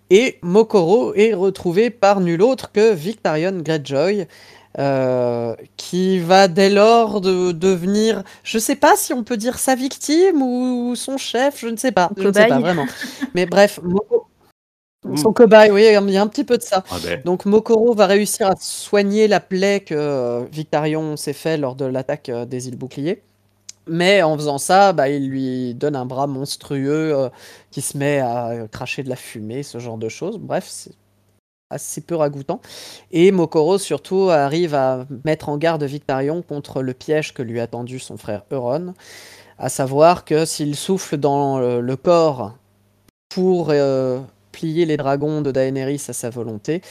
et 0.10 0.38
Mokoro 0.42 1.14
est 1.14 1.34
retrouvé 1.34 1.90
par 1.90 2.20
nul 2.22 2.42
autre 2.42 2.72
que 2.72 2.94
Victarion 2.94 3.60
Greyjoy, 3.62 4.28
heu, 4.78 5.56
qui 5.78 6.20
va 6.20 6.48
dès 6.48 6.70
lors 6.70 7.22
de 7.22 7.52
devenir 7.52 8.24
je 8.44 8.60
sais 8.60 8.76
pas 8.76 8.96
si 8.96 9.14
on 9.14 9.24
peut 9.24 9.38
dire 9.38 9.58
sa 9.58 9.76
victime 9.76 10.42
ou 10.42 10.96
son 10.96 11.18
chef, 11.18 11.60
je 11.60 11.68
ne 11.68 11.78
sais 11.78 11.92
pas, 11.92 12.10
je 12.18 12.28
ne 12.28 12.34
sais 12.34 12.48
pas 12.48 12.60
vraiment. 12.60 12.86
Mais 13.34 13.46
bref, 13.46 13.80
Moko 13.84 14.28
Mmh. 15.06 15.16
son 15.16 15.32
cobaye, 15.32 15.72
oui, 15.72 15.86
il 15.88 16.12
y 16.12 16.18
a 16.18 16.22
un 16.22 16.28
petit 16.28 16.44
peu 16.44 16.58
de 16.58 16.62
ça. 16.62 16.84
Ah 16.92 16.98
beh. 17.02 17.22
Donc 17.24 17.46
Mokoro 17.46 17.94
va 17.94 18.06
réussir 18.06 18.48
à 18.48 18.56
soigner 18.60 19.28
la 19.30 19.40
plaie 19.40 19.80
que, 19.80 19.96
heu, 19.96 20.48
Victarion 20.52 21.16
s'est 21.16 21.34
fait 21.34 21.58
lors 21.58 21.76
de 21.76 21.86
l'attaque, 21.86 22.30
heu, 22.30 22.46
des 22.46 22.68
îles 22.68 22.76
Boucliers. 22.78 23.22
Mais 23.88 24.22
en 24.22 24.36
faisant 24.38 24.58
ça, 24.60 24.94
bah, 24.94 25.10
il 25.10 25.30
lui 25.30 25.74
donne 25.74 25.96
un 25.96 26.06
bras 26.06 26.28
monstrueux, 26.28 27.30
qui 27.72 27.82
se 27.82 27.98
met 27.98 28.20
à 28.20 28.68
cracher 28.72 29.04
de 29.04 29.10
la 29.10 29.16
fumée, 29.16 29.64
ce 29.64 29.80
genre 29.80 29.98
de 29.98 30.10
choses. 30.10 30.38
Bref, 30.38 30.66
c'est 30.70 30.92
assez 31.70 32.02
peu 32.02 32.16
ragoûtant 32.16 32.62
et 33.12 33.32
Mokoro 33.32 33.78
surtout 33.78 34.30
arrive 34.30 34.76
à 34.76 35.06
mettre 35.26 35.50
en 35.50 35.58
garde 35.58 35.84
Victarion 35.84 36.42
contre 36.42 36.82
le 36.82 36.94
piège 36.94 37.34
que 37.34 37.42
lui 37.42 37.60
a 37.60 37.68
tendu 37.68 38.00
son 38.00 38.18
frère 38.18 38.44
Euron. 38.52 38.94
À 39.58 39.70
savoir 39.70 40.26
que 40.26 40.46
s'il 40.46 40.76
souffle 40.76 41.18
dans, 41.18 41.60
heu, 41.60 41.82
le 41.82 41.96
corps 41.96 42.54
pour, 43.30 43.72
heu, 43.72 44.22
plier 44.52 44.86
les 44.86 44.98
dragons 44.98 45.42
de 45.42 45.52
Daenerys 45.52 46.04
à 46.08 46.14
sa 46.14 46.30
volonté, 46.30 46.82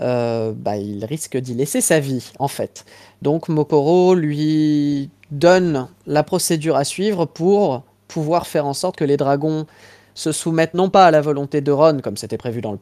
heu, 0.00 0.52
bah, 0.56 0.76
il 0.76 1.04
risque 1.04 1.36
d'y 1.36 1.54
laisser 1.54 1.80
sa 1.80 2.00
vie, 2.00 2.32
en 2.38 2.48
fait. 2.48 2.84
Donc 3.22 3.48
Mokoro 3.48 4.14
lui 4.14 5.10
donne 5.30 5.88
la 6.06 6.22
procédure 6.22 6.76
à 6.76 6.84
suivre 6.84 7.26
pour 7.26 7.82
pouvoir 8.08 8.46
faire 8.46 8.66
en 8.66 8.74
sorte 8.74 8.96
que 8.96 9.04
les 9.04 9.16
dragons 9.16 9.66
se 10.14 10.32
soumettent 10.32 10.74
non 10.74 10.90
pas 10.90 11.06
à 11.06 11.10
la 11.10 11.20
volonté 11.20 11.60
d'Euron 11.60 12.00
comme 12.00 12.16
c'était 12.16 12.38
prévu 12.38 12.60
dans 12.60 12.72
le 12.72 12.78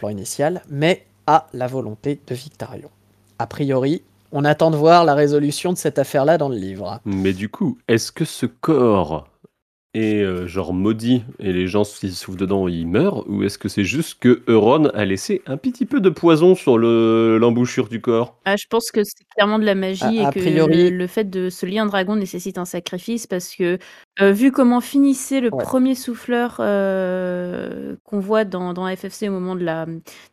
plan 0.00 0.08
initial, 0.08 0.62
mais 0.68 1.06
à 1.26 1.46
la 1.52 1.68
volonté 1.68 2.18
de 2.26 2.34
Victarion. 2.34 2.90
A 3.38 3.46
priori, 3.46 4.02
on 4.32 4.44
attend 4.44 4.70
de 4.70 4.76
voir 4.76 5.04
la 5.04 5.14
résolution 5.14 5.72
de 5.72 5.78
cette 5.78 5.98
affaire-là 5.98 6.38
dans 6.38 6.48
le 6.48 6.56
livre. 6.56 7.00
Mais 7.04 7.32
du 7.32 7.48
coup, 7.48 7.78
est-ce 7.86 8.10
que 8.10 8.24
ce 8.24 8.46
corps 8.46 9.28
est, 9.94 10.22
heu, 10.22 10.46
genre 10.46 10.72
maudit 10.74 11.24
et 11.38 11.52
les 11.52 11.66
gens 11.68 11.84
s'ils 11.84 12.14
soufflent 12.14 12.38
dedans, 12.38 12.68
ils 12.68 12.86
meurent? 12.86 13.28
Ou 13.28 13.42
est-ce 13.42 13.58
que 13.58 13.68
c'est 13.68 13.84
juste 13.84 14.18
que 14.20 14.42
Euron 14.48 14.86
a 14.94 15.04
laissé 15.04 15.42
un 15.46 15.56
petit 15.56 15.86
peu 15.86 16.00
de 16.00 16.10
poison 16.10 16.54
sur 16.54 16.78
le 16.78 17.38
l'embouchure 17.38 17.88
du 17.88 18.00
corps? 18.00 18.40
Ah, 18.46 18.56
je 18.56 18.64
pense 18.70 18.90
que 18.90 19.04
c'est 19.04 19.22
clairement 19.36 19.58
de 19.58 19.66
la 19.66 19.74
magie 19.74 20.16
et 20.16 20.26
a 20.26 20.32
que 20.32 20.38
le 20.40 20.66
priori 20.66 20.88
le 20.88 21.06
fait 21.06 21.24
de 21.28 21.50
ce 21.50 21.66
lien 21.66 21.84
dragon 21.84 22.16
nécessite 22.16 22.56
un 22.56 22.64
sacrifice 22.64 23.26
parce 23.26 23.54
que, 23.54 23.78
heu, 24.18 24.30
vu 24.30 24.50
comment 24.50 24.80
finissait 24.80 25.40
le 25.42 25.50
Ouais. 25.50 25.64
1er 25.64 25.94
souffleur, 25.94 26.56
heu, 26.60 27.98
qu'on 28.04 28.18
voit 28.18 28.46
dans 28.46 28.72
dans 28.72 28.88
FFC 28.96 29.28
au 29.28 29.32
moment 29.32 29.54
de 29.56 29.62
la 29.62 29.84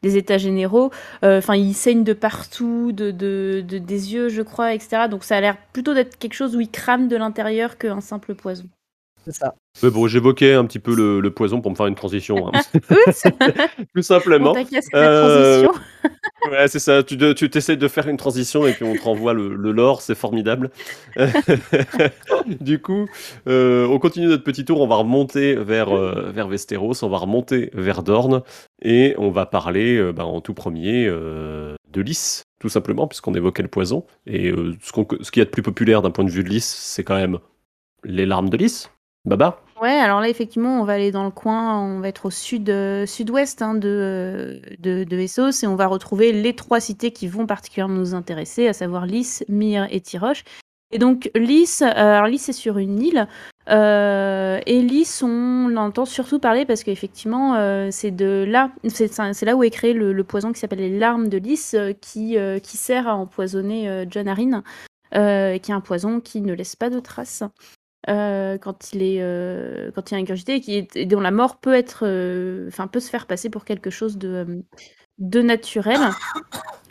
des 0.04 0.16
états 0.16 0.38
généraux, 0.38 0.90
enfin 1.22 1.56
il 1.56 1.74
saigne 1.74 2.06
de 2.06 2.14
partout, 2.14 2.94
de 2.94 3.12
de 3.12 3.62
de 3.68 3.78
des 3.78 4.14
yeux, 4.14 4.30
je 4.30 4.42
crois 4.42 4.74
et 4.74 4.80
cetera. 4.80 5.10
Donc 5.10 5.26
ça 5.26 5.36
a 5.36 5.42
l'air 5.42 5.58
plutôt 5.74 5.94
d'être 5.94 6.18
quelque 6.18 6.34
chose 6.34 6.56
où 6.56 6.62
il 6.62 6.72
crame 6.72 7.10
de 7.10 7.18
l'intérieur 7.18 7.78
qu'un 7.78 8.00
simple 8.00 8.36
poison. 8.36 8.70
C'est 9.28 9.34
ça. 9.36 9.56
Mais 9.84 9.90
bon, 9.90 10.08
j'évoquais 10.08 10.54
un 10.54 10.66
petit 10.66 10.80
peu 10.80 10.96
le 10.96 11.20
le 11.20 11.32
poison 11.32 11.60
pour 11.62 11.70
me 11.70 11.76
faire 11.76 11.88
une 11.88 11.96
transition, 11.96 12.48
hein. 12.48 12.62
Tout 12.80 12.96
On 13.98 14.02
simplement. 14.02 14.54
transition. 14.54 15.72
ouais, 16.52 16.68
c'est 16.70 16.80
ça, 16.80 17.04
tu 17.04 17.18
tu 17.36 17.50
essaies 17.58 17.76
de 17.76 17.88
faire 17.90 18.08
une 18.08 18.16
transition 18.18 18.66
et 18.66 18.74
puis 18.74 18.86
on 18.86 18.96
te 18.96 19.02
renvoie 19.04 19.34
le 19.34 19.54
le 19.54 19.72
lore, 19.72 20.02
c'est 20.02 20.16
formidable. 20.16 20.72
Du 22.62 22.80
coup, 22.82 23.08
heu, 23.48 23.86
on 23.90 24.00
continue 24.00 24.28
notre 24.28 24.44
petit 24.44 24.64
tour, 24.66 24.80
on 24.82 24.88
va 24.88 24.96
remonter 24.96 25.56
vers, 25.56 25.94
heu, 25.96 26.32
vers 26.34 26.48
Westeros, 26.48 27.04
on 27.04 27.10
va 27.10 27.18
remonter 27.18 27.70
vers 27.74 28.04
Dorne 28.04 28.44
et 28.82 29.14
on 29.18 29.30
va 29.30 29.46
parler, 29.46 29.98
heu, 29.98 30.12
bah, 30.14 30.26
en 30.26 30.40
tout 30.42 30.54
1er, 30.54 31.06
heu, 31.08 31.76
de 31.92 32.02
Lys, 32.02 32.44
tout 32.60 32.70
simplement, 32.70 33.08
puisqu'on 33.08 33.34
évoquait 33.34 33.64
le 33.64 33.68
poison 33.70 34.06
et 34.26 34.54
ce 34.82 34.92
qu'on 34.92 35.06
ce 35.22 35.32
qu'il 35.32 35.42
y 35.42 35.44
a 35.44 35.46
de 35.46 35.50
plus 35.52 35.64
populaire 35.64 36.02
d'un 36.02 36.12
point 36.12 36.24
de 36.24 36.30
vue 36.32 36.44
de 36.44 36.50
Lys, 36.50 36.66
c'est 36.66 37.04
quand 37.04 37.16
même 37.16 37.40
les 38.04 38.26
larmes 38.26 38.50
de 38.50 38.58
Lys. 38.58 38.90
Baba? 39.28 39.62
Ouais, 39.82 39.92
alors 39.92 40.22
là, 40.22 40.30
effectivement, 40.30 40.82
on 40.82 40.86
va 40.86 40.94
aller 40.94 41.12
dans 41.12 41.26
le 41.26 41.30
coin, 41.30 41.80
on 41.80 42.00
va 42.00 42.08
être 42.08 42.26
au 42.26 42.32
sud, 42.32 42.68
heu, 42.70 43.06
sud-ouest, 43.06 43.62
hein, 43.62 43.76
de, 43.76 44.60
de 44.80 45.04
de 45.04 45.18
Essos 45.18 45.64
et 45.64 45.68
on 45.68 45.76
va 45.76 45.86
retrouver 45.86 46.32
les 46.32 46.56
3 46.56 46.80
cités 46.80 47.12
qui 47.12 47.28
vont 47.28 47.46
particulièrement 47.46 47.96
nous 47.96 48.16
intéresser, 48.16 48.68
à 48.68 48.74
savoir 48.74 49.06
Lys, 49.06 49.44
Myre 49.50 49.88
et 49.92 50.02
Tyroche. 50.02 50.46
Et 50.92 50.98
donc 50.98 51.30
Lys, 51.36 51.84
heu, 51.84 51.86
alors 51.86 52.26
Lys 52.26 52.40
c'est 52.42 52.54
sur 52.54 52.80
une 52.80 53.00
île, 53.00 53.28
heu 53.70 54.60
et 54.66 54.82
Lys 54.82 55.22
on 55.22 55.76
entend 55.76 56.06
surtout 56.06 56.40
parler 56.40 56.66
parce 56.66 56.84
qu'effectivement, 56.84 57.56
heu, 57.60 57.90
c'est 57.92 58.18
là 58.20 58.72
là 58.82 59.56
où 59.56 59.64
est 59.64 59.70
créé 59.70 59.94
le 59.94 60.24
poison 60.24 60.54
qui 60.54 60.60
s'appelle 60.60 60.80
les 60.80 60.98
larmes 60.98 61.28
de 61.28 61.38
Lys, 61.38 61.76
qui, 62.02 62.38
qui 62.64 62.78
sert 62.78 63.08
à 63.08 63.16
empoisonner, 63.16 64.06
Jon 64.10 64.26
Arryn, 64.26 64.64
qui 65.12 65.18
est 65.20 65.72
un 65.72 65.82
poison 65.82 66.20
qui 66.20 66.42
ne 66.42 66.54
laisse 66.54 66.76
pas 66.78 66.90
de 66.90 67.00
traces, 67.00 67.44
heu, 68.10 68.58
quand 68.62 68.94
il 68.94 69.04
est, 69.04 69.22
heu, 69.22 69.92
quand 69.96 70.12
il 70.12 70.16
est 70.16 70.18
ingurgité 70.22 70.62
et 70.96 71.06
dont 71.06 71.20
la 71.20 71.32
mort 71.32 71.58
peut 71.58 71.74
être, 71.74 72.06
heu, 72.06 72.66
enfin 72.68 72.88
peut 72.88 73.00
se 73.00 73.10
faire 73.10 73.28
passer 73.28 73.50
pour 73.50 73.66
quelque 73.66 73.90
chose 73.90 74.18
de, 74.18 74.36
hem, 74.36 74.64
de 75.20 75.42
naturel. 75.42 76.00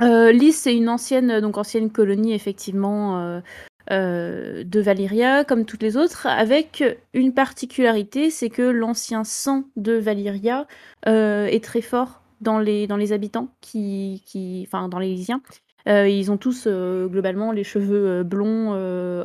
Lys 0.00 0.52
c'est 0.52 0.76
une 0.76 0.88
ancienne, 0.88 1.40
donc 1.40 1.56
ancienne 1.58 1.90
colonie 1.90 2.34
effectivement, 2.34 3.40
de 3.90 4.80
Valyria 4.80 5.44
comme 5.44 5.64
toutes 5.64 5.82
les 5.82 5.96
autres, 5.96 6.26
avec 6.26 6.84
une 7.14 7.32
particularité, 7.32 8.30
c'est 8.30 8.50
que 8.50 8.62
l'ancien 8.62 9.24
sang 9.24 9.64
de 9.76 9.92
Valyria, 9.94 10.66
est 11.06 11.64
très 11.64 11.80
fort 11.80 12.20
dans 12.42 12.58
les 12.58 12.86
dans 12.86 12.98
les 12.98 13.12
habitants 13.12 13.48
qui 13.62 14.22
qui 14.26 14.64
enfin 14.66 14.88
dans 14.88 14.98
les 14.98 15.08
Lysiens. 15.14 15.40
Ils 15.86 16.30
ont 16.30 16.36
tous 16.36 16.66
globalement 16.66 17.52
les 17.52 17.64
cheveux 17.64 18.22
blonds, 18.22 18.72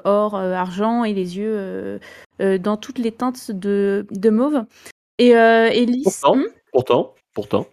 or, 0.06 0.36
argent 0.36 1.04
et 1.04 1.14
les 1.14 1.38
yeux 1.38 2.00
dans 2.40 2.78
toutes 2.78 3.00
les 3.00 3.12
teintes 3.12 3.52
de, 3.52 4.06
de 4.12 4.30
mauve. 4.30 4.64
Et, 5.18 5.30
et 5.32 6.02
pourtant, 6.04 6.36
hmm 6.36 6.46
pourtant, 6.72 7.14
pourtant, 7.34 7.68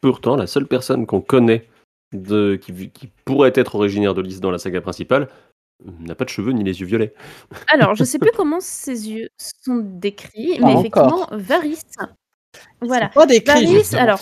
pourtant, 0.00 0.36
la 0.36 0.46
seule 0.46 0.66
personne 0.66 1.06
qu'on 1.06 1.20
connaît 1.20 1.66
de, 2.12 2.56
qui, 2.56 2.90
qui, 2.90 3.08
pourrait 3.24 3.52
être 3.54 3.74
originaire 3.74 4.14
de 4.14 4.22
Lys 4.22 4.40
dans 4.40 4.50
la 4.50 4.58
saga 4.58 4.80
principale 4.80 5.28
n'a 6.00 6.14
pas 6.14 6.24
de 6.24 6.30
cheveux 6.30 6.52
ni 6.52 6.64
les 6.64 6.80
yeux 6.80 6.86
violets. 6.86 7.14
Alors, 7.68 7.94
je 7.94 8.04
sais 8.04 8.18
plus 8.18 8.32
comment 8.36 8.60
ses 8.60 9.10
yeux 9.10 9.28
sont 9.36 9.80
décrits, 9.82 10.58
mais 10.60 10.74
effectivement, 10.74 11.28
Varys. 11.32 11.82
Voilà. 12.80 13.08
Pas 13.10 13.26
décrit, 13.26 13.66
Varys, 13.66 13.94
alors. 13.94 14.20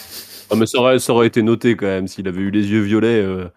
Oh, 0.51 0.57
mais 0.57 0.67
ça 0.67 0.79
aurait, 0.79 0.99
ça 0.99 1.13
aurait, 1.13 1.29
été 1.29 1.43
noté 1.43 1.77
quand 1.77 1.87
même 1.87 2.09
s'il 2.09 2.29
avait 2.29 2.41
eu 2.41 2.51
les 2.51 2.71
yeux 2.71 2.83
violets. 2.83 3.23
Euh, 3.23 3.49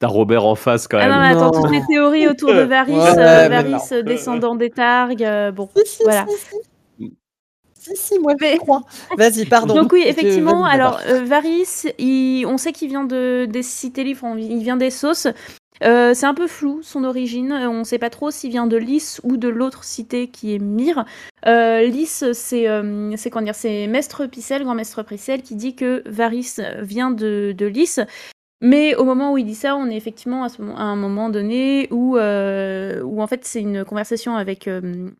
T'as 0.00 0.06
Robert 0.06 0.44
en 0.44 0.54
face 0.54 0.86
quand 0.86 0.98
même. 0.98 1.10
Ah 1.10 1.14
non, 1.14 1.20
mais 1.20 1.44
attends, 1.44 1.62
toutes 1.62 1.72
les 1.72 1.82
théories 1.88 2.28
autour 2.28 2.54
de 2.54 2.60
Varys, 2.60 2.94
euh, 2.94 3.48
Varys 3.48 4.02
descendant 4.04 4.54
des 4.54 4.70
Targs, 4.70 5.22
euh, 5.22 5.50
bon, 5.50 5.68
voilà. 6.04 6.24
Si, 7.74 7.96
si, 7.96 8.18
moi 8.18 8.34
je 8.40 8.58
crois. 8.58 8.82
Vas-y, 9.16 9.44
pardon. 9.46 9.74
Donc 9.74 9.92
oui, 9.92 10.04
effectivement, 10.06 10.64
alors 10.64 11.00
Varys, 11.24 11.86
il... 11.98 12.44
on 12.46 12.58
sait 12.58 12.72
qu'il 12.72 12.88
vient 12.88 13.04
de... 13.04 13.46
des 13.48 13.62
cités 13.62 14.04
livres, 14.04 14.36
il 14.38 14.62
vient 14.62 14.76
des 14.76 14.90
sauces. 14.90 15.26
Euh, 15.84 16.12
c'est 16.12 16.26
un 16.26 16.34
peu 16.34 16.48
flou 16.48 16.80
son 16.82 17.04
origine, 17.04 17.52
on 17.52 17.80
ne 17.80 17.84
sait 17.84 17.98
pas 17.98 18.10
trop 18.10 18.30
s'il 18.30 18.50
vient 18.50 18.66
de 18.66 18.76
Lys 18.76 19.20
ou 19.22 19.36
de 19.36 19.48
l'autre 19.48 19.84
cité 19.84 20.28
qui 20.28 20.54
est 20.54 20.58
Myre. 20.58 21.04
Euh, 21.46 21.82
Lys, 21.82 22.32
c'est 22.32 22.68
euh, 22.68 23.14
dire, 23.14 23.54
c'est 23.54 23.86
Mestre 23.86 24.26
Picel, 24.26 24.64
grand 24.64 24.74
Mestre 24.74 25.04
Picel, 25.04 25.42
qui 25.42 25.54
dit 25.54 25.76
que 25.76 26.02
Varys 26.06 26.56
vient 26.80 27.10
de, 27.10 27.54
de 27.56 27.66
Lys. 27.66 28.00
Mais 28.60 28.94
au 28.96 29.04
moment 29.04 29.32
où 29.32 29.38
il 29.38 29.44
dit 29.44 29.54
ça, 29.54 29.76
on 29.76 29.88
est 29.88 29.96
effectivement 29.96 30.44
à, 30.44 30.82
un 30.82 30.96
moment 30.96 31.30
donné 31.30 31.86
où, 31.92 32.16
euh, 32.16 33.00
où 33.02 33.22
en 33.22 33.26
fait 33.26 33.44
c'est 33.44 33.60
une 33.60 33.84
conversation 33.84 34.36
avec, 34.36 34.68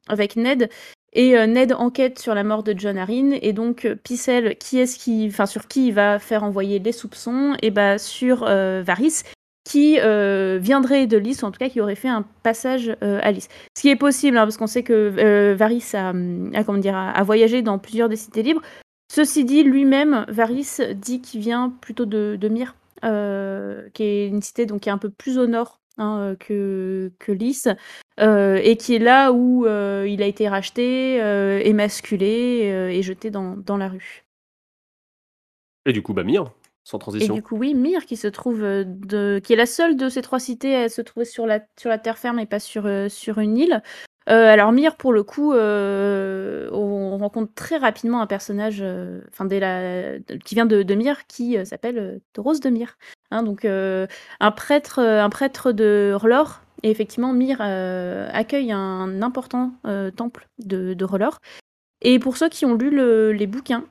avec 0.08 0.36
Ned 0.36 0.68
et 1.12 1.46
Ned 1.46 1.72
enquête 1.72 2.18
sur 2.18 2.34
la 2.34 2.44
mort 2.44 2.62
de 2.62 2.74
John 2.76 2.98
Arryn, 2.98 3.30
et 3.40 3.52
donc 3.52 3.88
Picel, 4.02 4.56
qui 4.58 4.78
est-ce 4.78 4.98
qui, 4.98 5.32
sur 5.46 5.66
qui 5.66 5.88
il 5.88 5.94
va 5.94 6.18
faire 6.18 6.44
envoyer 6.44 6.80
les 6.80 6.92
soupçons? 6.92 7.56
Et 7.62 7.70
bah 7.70 7.98
sur 7.98 8.44
Varys, 8.44 9.22
qui 9.68 9.98
euh, 10.00 10.58
viendrait 10.60 11.06
de 11.06 11.18
Lys, 11.18 11.42
ou 11.42 11.46
en 11.46 11.50
tout 11.50 11.58
cas 11.58 11.68
qui 11.68 11.82
aurait 11.82 11.94
fait 11.94 12.08
un 12.08 12.24
passage 12.42 12.96
euh, 13.02 13.20
à 13.22 13.32
Lys. 13.32 13.48
Ce 13.76 13.82
qui 13.82 13.90
est 13.90 13.96
possible, 13.96 14.38
hein, 14.38 14.44
parce 14.44 14.56
qu'on 14.56 14.66
sait 14.66 14.82
que 14.82 15.14
euh, 15.18 15.54
Varys 15.54 15.84
a, 15.92 16.12
comment 16.64 16.78
dire, 16.78 16.96
a, 16.96 17.22
voyagé 17.22 17.60
dans 17.60 17.78
plusieurs 17.78 18.08
des 18.08 18.16
cités 18.16 18.42
libres. 18.42 18.62
Ceci 19.12 19.44
dit, 19.44 19.64
lui-même, 19.64 20.24
Varys 20.28 20.78
dit 20.94 21.20
qu'il 21.20 21.40
vient 21.40 21.70
plutôt 21.82 22.06
de, 22.06 22.38
de 22.40 22.48
qui 23.02 24.02
est 24.02 24.26
une 24.28 24.42
cité 24.42 24.66
donc, 24.66 24.82
qui 24.82 24.88
est 24.88 24.92
un 24.92 24.98
peu 24.98 25.10
plus 25.10 25.38
au 25.38 25.46
nord 25.46 25.80
hein, 25.96 26.36
que, 26.38 27.12
que 27.18 27.32
Lys, 27.32 27.68
et 28.18 28.76
qui 28.78 28.94
est 28.94 29.00
là 29.00 29.32
où 29.32 29.66
il 29.66 30.22
a 30.22 30.26
été 30.26 30.48
racheté, 30.48 31.16
émasculé 31.64 32.90
et 32.92 33.02
jeté 33.02 33.30
dans, 33.30 33.56
dans 33.56 33.76
la 33.76 33.88
rue. 33.88 34.24
Et 35.86 35.92
du 35.92 36.02
coup, 36.02 36.12
bah 36.12 36.24
Myre 36.24 36.52
et 37.14 37.28
du 37.28 37.42
coup, 37.42 37.56
oui, 37.56 37.74
Myre, 37.74 38.06
qui 38.06 38.16
se 38.16 38.28
trouve 38.28 38.62
euh, 38.62 38.84
de... 38.86 39.40
qui 39.44 39.52
est 39.52 39.56
la 39.56 39.66
seule 39.66 39.96
de 39.96 40.08
ces 40.08 40.22
trois 40.22 40.40
cités 40.40 40.74
à 40.74 40.88
se 40.88 41.02
trouver 41.02 41.26
sur 41.26 41.46
la, 41.46 41.60
sur 41.78 41.90
la 41.90 41.98
terre 41.98 42.16
ferme 42.16 42.38
et 42.38 42.46
pas 42.46 42.60
sur, 42.60 42.86
euh, 42.86 43.10
sur 43.10 43.38
une 43.38 43.58
île. 43.58 43.82
Euh, 44.28 44.52
alors 44.52 44.72
Myre, 44.72 44.96
pour 44.96 45.12
le 45.12 45.22
coup, 45.22 45.52
on 45.54 47.18
rencontre 47.18 47.52
très 47.54 47.76
rapidement 47.78 48.20
un 48.20 48.26
personnage, 48.26 48.82
la... 48.82 50.18
qui 50.44 50.54
vient 50.54 50.66
de, 50.66 50.82
de 50.82 51.24
qui 51.26 51.56
s'appelle 51.64 52.20
Rose 52.36 52.60
de 52.60 52.70
Myre. 52.70 52.96
Hein, 53.30 53.42
donc 53.42 53.64
un 53.64 54.50
prêtre, 54.50 55.00
un 55.00 55.30
prêtre 55.30 55.72
de 55.72 56.12
R'hllor. 56.14 56.60
Et 56.82 56.90
effectivement, 56.90 57.32
Myre 57.32 57.60
accueille 57.60 58.72
un 58.72 59.22
important 59.22 59.72
temple 60.16 60.48
de, 60.58 60.94
de. 60.94 61.06
Et 62.02 62.18
pour 62.18 62.36
ceux 62.36 62.48
qui 62.48 62.66
ont 62.66 62.74
lu 62.74 62.90
les 63.34 63.46
bouquins, 63.46 63.84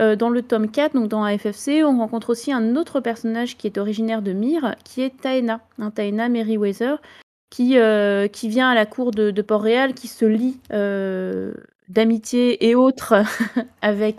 euh, 0.00 0.16
dans 0.16 0.30
le 0.30 0.42
tome 0.42 0.70
4, 0.70 0.94
donc 0.94 1.08
dans 1.08 1.22
AFFC, 1.22 1.84
on 1.84 1.98
rencontre 1.98 2.30
aussi 2.30 2.50
un 2.52 2.76
autre 2.76 3.00
personnage 3.00 3.58
qui 3.58 3.66
est 3.66 3.76
originaire 3.76 4.22
de 4.22 4.32
Myre, 4.32 4.74
qui 4.84 5.02
est 5.02 5.20
Taena, 5.20 5.60
hein, 5.78 5.90
Taena 5.90 6.30
Merryweather, 6.30 7.00
qui, 7.52 7.76
euh, 7.76 8.28
qui 8.28 8.48
vient 8.48 8.70
à 8.70 8.74
la 8.74 8.86
cour 8.86 9.10
de, 9.10 9.42
Port-Réal, 9.42 9.92
qui 9.92 10.08
se 10.08 10.24
lie 10.24 10.58
euh, 10.72 11.52
d'amitié 11.90 12.66
et 12.66 12.74
autres 12.74 13.22
avec, 13.82 14.16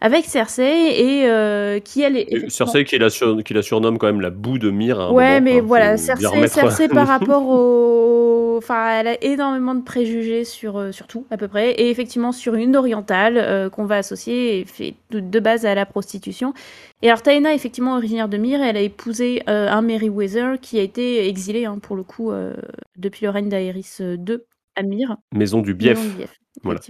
avec 0.00 0.24
Cersei 0.26 1.00
et 1.00 1.26
euh, 1.28 1.80
qui 1.80 2.02
elle 2.02 2.16
est 2.16 2.48
Cersei 2.50 2.84
qui 2.84 2.98
la, 2.98 3.08
qui 3.10 3.54
la 3.54 3.62
surnomme 3.62 3.98
quand 3.98 4.06
même 4.06 4.20
la 4.20 4.30
boue 4.30 4.58
de 4.58 4.70
Myre. 4.70 5.12
ouais, 5.12 5.40
mais 5.40 5.60
voilà, 5.60 5.96
Cersei, 5.96 6.46
Cersei 6.48 6.88
par 6.88 7.06
rapport 7.06 7.48
au, 7.48 8.56
enfin, 8.58 9.00
elle 9.00 9.08
a 9.08 9.24
énormément 9.24 9.74
de 9.74 9.82
préjugés 9.82 10.44
sur 10.44 10.78
euh, 10.78 10.92
sur 10.92 11.06
tout 11.06 11.26
à 11.30 11.36
peu 11.36 11.48
près 11.48 11.72
et 11.72 11.90
effectivement 11.90 12.32
sur 12.32 12.54
une 12.54 12.76
orientale 12.76 13.38
euh, 13.38 13.70
qu'on 13.70 13.86
va 13.86 13.96
associer 13.96 14.60
et 14.60 14.64
fait 14.64 14.94
de, 15.10 15.40
base 15.40 15.66
à 15.66 15.74
la 15.74 15.86
prostitution. 15.86 16.54
Et 17.02 17.08
alors 17.08 17.22
Taena 17.22 17.54
effectivement 17.54 17.96
originaire 17.96 18.28
de 18.28 18.36
Myre, 18.36 18.62
elle 18.62 18.76
a 18.76 18.80
épousé 18.80 19.42
un 19.46 19.82
Merryweather 19.82 20.58
qui 20.60 20.78
a 20.78 20.82
été 20.82 21.28
exilé 21.28 21.64
hein, 21.64 21.78
pour 21.80 21.94
le 21.94 22.02
coup 22.02 22.32
depuis 22.96 23.24
le 23.24 23.30
règne 23.30 23.48
d'Aerys 23.48 23.98
II 24.00 24.38
à 24.74 24.82
Myre. 24.82 25.16
Maison 25.32 25.60
du 25.60 25.74
Bief. 25.74 26.00
Voilà. 26.64 26.80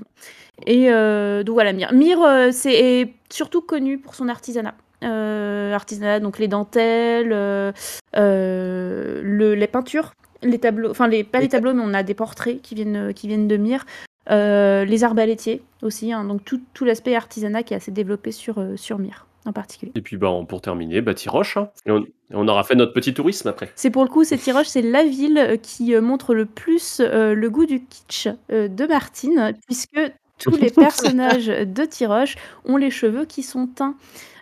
Et 0.67 0.91
euh, 0.91 1.43
donc 1.43 1.55
voilà, 1.55 1.73
Myre. 1.73 1.93
Myre, 1.93 2.23
euh, 2.23 2.49
c'est 2.53 3.13
surtout 3.31 3.61
connu 3.61 3.99
pour 3.99 4.15
son 4.15 4.29
artisanat. 4.29 4.75
Euh, 5.05 5.73
artisanat, 5.73 6.21
donc 6.21 6.39
les 6.39 6.49
dentelles, 6.49 7.29
le, 7.29 9.55
les 9.55 9.67
peintures, 9.69 10.13
les 10.43 10.59
tableaux, 10.59 10.91
enfin 10.91 11.07
les, 11.07 11.25
pas 11.25 11.41
les 11.41 11.49
tableaux, 11.49 11.73
mais 11.73 11.83
on 11.85 11.95
a 11.95 12.03
des 12.03 12.15
portraits 12.15 12.61
qui 12.61 12.75
viennent, 12.75 13.15
qui 13.15 13.29
viennent 13.29 13.49
de 13.49 13.57
Myre. 13.57 13.87
les 14.29 15.05
arbalétiers 15.05 15.63
aussi, 15.83 16.13
hein. 16.13 16.25
donc 16.25 16.45
tout, 16.45 16.61
tout 16.75 16.85
l'aspect 16.85 17.15
artisanat 17.15 17.63
qui 17.63 17.75
est 17.75 17.77
assez 17.77 17.93
développé 17.93 18.33
sur, 18.33 18.63
sur 18.77 18.99
Myre 18.99 19.27
en 19.47 19.53
particulier. 19.53 19.93
Et 19.95 20.03
puis 20.03 20.17
bah, 20.17 20.33
pour 20.49 20.61
terminer, 20.61 21.01
bah, 21.01 21.15
Tiroche. 21.15 21.57
Hein. 21.57 21.71
Et 21.87 21.93
on, 22.35 22.49
aura 22.49 22.65
fait 22.65 22.75
notre 22.75 22.93
petit 22.93 23.15
tourisme 23.15 23.49
après. 23.49 23.71
C'est 23.77 23.91
pour 23.91 24.03
le 24.03 24.11
coup, 24.11 24.25
c'est 24.25 24.37
Tiroche, 24.37 24.67
c'est 24.67 24.83
la 24.83 25.05
ville 25.05 25.59
qui 25.63 25.95
montre 26.01 26.35
le 26.35 26.45
plus 26.45 27.01
le 27.01 27.49
goût 27.49 27.67
du 27.67 27.85
kitsch 27.85 28.27
de 28.49 28.87
Martine, 28.87 29.55
puisque 29.65 30.01
tous 30.39 30.57
les 30.57 30.71
personnages 30.71 31.47
de 31.47 31.85
Tiroche 31.85 32.37
ont 32.65 32.77
les 32.77 32.91
cheveux 32.91 33.25
qui 33.25 33.43
sont 33.43 33.67
teints. 33.67 33.97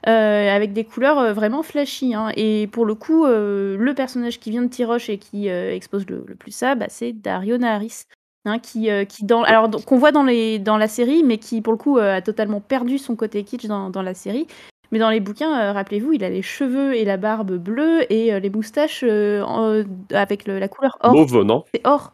Euh, 0.09 0.55
avec 0.55 0.73
des 0.73 0.85
couleurs 0.85 1.19
euh, 1.19 1.33
vraiment 1.33 1.65
flashy. 1.65 2.15
Hein. 2.15 2.31
Et 2.37 2.69
pour 2.69 2.85
le 2.85 2.95
coup, 2.95 3.25
euh, 3.25 3.77
le 3.77 3.93
personnage 3.93 4.39
qui 4.39 4.53
vient 4.53 4.63
de 4.63 4.69
Tiroche 4.69 5.11
et 5.11 5.19
qui 5.19 5.49
expose 5.49 6.07
le, 6.09 6.21
plus 6.39 6.53
ça, 6.53 6.77
bah, 6.77 6.87
c'est 6.89 7.13
Dario 7.13 7.59
Naharis. 7.59 8.05
Hein, 8.49 8.61
qui, 8.61 8.89
qui 9.09 9.25
dans, 9.25 9.43
alors 9.43 9.69
qu'on 9.85 9.99
voit 9.99 10.13
dans, 10.13 10.23
les, 10.23 10.61
dans 10.61 10.77
la 10.77 10.87
série, 10.87 11.25
mais 11.25 11.39
qui 11.39 11.61
pour 11.63 11.73
le 11.73 11.79
coup 11.79 11.99
a 11.99 12.23
totalement 12.23 12.61
perdu 12.61 12.97
son 12.97 13.17
côté 13.17 13.43
kitsch 13.43 13.67
dans, 13.67 13.91
dans 13.91 14.03
la 14.03 14.15
série. 14.15 14.47
Mais 14.93 15.01
dans 15.01 15.11
les 15.11 15.19
bouquins, 15.19 15.73
rappelez-vous, 15.73 16.13
il 16.13 16.23
a 16.23 16.31
les 16.31 16.43
cheveux 16.43 16.95
et 16.95 17.05
la 17.05 17.17
barbe 17.17 17.57
bleue 17.57 18.05
et 18.09 18.39
les 18.39 18.51
moustaches 18.51 19.03
avec 20.13 20.47
la 20.47 20.69
couleur 20.69 20.97
or. 21.01 21.15
Mauve, 21.15 21.43
non? 21.43 21.65
C'est 21.75 21.85
or. 21.85 22.13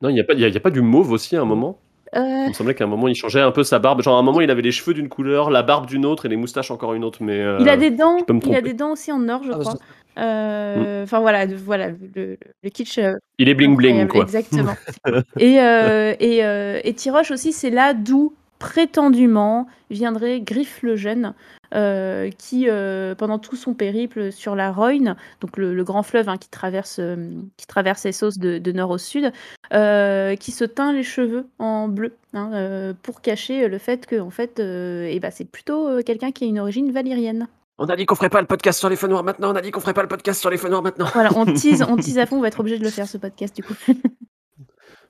Non, 0.00 0.08
il 0.08 0.14
n'y 0.14 0.20
a, 0.20 0.56
a, 0.56 0.60
pas 0.60 0.70
du 0.70 0.80
mauve 0.80 1.12
aussi 1.12 1.36
à 1.36 1.42
un 1.42 1.44
moment? 1.44 1.78
Il 2.14 2.48
me 2.48 2.52
semblait 2.52 2.74
qu'à 2.74 2.84
un 2.84 2.88
moment 2.88 3.08
il 3.08 3.14
changeait 3.14 3.40
un 3.40 3.50
peu 3.50 3.64
sa 3.64 3.78
barbe. 3.78 4.02
Genre 4.02 4.16
à 4.16 4.18
un 4.18 4.22
moment 4.22 4.40
il 4.40 4.50
avait 4.50 4.62
les 4.62 4.72
cheveux 4.72 4.94
d'une 4.94 5.08
couleur, 5.08 5.50
la 5.50 5.62
barbe 5.62 5.86
d'une 5.86 6.06
autre 6.06 6.26
et 6.26 6.28
les 6.28 6.36
moustaches 6.36 6.70
encore 6.70 6.94
une 6.94 7.04
autre. 7.04 7.22
Mais 7.22 7.44
il 7.60 7.68
a 7.68 7.76
des 7.76 7.90
dents. 7.90 8.18
Il 8.46 8.54
a 8.54 8.60
des 8.60 8.74
dents 8.74 8.92
aussi 8.92 9.12
en 9.12 9.28
or, 9.28 9.42
je 9.44 9.52
ah, 9.52 9.58
crois. 9.58 9.74
Euh. 10.16 11.02
Enfin 11.02 11.18
voilà, 11.20 11.46
voilà 11.46 11.88
le, 12.14 12.36
kitsch. 12.72 12.98
Euh, 12.98 13.14
il 13.38 13.48
est 13.48 13.54
bling 13.54 13.76
bling 13.76 14.06
quoi. 14.06 14.22
Exactement. 14.22 14.74
et, 15.38 15.56
et, 15.56 16.38
et 16.84 16.94
Tiroche 16.94 17.30
aussi, 17.30 17.52
c'est 17.52 17.70
là 17.70 17.94
d'où 17.94 18.32
prétendument 18.64 19.66
viendrait 19.90 20.40
Griffe 20.40 20.82
le 20.82 20.96
Jeune, 20.96 21.34
euh, 21.74 22.30
qui, 22.38 22.64
euh, 22.66 23.14
pendant 23.14 23.38
tout 23.38 23.56
son 23.56 23.74
périple 23.74 24.32
sur 24.32 24.56
la 24.56 24.72
Roine, 24.72 25.16
donc 25.42 25.58
le, 25.58 25.84
grand 25.84 26.02
fleuve 26.02 26.30
hein, 26.30 26.38
qui, 26.38 26.48
traverse, 26.48 26.96
euh, 26.98 27.28
qui 27.58 27.66
traverse 27.66 28.04
les 28.04 28.12
sauces 28.12 28.38
de, 28.38 28.72
nord 28.72 28.88
au 28.88 28.96
sud, 28.96 29.32
qui 29.70 30.50
se 30.50 30.64
teint 30.64 30.94
les 30.94 31.02
cheveux 31.02 31.46
en 31.58 31.88
bleu 31.88 32.16
hein, 32.32 32.94
pour 33.02 33.20
cacher 33.20 33.68
le 33.68 33.76
fait 33.76 34.06
que 34.06 34.18
en 34.18 34.30
fait, 34.30 34.60
eh 34.60 35.20
ben, 35.20 35.30
c'est 35.30 35.44
plutôt 35.44 36.02
quelqu'un 36.02 36.32
qui 36.32 36.44
a 36.44 36.46
une 36.46 36.58
origine 36.58 36.90
valérienne. 36.90 37.48
On 37.76 37.84
a 37.86 37.96
dit 37.96 38.06
qu'on 38.06 38.14
ferait 38.14 38.30
pas 38.30 38.40
le 38.40 38.46
podcast 38.46 38.78
sur 38.78 38.88
les 38.88 38.96
feux 38.96 39.08
noirs 39.08 39.24
maintenant. 39.24 39.52
On 39.52 39.56
a 39.56 39.60
dit 39.60 39.72
qu'on 39.72 39.80
ferait 39.80 39.92
pas 39.92 40.02
le 40.02 40.08
podcast 40.08 40.40
sur 40.40 40.48
les 40.48 40.56
feux 40.56 40.70
noirs 40.70 40.82
maintenant. 40.82 41.08
Voilà, 41.12 41.36
on 41.36 41.44
tease, 41.44 41.84
on 41.86 41.96
tease 41.98 42.16
à 42.16 42.24
fond. 42.24 42.38
On 42.38 42.40
va 42.40 42.48
être 42.48 42.60
obligé 42.60 42.78
de 42.78 42.84
le 42.84 42.90
faire 42.90 43.08
ce 43.08 43.18
podcast 43.18 43.54
du 43.54 43.62
coup. 43.62 43.74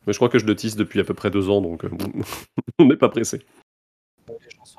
Mais 0.06 0.12
je 0.12 0.18
crois 0.18 0.28
que 0.28 0.38
je 0.38 0.46
le 0.46 0.54
tease 0.54 0.76
depuis 0.76 1.00
à 1.00 1.04
peu 1.04 1.14
près 1.14 1.30
deux 1.30 1.48
ans, 1.48 1.60
donc 1.60 1.84
on 2.78 2.86
n'est 2.86 2.96
pas 2.96 3.08
pressé. 3.08 3.40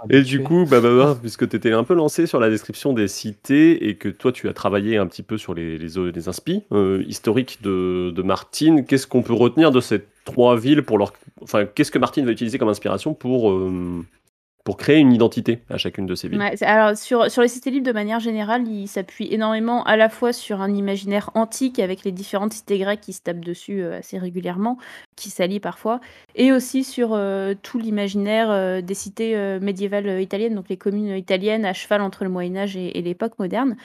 Et 0.10 0.22
du 0.22 0.44
coup, 0.44 0.66
bah, 0.70 0.82
bah, 0.82 0.96
bah 0.96 1.18
puisque 1.20 1.48
tu 1.48 1.56
étais 1.56 1.72
un 1.72 1.84
peu 1.84 1.94
lancé 1.94 2.28
sur 2.28 2.40
la 2.40 2.50
description 2.50 2.94
des 2.94 3.08
cités 3.08 3.88
et 3.88 3.96
que 3.96 4.10
toi 4.10 4.32
tu 4.32 4.50
as 4.50 4.54
travaillé 4.54 4.98
un 4.98 5.08
petit 5.08 5.24
peu 5.24 5.38
sur 5.38 5.54
les, 5.54 5.78
les, 5.78 6.28
inspi 6.28 6.64
euh, 6.72 7.04
historiques 7.08 7.62
de, 7.62 8.22
Martine, 8.24 8.86
qu'est-ce 8.86 9.08
qu'on 9.08 9.22
peut 9.22 9.34
retenir 9.34 9.72
de 9.72 9.80
ces 9.80 10.04
trois 10.26 10.58
villes 10.58 10.84
pour 10.84 10.98
leur. 10.98 11.14
Enfin, 11.42 11.66
qu'est-ce 11.66 11.92
que 11.92 12.00
Martine 12.00 12.26
va 12.26 12.32
utiliser 12.32 12.58
comme 12.58 12.70
inspiration 12.70 13.14
pour, 13.14 13.52
euh, 13.52 14.04
pour 14.66 14.78
créer 14.78 14.98
une 14.98 15.14
identité 15.14 15.60
à 15.70 15.78
chacune 15.78 16.08
de 16.08 16.16
ces 16.16 16.28
villes. 16.28 16.42
Alors 16.62 16.98
sur, 16.98 17.30
sur 17.30 17.44
les 17.44 17.48
cités 17.48 17.70
libres, 17.70 17.86
de 17.86 17.94
manière 17.94 18.20
générale, 18.20 18.68
il 18.68 18.88
s'appuie 18.88 19.32
énormément 19.32 19.84
à 19.84 19.96
la 19.96 20.10
fois 20.10 20.34
sur 20.34 20.60
un 20.60 20.74
imaginaire 20.74 21.30
antique 21.36 21.78
avec 21.78 22.04
les 22.04 22.12
différentes 22.12 22.52
cités 22.52 22.80
grecques 22.80 23.02
qui 23.02 23.14
se 23.14 23.22
tapent 23.22 23.46
dessus 23.46 23.84
euh, 23.84 24.00
assez 24.00 24.18
régulièrement, 24.18 24.80
qui 25.16 25.30
s'allient 25.30 25.60
parfois, 25.60 26.02
et 26.34 26.52
aussi 26.52 26.84
sur 26.84 27.12
euh, 27.14 27.54
tout 27.62 27.78
l'imaginaire 27.78 28.50
euh, 28.50 28.82
des 28.82 28.96
cités 28.96 29.36
médiévales 29.62 30.20
italiennes, 30.20 30.56
donc 30.56 30.68
les 30.68 30.78
communes 30.78 31.16
italiennes 31.16 31.64
à 31.64 31.74
cheval 31.74 32.02
entre 32.02 32.24
le 32.24 32.32
Moyen 32.32 32.58
Âge 32.58 32.76
et, 32.76 32.98
et 32.98 33.04
l'époque 33.04 33.38
moderne. 33.38 33.76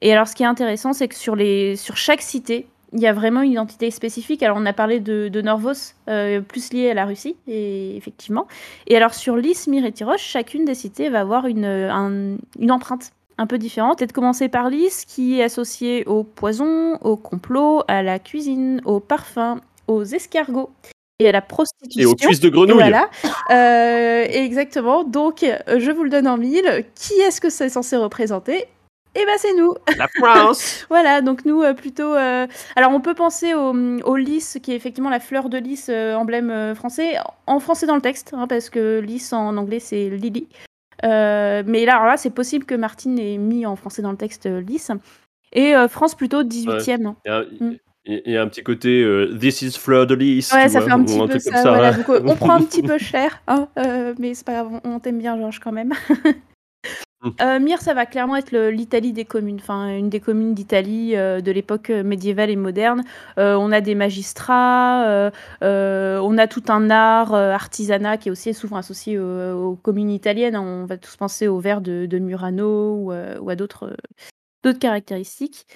Et 0.00 0.12
alors 0.12 0.28
ce 0.28 0.36
qui 0.36 0.44
est 0.44 0.46
intéressant, 0.46 0.92
c'est 0.92 1.08
que 1.08 1.16
sur, 1.16 1.34
les, 1.34 1.74
sur 1.74 1.96
chaque 1.96 2.22
cité, 2.22 2.68
il 2.92 3.00
y 3.00 3.06
a 3.06 3.12
vraiment 3.12 3.42
une 3.42 3.52
identité 3.52 3.90
spécifique. 3.90 4.42
Alors, 4.42 4.56
on 4.58 4.66
a 4.66 4.72
parlé 4.72 5.00
de, 5.00 5.28
de 5.28 5.42
Norvos, 5.42 5.94
euh, 6.08 6.40
plus 6.40 6.72
lié 6.72 6.90
à 6.90 6.94
la 6.94 7.04
Russie, 7.04 7.36
et, 7.46 7.96
effectivement. 7.96 8.46
Et 8.86 8.96
alors, 8.96 9.14
sur 9.14 9.36
Lys, 9.36 9.66
Myr 9.66 9.84
et 9.84 9.92
Tiroche, 9.92 10.22
chacune 10.22 10.64
des 10.64 10.74
cités 10.74 11.08
va 11.10 11.20
avoir 11.20 11.46
une, 11.46 12.38
une 12.58 12.70
empreinte 12.70 13.10
un 13.36 13.46
peu 13.46 13.58
différente. 13.58 14.02
Et 14.02 14.06
de 14.06 14.12
commencer 14.12 14.48
par 14.48 14.70
Lys, 14.70 15.04
qui 15.04 15.38
est 15.38 15.42
associée 15.42 16.04
au 16.06 16.24
poison, 16.24 16.96
au 17.02 17.16
complot, 17.16 17.82
à 17.88 18.02
la 18.02 18.18
cuisine, 18.18 18.80
au 18.84 19.00
parfum, 19.00 19.60
aux 19.86 20.04
escargots 20.04 20.70
et 21.20 21.28
à 21.28 21.32
la 21.32 21.42
prostitution. 21.42 22.00
Et 22.00 22.06
aux 22.06 22.14
cuisses 22.14 22.40
de 22.40 22.48
grenouille. 22.48 22.74
Voilà. 22.76 23.10
Euh, 23.50 24.26
exactement. 24.28 25.04
Donc, 25.04 25.44
je 25.66 25.90
vous 25.90 26.04
le 26.04 26.10
donne 26.10 26.28
en 26.28 26.36
mille. 26.36 26.84
Qui 26.94 27.14
est-ce 27.14 27.40
que 27.40 27.50
c'est 27.50 27.68
censé 27.68 27.96
représenter? 27.96 28.66
Eh 29.20 29.26
ben 29.26 29.34
c'est 29.36 29.54
nous. 29.54 29.74
La 29.96 30.08
France. 30.08 30.86
voilà, 30.90 31.20
donc 31.20 31.44
nous 31.44 31.62
euh, 31.62 31.74
plutôt. 31.74 32.14
Euh, 32.14 32.46
alors 32.76 32.92
on 32.92 33.00
peut 33.00 33.14
penser 33.14 33.54
au, 33.54 33.74
au, 34.04 34.16
lys, 34.16 34.58
qui 34.62 34.72
est 34.72 34.76
effectivement 34.76 35.10
la 35.10 35.20
fleur 35.20 35.48
de 35.48 35.58
lys, 35.58 35.88
euh, 35.88 36.14
emblème 36.14 36.74
français, 36.74 37.16
en 37.46 37.58
français 37.58 37.86
dans 37.86 37.96
le 37.96 38.00
texte, 38.00 38.32
hein, 38.32 38.46
parce 38.46 38.70
que 38.70 39.00
lys 39.00 39.32
en 39.32 39.56
anglais 39.56 39.80
c'est 39.80 40.08
lily. 40.08 40.48
mais 41.02 41.84
là, 41.84 42.06
là 42.06 42.16
c'est 42.16 42.30
possible 42.30 42.64
que 42.64 42.74
Martine 42.74 43.18
ait 43.18 43.38
mis 43.38 43.66
en 43.66 43.76
français 43.76 44.02
dans 44.02 44.12
le 44.12 44.16
texte 44.16 44.46
lys. 44.46 44.90
Et 45.52 45.74
France 45.88 46.14
plutôt 46.14 46.42
18e. 46.42 47.14
Il 48.10 48.32
y, 48.32 48.36
a, 48.36 48.42
un 48.42 48.48
petit 48.48 48.62
côté 48.62 49.04
This 49.38 49.60
is 49.60 49.72
fleur 49.72 50.06
de 50.06 50.14
lys. 50.14 50.52
Ouais, 50.52 50.68
ça 50.68 50.80
fait 50.80 50.90
un 50.90 51.04
petit 51.04 51.18
peu 51.18 51.38
ça. 51.38 51.62
voilà. 51.62 51.92
donc, 51.92 52.08
on 52.24 52.36
prend 52.36 52.54
un 52.54 52.62
petit 52.62 52.82
peu 52.82 52.98
cher, 52.98 53.42
hein, 53.48 53.68
mais 54.18 54.34
c'est 54.34 54.46
pas 54.46 54.52
grave, 54.62 54.80
on 54.84 55.00
t'aime 55.00 55.18
bien, 55.18 55.36
Georges, 55.36 55.60
quand 55.60 55.72
même. 55.72 55.92
Mmh. 57.22 57.30
Euh, 57.40 57.76
ça 57.78 57.94
va 57.94 58.06
clairement 58.06 58.36
être 58.36 58.56
l'Italie 58.56 59.12
des 59.12 59.24
communes, 59.24 59.58
enfin 59.60 59.96
une 59.96 60.08
des 60.08 60.20
communes 60.20 60.54
d'Italie 60.54 61.16
euh, 61.16 61.40
de 61.40 61.50
l'époque 61.50 61.90
euh, 61.90 62.04
médiévale 62.04 62.50
et 62.50 62.56
moderne. 62.56 63.02
Euh, 63.38 63.56
on 63.56 63.72
a 63.72 63.80
des 63.80 63.96
magistrats, 63.96 65.30
on 65.60 66.38
a 66.38 66.46
tout 66.46 66.62
un 66.68 66.90
art, 66.90 67.34
artisanat 67.34 68.18
qui 68.18 68.28
est 68.28 68.32
aussi 68.32 68.54
souvent 68.54 68.76
associé 68.76 69.18
aux, 69.18 69.76
communes 69.82 70.10
italiennes. 70.10 70.56
On 70.56 70.86
va 70.86 70.96
tous 70.96 71.16
penser 71.16 71.48
au 71.48 71.58
verre 71.58 71.80
de, 71.80 72.18
Murano 72.18 72.94
ou, 72.94 73.12
ou 73.12 73.50
à 73.50 73.56
d'autres 73.56 73.96
caractéristiques. 74.80 75.66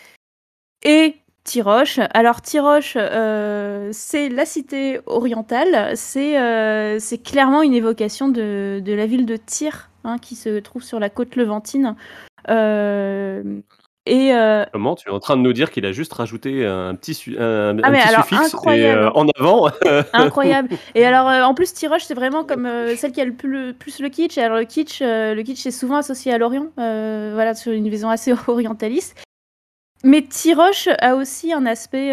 Et 0.85 1.17
Tiroche. 1.45 2.01
Alors 2.15 2.41
Tiroche, 2.43 2.93
c'est 2.95 4.29
la 4.29 4.45
cité 4.45 5.01
orientale, 5.07 5.97
c'est 5.97 7.23
clairement 7.25 7.63
une 7.63 7.75
évocation 7.75 8.29
de, 8.29 8.81
de 8.85 8.93
la 8.93 9.07
ville 9.07 9.27
de 9.27 9.37
Tyr 9.37 9.89
Hein, 10.05 10.19
qui 10.19 10.35
se 10.35 10.59
trouve 10.59 10.83
sur 10.83 10.99
la 10.99 11.11
côte 11.11 11.37
levantine. 11.37 11.95
Euh, 12.51 13.61
et 14.05 14.35
euh, 14.35 14.65
Comment? 14.73 14.97
Tu 14.97 15.09
es 15.09 15.13
en 15.13 15.21
train 15.21 15.37
de 15.37 15.43
nous 15.43 15.53
dire 15.53 15.71
qu'il 15.71 15.87
a 15.87 15.93
juste 15.93 16.13
rajouté 16.13 16.67
un 16.67 16.97
petit, 16.97 17.37
un, 17.39 17.79
ah, 17.85 17.93
petit 17.93 18.09
suffixe 18.09 18.57
et, 18.67 18.87
euh, 18.87 19.11
en 19.13 19.29
avant 19.39 19.71
Incroyable. 20.13 20.71
Et 20.97 21.07
alors, 21.07 21.29
en 21.49 21.55
plus, 21.55 21.73
Tiroche, 21.73 22.03
c'est 22.03 22.15
vraiment 22.15 22.43
comme 22.43 22.69
celle 22.97 23.13
qui 23.13 23.21
a 23.21 23.25
le 23.25 23.33
plus, 23.33 23.75
plus, 23.75 24.01
le 24.01 24.09
kitsch. 24.09 24.39
alors, 24.39 24.59
le 24.59 24.65
kitsch, 24.65 25.03
le 25.03 25.41
kitsch 25.43 25.67
est 25.67 25.71
souvent 25.71 25.99
associé 25.99 26.33
à 26.33 26.39
l'Orient, 26.39 26.67
voilà, 26.77 27.55
sur 27.55 27.71
une 27.71 27.89
vision 27.89 28.11
assez 28.11 28.35
orientaliste. 28.49 29.17
Mais 30.05 30.23
Tiroche 30.23 30.89
a 30.99 31.15
aussi 31.15 31.53
un 31.53 31.67
aspect 31.67 32.13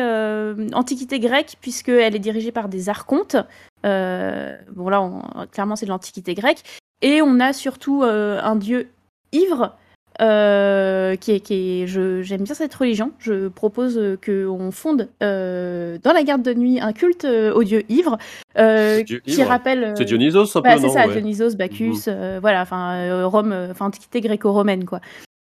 antiquité 0.73 1.19
grecque, 1.19 1.55
puisqu'elle 1.61 2.15
est 2.15 2.19
dirigée 2.19 2.51
par 2.51 2.69
des 2.69 2.89
archontes. 2.89 3.35
bon, 3.83 4.89
là, 4.89 5.47
clairement, 5.51 5.75
c'est 5.75 5.85
de 5.85 5.91
l'antiquité 5.91 6.33
grecque. 6.35 6.63
Et 7.01 7.21
on 7.21 7.39
a 7.39 7.53
surtout 7.53 8.03
euh, 8.03 8.39
un 8.41 8.55
dieu 8.55 8.89
ivre. 9.31 9.75
Euh, 10.21 11.15
qui 11.15 11.31
est, 11.31 11.39
qui 11.39 11.83
est 11.83 11.87
j'aime 11.87 12.43
bien 12.43 12.53
cette 12.53 12.75
religion. 12.75 13.13
Je 13.19 13.47
propose 13.47 13.97
qu'on 14.25 14.69
fonde 14.69 15.07
euh, 15.23 15.97
dans 16.03 16.11
la 16.11 16.23
garde 16.23 16.41
de 16.41 16.53
nuit 16.53 16.81
un 16.81 16.91
culte 16.91 17.23
au 17.23 17.63
dieu 17.63 17.83
ivre 17.87 18.17
qui 18.53 19.43
rappelle. 19.43 19.93
c'est 19.95 20.03
Dionysos 20.03 20.57
un 20.57 20.59
bah, 20.59 20.77
C'est 20.77 20.89
ça, 20.89 21.07
Dionysos, 21.07 21.55
Bacchus, 21.55 22.07
mhm. 22.07 22.39
voilà, 22.41 22.63
enfin 22.63 23.23
Rome, 23.27 23.55
enfin 23.71 23.85
antiquité 23.85 24.19
gréco-romaine 24.19 24.83
quoi. 24.83 24.99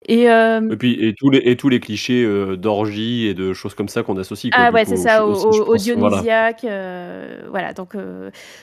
Et, 0.08 0.30
euh, 0.30 0.70
et, 0.70 0.76
puis 0.76 1.06
et 1.06 1.14
tous 1.14 1.28
les 1.28 1.38
et 1.44 1.56
tous 1.56 1.68
les 1.68 1.80
clichés 1.80 2.24
euh, 2.24 2.56
d'orgie 2.56 3.26
et 3.26 3.34
de 3.34 3.52
choses 3.52 3.74
comme 3.74 3.88
ça 3.88 4.02
qu'on 4.02 4.16
associe. 4.16 4.50
Quoi, 4.50 4.64
ah 4.64 4.72
ouais, 4.72 4.86
c'est 4.86 4.96
ça, 4.96 5.26
au, 5.26 5.34
au, 5.34 5.76
dionysiaque. 5.76 6.60
Voilà. 6.62 6.74
Euh, 6.74 7.42
voilà, 7.50 7.72
donc 7.74 7.94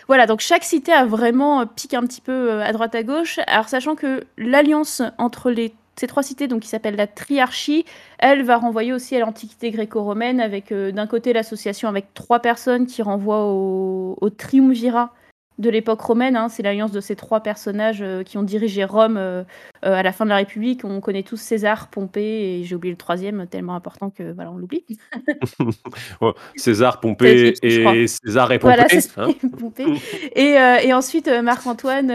voilà, 0.07 0.25
donc 0.25 0.39
chaque 0.39 0.63
cité 0.63 0.91
a 0.91 1.05
vraiment 1.05 1.65
piqué 1.67 1.97
un 1.97 2.01
petit 2.01 2.21
peu 2.21 2.61
à 2.63 2.73
droite 2.73 2.95
à 2.95 3.03
gauche. 3.03 3.39
Alors 3.45 3.69
sachant 3.69 3.95
que 3.95 4.23
l'alliance 4.37 5.03
entre 5.19 5.51
les 5.51 5.73
ces 5.97 6.07
trois 6.07 6.23
cités, 6.23 6.49
donc 6.49 6.63
qui 6.63 6.67
s'appelle 6.67 6.97
la 6.97 7.07
triarchie, 7.07 7.85
elle 8.17 8.43
va 8.43 8.57
renvoyer 8.57 8.91
aussi 8.91 9.15
à 9.15 9.19
l'antiquité 9.19 9.71
gréco-romaine, 9.71 10.41
avec 10.41 10.73
d'un 10.73 11.07
côté 11.07 11.31
l'association 11.31 11.87
avec 11.87 12.13
trois 12.13 12.39
personnes 12.39 12.85
qui 12.85 13.01
renvoient 13.01 13.45
au, 13.45 14.17
au 14.19 14.29
triumvirat 14.29 15.13
de 15.57 15.69
l'époque 15.69 16.01
romaine. 16.01 16.35
Hein. 16.35 16.49
C'est 16.49 16.63
l'alliance 16.63 16.91
de 16.91 16.99
ces 16.99 17.15
trois 17.15 17.41
personnages 17.41 18.01
euh, 18.01 18.23
qui 18.23 18.37
ont 18.37 18.43
dirigé 18.43 18.83
Rome 18.83 19.17
euh, 19.17 19.43
euh, 19.85 19.93
à 19.93 20.03
la 20.03 20.11
fin 20.11 20.25
de 20.25 20.29
la 20.29 20.37
République. 20.37 20.83
On 20.83 20.99
connaît 20.99 21.23
tous 21.23 21.37
César, 21.37 21.87
Pompée 21.87 22.59
et 22.59 22.63
j'ai 22.63 22.75
oublié 22.75 22.91
le 22.91 22.97
troisième, 22.97 23.47
tellement 23.47 23.75
important 23.75 24.09
que 24.09 24.33
voilà, 24.33 24.51
on 24.51 24.57
l'oublie. 24.57 24.85
César, 26.55 26.99
Pompée 26.99 27.53
et 27.61 28.07
César 28.07 28.51
et 28.51 28.59
Pompée. 28.59 28.75
Voilà, 28.75 28.87
hein. 29.17 29.33
Pompée. 29.59 29.85
Et, 30.35 30.55
et, 30.83 30.93
ensuite 30.93 31.27
Marc-Antoine, 31.27 32.11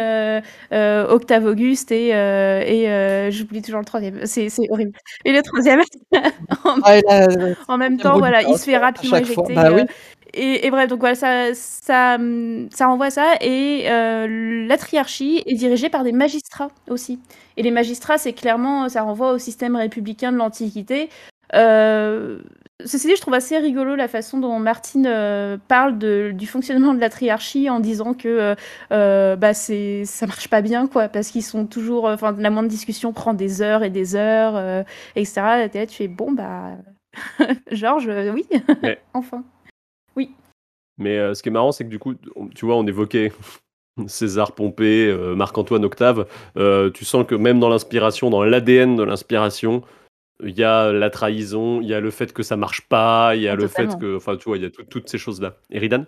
Octave 0.73 1.47
Auguste 1.47 1.93
et, 1.93 2.09
et 2.09 3.31
j'oublie 3.31 3.63
toujours 3.63 3.81
le 3.81 3.87
troisième. 3.87 4.27
C'est 4.27 4.51
horrible. 4.71 4.93
Et 5.25 5.33
le 5.33 5.43
troisième, 5.43 5.81
en, 6.65 6.77
ah, 6.85 7.29
en, 7.69 7.79
même 7.79 7.99
temps, 7.99 8.19
voilà, 8.19 8.43
il 8.43 8.57
se 8.57 8.65
fait 8.65 8.77
rapidement 8.77 9.19
éjecter. 9.19 9.55
Bah, 9.55 9.73
oui. 9.73 9.83
Et, 10.35 10.71
bref, 10.71 10.89
donc 10.89 11.01
voilà, 11.01 11.15
ça, 11.15 11.55
ça, 11.55 12.19
ça 12.71 12.87
renvoie 12.87 13.07
à 13.07 13.11
ça. 13.11 13.35
Et 13.41 13.85
euh, 13.91 14.67
la 14.67 14.77
triarchie 14.77 15.43
est 15.47 15.55
dirigée 15.55 15.89
par 15.89 16.05
des 16.05 16.13
magistrats 16.13 16.69
aussi. 16.89 17.19
Et 17.57 17.63
les 17.63 17.71
magistrats, 17.71 18.19
c'est 18.19 18.33
clairement, 18.33 18.89
ça 18.89 19.03
renvoie 19.03 19.33
au 19.33 19.39
système 19.39 19.77
républicain 19.77 20.33
de 20.33 20.37
l'Antiquité. 20.37 21.09
Euh, 21.55 22.41
ceci 22.85 23.09
dit, 23.09 23.17
je 23.17 23.21
trouve 23.21 23.35
assez 23.35 23.59
rigolo 23.59 23.97
la 23.97 24.09
façon 24.09 24.39
dont 24.39 24.59
Martine 24.59 25.07
euh, 25.09 25.59
parle 25.69 25.99
de, 25.99 26.33
du 26.33 26.47
fonctionnement 26.47 26.95
de 26.95 27.01
la 27.01 27.11
triarchie 27.11 27.69
en 27.69 27.81
disant 27.81 28.15
que 28.15 28.55
euh, 28.93 29.37
bah 29.37 29.55
c'est 29.55 30.05
ça 30.05 30.27
marche 30.27 30.49
pas 30.49 30.63
bien 30.63 30.87
quoi 30.87 31.09
parce 31.09 31.29
qu'ils 31.31 31.43
sont 31.43 31.67
toujours 31.67 32.05
enfin 32.05 32.35
la 32.39 32.51
moindre 32.51 32.69
discussion 32.69 33.13
prend 33.13 33.35
des 33.35 33.63
heures 33.63 33.83
et 33.83 33.91
des 33.91 34.15
heures 34.15 34.85
etc. 35.17 35.69
Et 35.73 35.79
là, 35.79 35.87
tu 35.87 35.97
fais 35.97 36.09
bon 36.09 36.33
bah 36.33 36.77
Georges 37.73 38.11
oui 38.33 38.47
enfin. 39.15 39.45
Mais 41.01 41.19
euh, 41.19 41.35
ce 41.35 41.43
qui 41.43 41.49
est 41.49 41.53
marrant, 41.53 41.73
c'est 41.73 41.85
que 41.85 41.89
du 41.89 41.99
coup, 41.99 42.15
tu 42.55 42.67
vois, 42.67 42.77
on 42.77 42.87
évoquait 42.87 43.33
César, 44.07 44.53
Pompée, 44.53 45.09
euh, 45.09 45.35
Marc-Antoine, 45.35 45.85
Octave. 45.85 46.29
Euh, 46.57 46.91
tu 46.91 47.05
sens 47.05 47.27
que 47.27 47.35
même 47.35 47.59
dans 47.59 47.71
l'inspiration, 47.71 48.31
dans 48.31 48.45
l'ADN 48.45 48.95
de 48.95 49.03
l'inspiration, 49.03 49.83
il 50.45 50.57
y 50.57 50.63
a 50.63 50.93
la 50.93 51.11
trahison, 51.11 51.81
il 51.81 51.89
y 51.89 51.95
a 51.95 52.01
le 52.01 52.11
fait 52.11 52.33
que 52.33 52.43
ça 52.43 52.57
marche 52.57 52.83
pas, 52.83 53.35
il 53.35 53.43
y 53.43 53.49
a 53.49 53.57
le 53.57 53.67
fait 53.67 53.99
que. 53.99 54.17
Enfin, 54.17 54.37
tu 54.37 54.45
vois, 54.45 54.59
il 54.59 54.63
y 54.63 54.67
a 54.67 54.71
toutes 54.71 55.09
ces 55.09 55.19
choses-là. 55.19 55.57
Eridan 55.71 56.05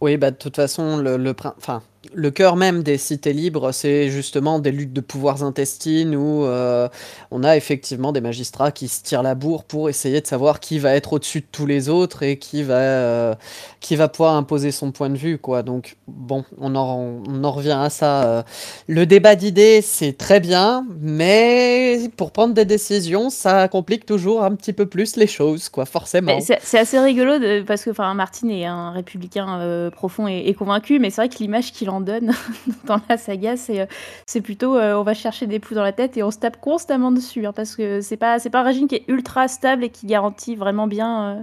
Oui, 0.00 0.16
bah, 0.16 0.30
de 0.30 0.36
toute 0.36 0.56
façon, 0.56 0.98
le, 0.98 1.16
le, 1.16 1.34
enfin, 1.56 1.82
le 2.12 2.30
cœur 2.30 2.56
même 2.56 2.82
des 2.82 2.98
cités 2.98 3.32
libres, 3.32 3.72
c'est 3.72 4.10
justement 4.10 4.58
des 4.58 4.72
luttes 4.72 4.92
de 4.92 5.00
pouvoirs 5.00 5.42
intestines 5.42 6.16
où 6.16 6.44
euh, 6.44 6.88
on 7.30 7.44
a 7.44 7.56
effectivement 7.56 8.12
des 8.12 8.20
magistrats 8.20 8.72
qui 8.72 8.88
se 8.88 9.02
tirent 9.02 9.22
la 9.22 9.34
bourre 9.34 9.64
pour 9.64 9.88
essayer 9.88 10.20
de 10.20 10.26
savoir 10.26 10.60
qui 10.60 10.78
va 10.78 10.94
être 10.94 11.12
au-dessus 11.12 11.40
de 11.40 11.46
tous 11.50 11.66
les 11.66 11.88
autres 11.88 12.22
et 12.22 12.38
qui 12.38 12.62
va, 12.62 12.74
euh, 12.74 13.34
qui 13.80 13.96
va 13.96 14.08
pouvoir 14.08 14.34
imposer 14.34 14.70
son 14.72 14.92
point 14.92 15.10
de 15.10 15.16
vue. 15.16 15.38
Quoi. 15.38 15.62
Donc, 15.62 15.96
bon, 16.08 16.44
on 16.58 16.74
en, 16.74 17.50
revient 17.50 17.78
à 17.80 17.90
ça. 17.90 18.24
Euh. 18.24 18.42
Le 18.86 19.06
débat 19.06 19.34
d'idées, 19.34 19.80
c'est 19.82 20.16
très 20.16 20.40
bien, 20.40 20.86
mais 21.00 22.10
pour 22.16 22.32
prendre 22.32 22.54
des 22.54 22.64
décisions, 22.64 23.30
ça 23.30 23.68
complique 23.68 24.06
toujours 24.06 24.44
un 24.44 24.54
petit 24.54 24.72
peu 24.72 24.86
plus 24.86 25.16
les 25.16 25.26
choses, 25.26 25.68
quoi, 25.68 25.84
forcément. 25.84 26.38
C'est 26.40 26.78
assez 26.78 26.98
rigolo 26.98 27.64
parce 27.66 27.84
que 27.84 27.90
Martine 28.14 28.50
est 28.50 28.66
un 28.66 28.90
républicain 28.90 29.90
profond 29.92 30.28
et, 30.28 30.44
et 30.46 30.54
convaincu, 30.54 30.98
mais 30.98 31.10
c'est 31.10 31.22
vrai 31.22 31.28
que 31.28 31.38
l'image 31.38 31.72
qu'il 31.72 31.90
en 31.90 31.99
donne 32.00 32.32
dans 32.84 33.00
la 33.08 33.16
saga, 33.16 33.56
c'est, 33.56 33.80
euh, 33.80 34.40
plutôt 34.42 34.76
euh, 34.76 34.94
on 34.94 35.02
va 35.02 35.14
chercher 35.14 35.46
des 35.46 35.58
poux 35.58 35.74
dans 35.74 35.82
la 35.82 35.92
tête 35.92 36.16
et 36.16 36.22
on 36.22 36.30
se 36.30 36.38
tape 36.38 36.60
constamment 36.60 37.12
dessus, 37.12 37.46
hein, 37.46 37.52
parce 37.52 37.76
que 37.76 38.00
c'est 38.00 38.16
pas, 38.16 38.38
pas 38.38 38.60
un 38.60 38.64
régime 38.64 38.88
qui 38.88 38.96
est 38.96 39.04
ultra 39.08 39.48
stable 39.48 39.84
et 39.84 39.90
qui 39.90 40.06
garantit 40.06 40.56
vraiment 40.56 40.86
bien, 40.86 41.38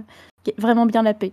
euh, 0.46 0.52
vraiment 0.58 0.86
bien 0.86 1.02
la 1.02 1.14
paix. 1.14 1.32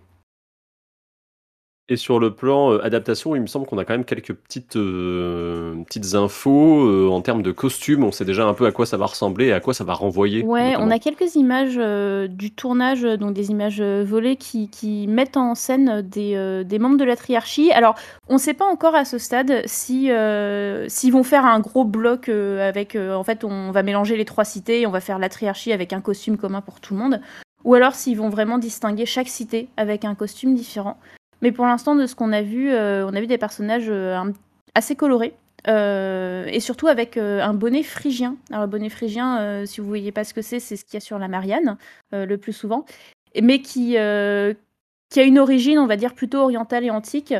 Et 1.87 1.97
sur 1.97 2.19
le 2.19 2.33
plan, 2.33 2.71
heu, 2.71 2.83
adaptation, 2.83 3.35
il 3.35 3.43
me 3.43 3.45
semble 3.45 3.67
qu'on 3.67 3.77
a 3.77 3.85
quand 3.85 3.93
même 3.93 4.05
quelques 4.05 4.33
petites, 4.33 4.75
heu, 4.75 5.75
petites 5.85 6.15
infos, 6.15 6.83
heu, 6.83 7.09
en 7.09 7.21
termes 7.21 7.43
de 7.43 7.51
costumes. 7.51 8.03
On 8.03 8.11
sait 8.11 8.25
déjà 8.25 8.43
un 8.47 8.55
peu 8.55 8.65
à 8.65 8.71
quoi 8.71 8.87
ça 8.87 8.97
va 8.97 9.05
ressembler 9.05 9.47
et 9.47 9.53
à 9.53 9.59
quoi 9.59 9.75
ça 9.75 9.83
va 9.83 9.93
renvoyer, 9.93 10.41
Ouais, 10.43 10.73
on 10.79 10.89
a 10.89 10.97
quelques 10.97 11.35
images, 11.35 11.77
du 12.27 12.51
tournage, 12.51 13.03
donc 13.03 13.33
des 13.33 13.51
images, 13.51 13.81
volées 13.81 14.35
qui 14.35 14.67
qui 14.69 15.05
mettent 15.07 15.37
en 15.37 15.53
scène 15.53 16.01
des, 16.01 16.63
des 16.65 16.79
membres 16.79 16.97
de 16.97 17.03
la 17.03 17.15
triarchie. 17.15 17.71
Alors, 17.71 17.93
on 18.29 18.39
sait 18.39 18.55
pas 18.55 18.65
encore 18.65 18.95
à 18.95 19.05
ce 19.05 19.19
stade 19.19 19.61
si, 19.65 20.09
s'ils 20.87 21.11
vont 21.13 21.23
faire 21.23 21.45
un 21.45 21.59
gros 21.59 21.85
bloc, 21.85 22.29
avec, 22.29 22.95
en 22.95 23.23
fait, 23.23 23.43
on 23.43 23.69
va 23.69 23.83
mélanger 23.83 24.17
les 24.17 24.25
3 24.25 24.43
cités, 24.43 24.87
on 24.87 24.91
va 24.91 25.01
faire 25.01 25.19
la 25.19 25.29
triarchie 25.29 25.71
avec 25.71 25.93
un 25.93 26.01
costume 26.01 26.37
commun 26.37 26.61
pour 26.61 26.79
tout 26.79 26.95
le 26.95 26.99
monde, 26.99 27.21
ou 27.63 27.75
alors 27.75 27.93
s'ils 27.93 28.17
vont 28.17 28.29
vraiment 28.29 28.57
distinguer 28.57 29.05
chaque 29.05 29.27
cité 29.29 29.67
avec 29.77 30.03
un 30.03 30.15
costume 30.15 30.55
différent. 30.55 30.97
Mais 31.41 31.51
pour 31.51 31.65
l'instant, 31.65 31.95
de 31.95 32.05
ce 32.07 32.15
qu'on 32.15 32.31
a 32.31 32.41
vu, 32.41 32.71
euh, 32.71 33.05
on 33.05 33.13
a 33.13 33.19
vu 33.21 33.27
des 33.27 33.37
personnages 33.37 33.89
euh, 33.89 34.19
assez 34.73 34.95
colorés. 34.95 35.33
euh, 35.67 36.45
et 36.47 36.59
surtout 36.59 36.87
avec 36.87 37.17
un 37.17 37.53
bonnet 37.53 37.81
phrygien. 37.83 38.37
Alors, 38.51 38.63
le 38.63 38.69
bonnet 38.69 38.89
phrygien, 38.89 39.65
si 39.65 39.81
vous 39.81 39.87
voyez 39.87 40.11
pas 40.11 40.23
ce 40.23 40.33
que 40.33 40.41
c'est, 40.43 40.59
c'est 40.59 40.75
ce 40.75 40.85
qu'il 40.85 40.93
y 40.95 40.97
a 40.97 41.01
sur 41.01 41.17
la 41.19 41.27
Marianne, 41.27 41.77
le 42.11 42.35
plus 42.37 42.53
souvent. 42.53 42.85
Mais 43.41 43.61
qui, 43.61 43.95
qui 45.09 45.19
a 45.19 45.23
une 45.23 45.39
origine, 45.39 45.79
on 45.79 45.87
va 45.87 45.95
dire, 45.97 46.13
plutôt 46.13 46.39
orientale 46.39 46.83
et 46.85 46.91
antique, 46.91 47.33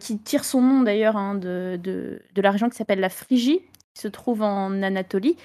qui 0.00 0.18
tire 0.20 0.44
son 0.44 0.62
nom 0.62 0.80
d'ailleurs 0.82 1.16
hein, 1.18 1.34
de, 1.34 1.78
de, 1.82 2.22
de 2.34 2.42
la 2.42 2.50
région 2.50 2.70
qui 2.70 2.76
s'appelle 2.76 3.00
la 3.00 3.10
Phrygie, 3.10 3.60
qui 3.94 4.00
se 4.02 4.08
trouve 4.08 4.40
en 4.42 4.82
Anatolie. 4.82 5.36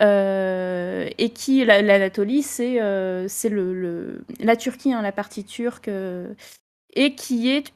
Et 0.00 1.30
qui, 1.34 1.64
la- 1.64 1.82
l'Anatolie, 1.82 2.42
c'est 2.44 2.78
c'est 3.28 3.48
le, 3.48 3.74
le- 3.74 4.24
la 4.38 4.54
Turquie, 4.54 4.92
hein, 4.92 5.02
la 5.02 5.10
partie 5.12 5.44
turque. 5.44 5.90
Et 6.94 7.14
qui 7.14 7.50
est 7.50 7.72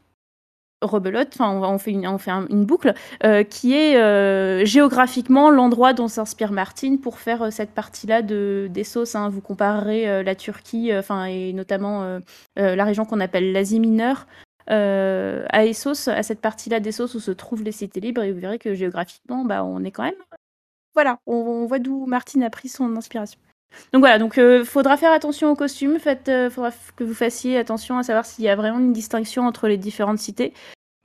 rebelote, 0.83 1.29
enfin 1.33 1.51
on, 1.51 1.79
fait 1.79 1.93
une, 1.93 2.65
boucle, 2.65 2.95
euh, 3.25 3.45
qui 3.45 3.75
est 3.75 3.97
euh, 3.97 4.65
géographiquement 4.65 5.51
l'endroit 5.51 5.93
dont 5.93 6.09
s'inspire 6.09 6.53
Martine 6.53 7.01
pour 7.01 7.19
faire 7.19 7.43
euh, 7.43 7.51
cette 7.51 7.71
partie-là 7.71 8.23
de, 8.23 8.69
des 8.71 8.85
sauces. 8.85 9.15
hein. 9.15 9.29
Vous 9.29 9.41
comparerez 9.41 10.23
la 10.23 10.35
Turquie, 10.35 10.91
enfin 10.95 11.25
et 11.27 11.53
notamment 11.53 12.21
la 12.57 12.85
région 12.85 13.05
qu'on 13.05 13.21
appelle 13.21 13.53
l'Asie 13.53 13.81
mineure, 13.81 14.27
à 14.67 15.65
Essos, 15.65 16.09
à 16.09 16.23
cette 16.23 16.41
partie-là 16.41 16.81
d'Essos 16.81 17.15
où 17.15 17.21
se 17.21 17.31
trouvent 17.31 17.63
les 17.63 17.73
cités 17.73 18.01
libres, 18.01 18.23
et 18.23 18.33
vous 18.33 18.41
verrez 18.41 18.59
que 18.59 18.75
géographiquement, 18.75 19.45
bah, 19.45 19.65
on 19.65 19.85
est 19.85 19.91
quand 19.91 20.05
même... 20.05 20.15
Voilà, 20.95 21.19
on 21.27 21.65
voit 21.67 21.79
d'où 21.79 22.05
Martine 22.07 22.43
a 22.43 22.51
pris 22.51 22.69
son 22.69 22.97
inspiration. 22.97 23.39
Donc 23.93 24.01
voilà, 24.01 24.19
donc 24.19 24.39
euh, 24.39 24.65
faudra 24.65 24.97
faire 24.97 25.13
attention 25.13 25.51
aux 25.51 25.57
costumes, 25.57 25.99
faites, 25.99 26.29
euh, 26.29 26.51
faudra 26.51 26.71
que 26.97 27.05
vous 27.05 27.15
fassiez 27.15 27.59
attention 27.59 27.99
à 27.99 28.03
savoir 28.03 28.25
s'il 28.25 28.45
y 28.45 28.49
a 28.49 28.57
vraiment 28.57 28.79
une 28.79 28.93
distinction 28.93 29.47
entre 29.47 29.69
les 29.69 29.77
différentes 29.77 30.19
cités. 30.19 30.53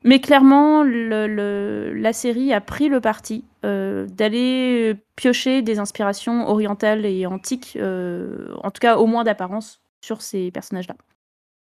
Mais 0.04 0.22
clairement, 0.22 0.84
la 0.84 2.14
série 2.14 2.54
a 2.54 2.62
pris 2.62 2.88
le 2.88 3.02
parti 3.02 3.44
euh, 3.66 4.06
d'aller 4.06 4.96
piocher 5.16 5.64
des 5.64 5.80
inspirations 5.80 6.48
orientales 6.48 7.06
et 7.06 7.26
antiques, 7.26 7.78
en 7.82 8.72
tout 8.72 8.80
cas 8.80 8.98
au 8.98 9.08
moins 9.08 9.24
d'apparence, 9.24 9.82
sur 10.02 10.22
ces 10.22 10.52
personnages-là. 10.52 10.96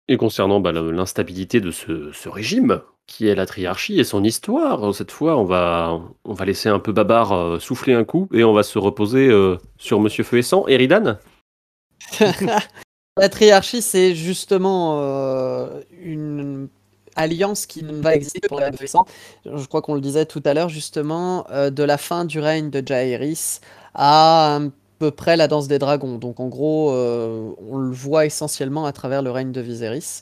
Et 0.08 0.18
concernant, 0.18 0.60
bah, 0.60 0.72
l'instabilité 0.72 1.62
de 1.62 1.70
ce 1.72 2.28
régime, 2.28 2.82
qui 3.08 3.28
est 3.28 3.36
la 3.36 3.46
triarchie 3.46 4.00
et 4.00 4.04
son 4.04 4.24
histoire, 4.24 4.94
cette 4.94 5.12
fois, 5.12 5.38
on 5.38 5.44
va 5.44 6.02
on 6.24 6.34
va 6.34 6.46
laisser 6.46 6.70
un 6.70 6.80
peu 6.80 6.92
Babar, 6.92 7.34
heu, 7.34 7.60
souffler 7.60 7.94
un 7.94 8.04
coup 8.04 8.28
et 8.34 8.44
on 8.44 8.54
va 8.54 8.64
se 8.64 8.80
reposer, 8.80 9.28
heu, 9.28 9.58
sur 9.78 10.00
Monsieur 10.00 10.24
Feu 10.24 10.38
et 10.38 10.42
Sang. 10.42 10.68
Eridan? 10.68 11.18
La 13.18 13.30
triarchie, 13.30 13.82
c'est 13.82 14.14
justement 14.14 15.00
euh, 15.00 15.82
une 16.02 16.68
alliance 17.16 17.66
qui 17.66 17.82
ne 17.82 17.94
va 18.02 18.14
exister 18.14 18.42
pour 18.46 18.60
la. 18.60 18.72
Je 18.72 19.66
crois 19.68 19.82
qu'on 19.82 19.96
le 19.96 20.02
disait 20.02 20.26
tout 20.26 20.42
à 20.44 20.54
l'heure, 20.54 20.68
justement, 20.68 21.48
euh, 21.50 21.70
de 21.70 21.84
la 21.84 21.98
fin 21.98 22.26
du 22.26 22.40
règne 22.40 22.70
de 22.70 22.84
Jaehaerys 22.86 23.62
à 23.94 24.60
à 24.96 25.00
peu 25.00 25.12
près 25.12 25.36
la 25.36 25.48
danse 25.48 25.68
des 25.68 25.80
dragons. 25.80 26.18
Donc 26.18 26.40
en 26.40 26.48
gros, 26.48 26.92
euh, 26.92 27.52
on 27.70 27.78
le 27.78 27.92
voit 27.92 28.26
essentiellement 28.26 28.86
à 28.86 28.94
travers 28.94 29.22
le 29.22 29.32
règne 29.32 29.52
de 29.52 29.60
Viserys. 29.62 30.22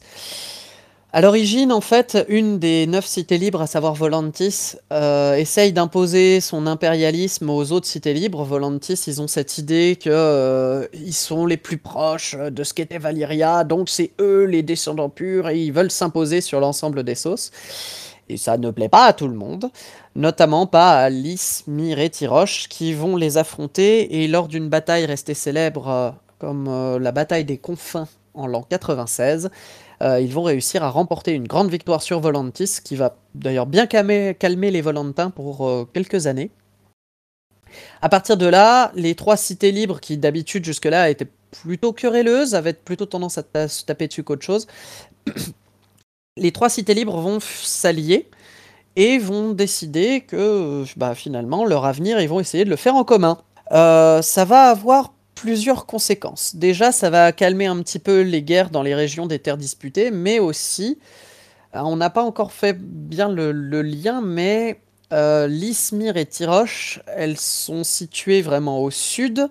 À 1.15 1.21
l'origine, 1.21 1.71
en 1.71 1.80
fait, 1.80 2.26
une 2.28 2.58
des 2.58 2.88
neuf 2.88 3.06
cités 3.06 3.38
libres, 3.38 3.62
à 3.62 3.67
savoir 3.67 3.93
Volantis, 3.93 4.73
euh, 4.91 5.36
essaye 5.36 5.71
d'imposer 5.71 6.41
son 6.41 6.65
impérialisme 6.65 7.52
aux 7.52 7.71
autres 7.71 7.86
cités 7.86 8.15
libres. 8.15 8.43
Volantis, 8.43 8.99
ils 9.06 9.21
ont 9.21 9.28
cette 9.28 9.60
idée 9.60 9.95
que 10.02 10.10
euh, 10.10 10.88
sont 11.12 11.45
les 11.45 11.58
plus 11.58 11.78
proches 11.78 12.36
de 12.36 12.63
ce 12.63 12.73
qu'était 12.73 12.97
Valyria, 12.97 13.63
donc 13.63 13.89
c'est 13.89 14.10
eux 14.19 14.45
les 14.45 14.63
descendants 14.63 15.12
purs 15.12 15.49
et 15.49 15.60
ils 15.60 15.71
veulent 15.71 15.91
s'imposer 15.91 16.41
sur 16.41 16.60
l'ensemble 16.60 17.04
des 17.04 17.13
sauces. 17.13 17.52
Et 18.28 18.38
ça 18.38 18.58
ne 18.58 18.71
plaît 18.71 18.89
pas 18.89 19.06
à 19.06 19.13
tout 19.13 19.28
le 19.28 19.36
monde, 19.36 19.69
notamment 20.15 20.65
pas 20.65 20.99
à 20.99 21.12
Lys, 21.12 21.65
Myr 21.67 21.99
et 21.99 22.10
Tiroche 22.10 22.67
qui 22.69 22.91
vont 22.95 23.17
les 23.17 23.38
affronter 23.38 24.23
et 24.23 24.28
lors 24.28 24.47
d'une 24.47 24.67
bataille 24.67 25.06
restée 25.06 25.36
célèbre 25.36 25.88
euh, 25.89 26.10
comme 26.39 26.97
la 26.99 27.12
bataille 27.12 27.45
des 27.45 27.60
confins 27.60 28.08
en 28.34 28.47
l'an 28.47 28.65
96, 28.67 29.49
euh, 30.01 30.19
ils 30.19 30.34
vont 30.34 30.43
réussir 30.43 30.84
à 30.84 30.89
remporter 30.89 31.34
une 31.34 31.47
grande 31.47 31.69
victoire 31.69 32.01
sur 32.01 32.19
Volantis, 32.19 32.79
qui 32.84 32.95
va 32.95 33.15
d'ailleurs 33.36 33.65
bien 33.65 33.86
calmer, 33.86 34.36
les 34.41 34.82
Volantins 34.82 35.29
pour 35.29 35.67
euh, 35.67 35.88
quelques 35.93 36.27
années. 36.27 36.51
À 38.01 38.10
partir 38.10 38.38
de 38.38 38.45
là, 38.45 38.91
les 38.95 39.15
trois 39.15 39.38
cités 39.38 39.71
libres, 39.71 39.99
qui 39.99 40.17
d'habitude 40.17 40.63
jusque-là 40.65 41.10
étaient 41.10 41.29
plutôt 41.51 41.93
querelleuses, 41.93 42.56
avaient 42.56 42.73
plutôt 42.73 43.06
tendance 43.06 43.39
à 43.53 43.67
se 43.67 43.86
taper 43.86 44.08
dessus 44.08 44.23
qu'autre 44.23 44.45
chose, 44.45 44.67
les 46.38 46.51
trois 46.51 46.69
cités 46.69 46.93
libres 46.93 47.19
vont 47.19 47.39
s'allier 47.39 48.29
et 48.95 49.17
vont 49.17 49.53
décider 49.53 50.21
que 50.21 50.84
bah, 50.97 51.15
finalement 51.15 51.65
leur 51.65 51.86
avenir, 51.86 52.19
ils 52.21 52.29
vont 52.29 52.39
essayer 52.39 52.65
de 52.65 52.69
le 52.69 52.75
faire 52.75 52.95
en 52.95 53.03
commun. 53.03 53.39
Euh, 53.71 54.21
ça 54.21 54.45
va 54.45 54.69
avoir 54.69 55.13
plusieurs 55.36 55.86
conséquences. 55.86 56.56
Déjà, 56.56 56.91
ça 56.91 57.10
va 57.10 57.32
calmer 57.32 57.65
un 57.65 57.82
petit 57.82 58.00
peu 58.00 58.22
les 58.22 58.41
guerres 58.41 58.69
dans 58.69 58.84
les 58.84 58.96
régions 58.96 59.26
des 59.26 59.39
terres 59.39 59.58
disputées, 59.58 60.12
mais 60.12 60.39
aussi, 60.39 61.00
euh, 61.76 61.80
on 61.80 61.96
n'a 61.96 62.10
pas 62.10 62.24
encore 62.24 62.52
fait 62.52 62.78
bien 62.80 63.30
le, 63.30 63.52
lien, 63.82 64.22
mais 64.22 64.80
euh, 65.13 65.48
et 65.50 66.26
Tiroche, 66.26 67.02
elles 67.08 67.38
sont 67.38 67.84
situées 67.84 68.41
vraiment 68.41 68.82
au 68.82 68.89
sud 68.89 69.48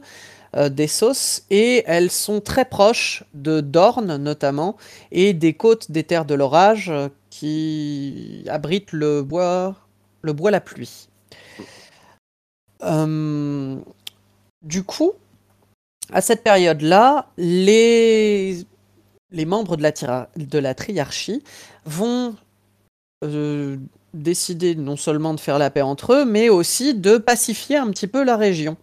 euh, 0.57 0.68
d'Essos 0.68 1.45
et 1.51 1.83
elles 1.87 2.11
sont 2.11 2.40
très 2.40 2.66
proches 2.66 3.25
de 3.33 3.62
Dorne 3.62 4.16
notamment 4.16 4.77
et 5.11 5.33
des 5.33 5.55
côtes 5.55 5.90
des 5.90 6.05
terres 6.05 6.27
de 6.27 6.35
l'orage 6.35 6.90
euh, 6.90 7.09
qui 7.31 8.45
abritent 8.49 8.92
le 8.92 9.23
bois, 9.23 9.77
le 10.21 10.33
bois 10.35 10.51
la 10.51 10.61
pluie. 10.61 11.09
Du 14.62 14.83
coup, 14.85 15.12
à 16.11 16.21
cette 16.21 16.43
période-là, 16.43 17.29
les, 17.37 18.65
membres 19.33 19.77
de 19.77 19.83
la, 19.83 19.93
tira- 19.93 20.29
de 20.37 20.59
la 20.59 20.75
triarchie 20.75 21.43
vont 21.85 22.35
euh, 23.25 23.77
décider 24.15 24.75
non 24.75 24.97
seulement 24.97 25.35
de 25.35 25.41
faire 25.41 25.59
la 25.59 25.71
paix 25.71 25.83
entre 25.83 26.12
eux, 26.12 26.25
mais 26.25 26.49
aussi 26.49 26.95
de 26.95 27.17
pacifier 27.19 27.77
un 27.77 27.91
petit 27.91 28.07
peu 28.07 28.25
la 28.25 28.37
région. 28.37 28.77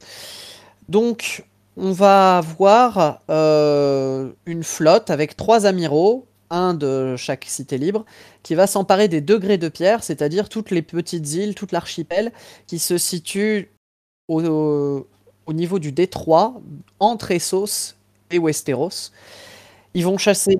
Donc, 0.88 1.46
on 1.78 1.92
va 1.92 2.40
avoir 2.40 3.22
euh, 3.30 4.32
une 4.46 4.64
flotte 4.64 5.10
avec 5.10 5.38
trois 5.38 5.66
amiraux, 5.66 6.26
un 6.50 6.74
de 6.74 7.16
chaque 7.16 7.46
cité 7.46 7.78
libre, 7.78 8.06
qui 8.44 8.56
va 8.56 8.68
s'emparer 8.68 9.08
des 9.08 9.22
degrés 9.22 9.58
de 9.58 9.70
pierre, 9.70 10.04
c'est-à-dire 10.04 10.50
toutes 10.50 10.72
les 10.72 10.82
petites 10.82 11.34
îles, 11.34 11.56
toute 11.56 11.72
l'archipel, 11.72 12.32
qui 12.66 12.80
se 12.80 12.98
situe 12.98 13.72
au, 14.28 14.42
au 15.50 15.54
niveau 15.54 15.80
du 15.80 15.92
détroit 15.92 16.62
entre 17.00 17.32
Essos 17.32 17.96
et 18.30 18.38
Westeros. 18.38 19.12
Ils 19.96 20.06
vont 20.06 20.20
chasser. 20.20 20.60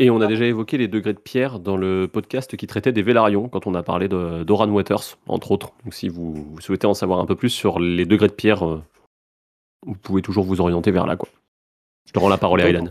Et 0.00 0.10
on 0.10 0.20
a 0.20 0.26
déjà 0.26 0.44
évoqué 0.44 0.76
les 0.76 0.88
degrés 0.88 1.12
de 1.12 1.20
pierre 1.20 1.60
dans 1.60 1.76
le 1.76 2.08
podcast 2.12 2.56
qui 2.56 2.66
traitait 2.66 2.90
des 2.90 3.02
Vélarions, 3.02 3.48
quand 3.48 3.68
on 3.68 3.74
a 3.76 3.84
parlé 3.84 4.08
d'Oran 4.08 4.68
Waters, 4.68 5.16
entre 5.28 5.52
autres. 5.52 5.70
Donc 5.84 5.94
si 5.94 6.08
vous, 6.08 6.34
vous 6.34 6.60
souhaitez 6.60 6.88
en 6.88 6.94
savoir 6.94 7.20
un 7.20 7.26
peu 7.26 7.36
plus 7.36 7.50
sur 7.50 7.78
les 7.78 8.04
degrés 8.04 8.26
de 8.26 8.32
pierre, 8.32 8.66
euh, 8.66 8.82
vous 9.86 9.94
pouvez 9.94 10.22
toujours 10.22 10.44
vous 10.44 10.60
orienter 10.60 10.90
vers 10.90 11.06
là, 11.06 11.14
quoi. 11.14 11.28
Je 12.08 12.12
te 12.12 12.18
rends 12.18 12.28
la 12.28 12.36
parole, 12.36 12.60
Eridan. 12.62 12.90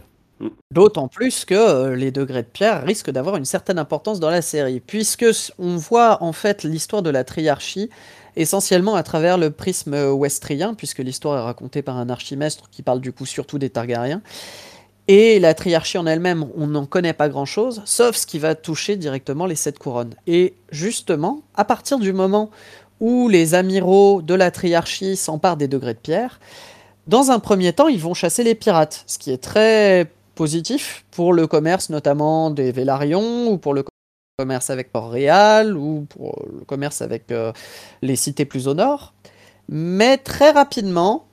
D'autant 0.71 1.09
plus 1.09 1.43
que 1.43 1.53
euh, 1.53 1.95
les 1.95 2.11
degrés 2.11 2.43
de 2.43 2.47
pierre 2.47 2.83
risquent 2.85 3.11
d'avoir 3.11 3.35
une 3.35 3.45
certaine 3.45 3.77
importance 3.77 4.21
dans 4.21 4.29
la 4.29 4.41
série, 4.41 4.79
puisque 4.79 5.25
on 5.59 5.75
voit 5.75 6.23
en 6.23 6.31
fait 6.31 6.63
l'histoire 6.63 7.01
de 7.01 7.09
la 7.09 7.25
triarchie 7.25 7.89
essentiellement 8.35 8.95
à 8.95 9.03
travers 9.03 9.37
le 9.37 9.49
prisme 9.51 9.95
westrien, 10.11 10.73
puisque 10.73 10.99
l'histoire 10.99 11.37
est 11.37 11.43
racontée 11.43 11.81
par 11.81 11.97
un 11.97 12.09
archimestre 12.09 12.69
qui 12.71 12.81
parle 12.81 13.01
du 13.01 13.11
coup 13.11 13.25
surtout 13.25 13.59
des 13.59 13.69
Targaryens. 13.69 14.21
Et 15.07 15.39
la 15.39 15.53
triarchie 15.53 15.97
en 15.97 16.05
elle-même, 16.05 16.45
on 16.55 16.67
n'en 16.67 16.85
connaît 16.85 17.13
pas 17.13 17.27
grand-chose, 17.27 17.81
sauf 17.85 18.15
ce 18.15 18.25
qui 18.25 18.39
va 18.39 18.55
toucher 18.55 18.95
directement 18.95 19.45
les 19.45 19.55
sept 19.55 19.77
couronnes. 19.77 20.15
Et 20.27 20.53
justement, 20.71 21.41
à 21.55 21.65
partir 21.65 21.99
du 21.99 22.13
moment 22.13 22.49
où 23.01 23.27
les 23.27 23.53
amiraux 23.53 24.21
de 24.21 24.33
la 24.33 24.49
triarchie 24.49 25.17
s'emparent 25.17 25.57
des 25.57 25.67
degrés 25.67 25.93
de 25.93 25.99
pierre, 25.99 26.39
dans 27.07 27.31
un 27.31 27.39
premier 27.39 27.73
temps, 27.73 27.89
ils 27.89 27.99
vont 27.99 28.13
chasser 28.13 28.45
les 28.45 28.55
pirates, 28.55 29.03
ce 29.07 29.17
qui 29.17 29.31
est 29.31 29.43
très 29.43 30.09
positif 30.35 31.03
pour 31.11 31.33
le 31.33 31.47
commerce 31.47 31.89
notamment 31.89 32.49
des 32.49 32.71
Vélarions 32.71 33.51
ou 33.51 33.57
pour 33.57 33.73
le 33.73 33.83
commerce 34.37 34.69
avec 34.69 34.91
Port-Réal 34.91 35.77
ou 35.77 36.07
pour 36.09 36.45
le 36.51 36.65
commerce 36.65 37.01
avec 37.01 37.31
les 38.01 38.15
cités 38.15 38.45
plus 38.45 38.67
au 38.67 38.73
nord. 38.73 39.13
Mais 39.69 40.17
très 40.17 40.51
rapidement, 40.51 41.27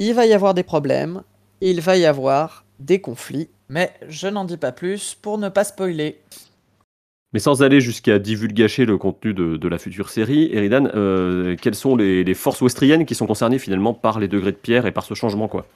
il 0.00 0.14
va 0.14 0.26
y 0.26 0.32
avoir 0.32 0.54
des 0.54 0.62
problèmes, 0.62 1.22
il 1.60 1.80
va 1.80 1.96
y 1.96 2.04
avoir 2.04 2.64
des 2.78 3.00
conflits. 3.00 3.48
Mais 3.68 3.92
je 4.08 4.26
n'en 4.28 4.44
dis 4.44 4.56
pas 4.56 4.72
plus 4.72 5.14
pour 5.14 5.38
ne 5.38 5.48
pas 5.48 5.64
spoiler. 5.64 6.20
Mais 7.32 7.38
sans 7.38 7.62
aller 7.62 7.80
jusqu'à 7.80 8.18
divulgacher 8.18 8.84
le 8.84 8.98
contenu 8.98 9.32
de, 9.32 9.68
la 9.68 9.78
future 9.78 10.10
série, 10.10 10.50
Eridan, 10.52 10.90
euh, 10.94 11.54
quelles 11.60 11.76
sont 11.76 11.94
les, 11.94 12.34
forces 12.34 12.60
westriennes 12.60 13.06
qui 13.06 13.14
sont 13.14 13.26
concernées 13.26 13.60
finalement 13.60 13.94
par 13.94 14.18
les 14.18 14.26
degrés 14.26 14.52
de 14.52 14.56
pierre 14.56 14.86
et 14.86 14.92
par 14.92 15.04
ce 15.04 15.14
changement 15.14 15.46
quoi? 15.46 15.66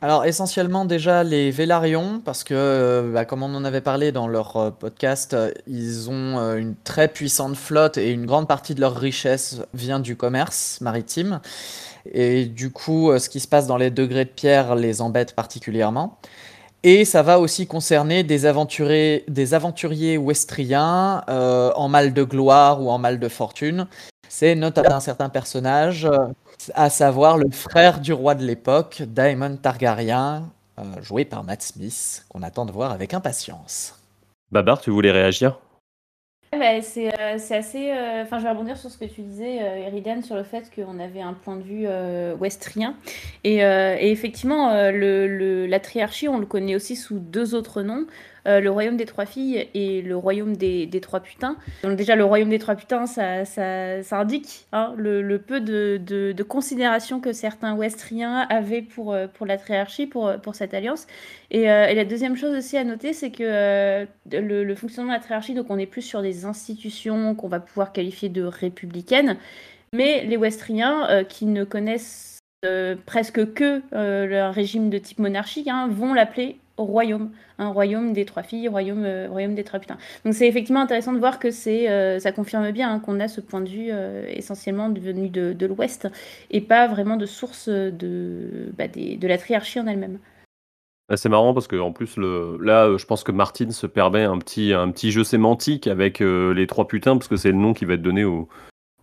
Alors 0.00 0.24
essentiellement 0.24 0.84
déjà 0.84 1.24
les 1.24 1.50
Vélarions, 1.50 2.20
parce 2.24 2.44
que 2.44 2.54
euh, 2.54 3.12
bah, 3.12 3.24
comme 3.24 3.42
on 3.42 3.54
en 3.54 3.64
avait 3.64 3.80
parlé 3.80 4.12
dans 4.12 4.28
leur 4.28 4.56
euh, 4.56 4.70
podcast, 4.70 5.36
ils 5.66 6.10
ont 6.10 6.56
une 6.56 6.74
très 6.84 7.08
puissante 7.08 7.56
flotte 7.56 7.98
et 7.98 8.10
une 8.10 8.26
grande 8.26 8.48
partie 8.48 8.74
de 8.74 8.80
leur 8.80 8.96
richesse 8.96 9.62
vient 9.74 10.00
du 10.00 10.16
commerce 10.16 10.80
maritime. 10.80 11.40
Et 12.12 12.46
du 12.46 12.70
coup, 12.70 13.18
ce 13.18 13.28
qui 13.28 13.40
se 13.40 13.48
passe 13.48 13.66
dans 13.66 13.76
les 13.76 13.90
degrés 13.90 14.24
de 14.24 14.30
pierre 14.30 14.76
les 14.76 15.00
embête 15.00 15.34
particulièrement. 15.34 16.18
Et 16.88 17.04
ça 17.04 17.22
va 17.24 17.40
aussi 17.40 17.66
concerner 17.66 18.22
des 18.22 18.46
aventuriers, 18.46 19.24
des 19.26 19.54
aventuriers 19.54 20.20
euh, 21.28 21.72
en 21.74 21.88
mal 21.88 22.14
de 22.14 22.22
gloire 22.22 22.80
ou 22.80 22.90
en 22.90 22.98
mal 22.98 23.18
de 23.18 23.28
fortune. 23.28 23.88
C'est 24.28 24.54
notamment 24.54 24.94
un 24.94 25.00
certain 25.00 25.28
personnage, 25.28 26.04
euh, 26.04 26.28
à 26.74 26.90
savoir 26.90 27.38
le 27.38 27.50
frère 27.50 28.00
du 28.00 28.12
roi 28.12 28.34
de 28.34 28.44
l'époque, 28.44 29.02
Daemon 29.06 29.56
Targaryen, 29.56 30.50
euh, 30.78 30.82
joué 31.02 31.24
par 31.24 31.44
Matt 31.44 31.62
Smith, 31.62 32.24
qu'on 32.28 32.42
attend 32.42 32.66
de 32.66 32.72
voir 32.72 32.92
avec 32.92 33.14
impatience. 33.14 33.98
Babar, 34.50 34.80
tu 34.80 34.90
voulais 34.90 35.12
réagir? 35.12 35.58
Bah, 36.52 36.80
c'est 36.80 37.12
assez. 37.54 37.92
Enfin, 38.22 38.38
je 38.38 38.44
vais 38.44 38.50
rebondir 38.50 38.76
sur 38.76 38.88
ce 38.88 38.96
que 38.96 39.04
tu 39.04 39.20
disais, 39.20 39.56
Eridan, 39.56 40.22
sur 40.22 40.36
le 40.36 40.44
fait 40.44 40.70
qu'on 40.74 41.00
avait 41.00 41.20
un 41.20 41.34
point 41.34 41.56
de 41.56 41.62
vue 41.62 41.86
westrien. 42.40 42.94
Et, 43.44 43.56
et 43.56 44.10
effectivement, 44.10 44.72
le, 44.90 45.66
la 45.66 45.80
triarchie, 45.80 46.28
on 46.28 46.38
le 46.38 46.46
connaît 46.46 46.74
aussi 46.74 46.96
sous 46.96 47.18
deux 47.18 47.54
autres 47.54 47.82
noms. 47.82 48.06
Euh, 48.46 48.60
le 48.60 48.70
royaume 48.70 48.96
des 48.96 49.06
trois 49.06 49.26
filles 49.26 49.68
et 49.74 50.02
le 50.02 50.16
royaume 50.16 50.56
des, 50.56 50.88
trois 51.02 51.20
putains. 51.20 51.56
Donc 51.82 51.96
déjà, 51.96 52.14
le 52.14 52.24
royaume 52.24 52.48
des 52.48 52.58
trois 52.58 52.76
putains, 52.76 53.06
ça, 53.06 53.42
indique 54.12 54.66
hein, 54.72 54.94
le, 54.96 55.38
peu 55.38 55.60
de, 55.60 56.42
considération 56.42 57.20
que 57.20 57.32
certains 57.32 57.74
Westriens 57.74 58.46
avaient 58.48 58.82
pour, 58.82 59.12
euh, 59.12 59.26
la 59.44 59.58
triarchie, 59.58 60.06
pour, 60.06 60.32
cette 60.52 60.74
alliance. 60.74 61.06
Et, 61.50 61.70
euh, 61.70 61.86
et 61.86 61.94
la 61.94 62.04
deuxième 62.04 62.36
chose 62.36 62.56
aussi 62.56 62.76
à 62.76 62.84
noter, 62.84 63.12
c'est 63.12 63.30
que 63.30 64.06
le, 64.30 64.74
fonctionnement 64.76 65.12
de 65.12 65.16
la 65.16 65.22
triarchie, 65.22 65.54
donc 65.54 65.66
on 65.70 65.78
est 65.78 65.86
plus 65.86 66.02
sur 66.02 66.22
des 66.22 66.44
institutions 66.44 67.34
qu'on 67.34 67.48
va 67.48 67.60
pouvoir 67.60 67.92
qualifier 67.92 68.28
de 68.28 68.42
républicaines, 68.42 69.38
mais 69.92 70.24
les 70.24 70.36
Westriens 70.36 71.24
qui 71.28 71.46
ne 71.46 71.64
connaissent 71.64 72.38
presque 73.06 73.54
que 73.54 73.82
le 73.92 74.50
régime 74.50 74.88
de 74.88 74.98
type 74.98 75.18
monarchique 75.18 75.68
hein, 75.68 75.88
vont 75.90 76.14
l'appeler 76.14 76.58
royaume, 76.76 77.30
un 77.58 77.68
royaume 77.68 78.12
des 78.12 78.24
trois 78.24 78.42
filles, 78.42 78.68
royaume, 78.68 79.04
euh, 79.04 79.28
royaume 79.28 79.54
des 79.54 79.64
trois 79.64 79.80
putains. 79.80 79.98
Donc 80.24 80.34
c'est 80.34 80.46
effectivement 80.46 80.80
intéressant 80.80 81.12
de 81.12 81.18
voir 81.18 81.38
que 81.38 81.50
c'est, 81.50 81.90
euh, 81.90 82.18
ça 82.18 82.32
confirme 82.32 82.70
bien 82.70 82.92
hein, 82.92 83.00
qu'on 83.00 83.20
a 83.20 83.28
ce 83.28 83.40
point 83.40 83.60
de 83.60 83.68
vue 83.68 83.88
euh, 83.90 84.24
essentiellement 84.28 84.88
devenu 84.88 85.28
de, 85.28 85.66
l'Ouest 85.66 86.08
et 86.50 86.60
pas 86.60 86.86
vraiment 86.86 87.16
de 87.16 87.26
source 87.26 87.68
de, 87.68 88.72
bah, 88.76 88.88
de 88.88 89.26
la 89.26 89.38
triarchie 89.38 89.80
en 89.80 89.86
elle-même. 89.86 90.18
C'est 91.14 91.28
marrant 91.28 91.54
parce 91.54 91.68
que 91.68 91.76
en 91.76 91.92
plus 91.92 92.16
là, 92.18 92.96
je 92.96 93.04
pense 93.04 93.22
que 93.22 93.30
Martine 93.32 93.70
se 93.70 93.86
permet 93.86 94.24
un 94.24 94.38
petit, 94.38 94.72
un 94.72 94.90
petit 94.90 95.12
jeu 95.12 95.22
sémantique 95.22 95.86
avec 95.86 96.18
les 96.20 96.66
trois 96.66 96.88
putains 96.88 97.16
parce 97.16 97.28
que 97.28 97.36
c'est 97.36 97.52
le 97.52 97.58
nom 97.58 97.74
qui 97.74 97.84
va 97.84 97.94
être 97.94 98.02
donné 98.02 98.24
aux, 98.24 98.48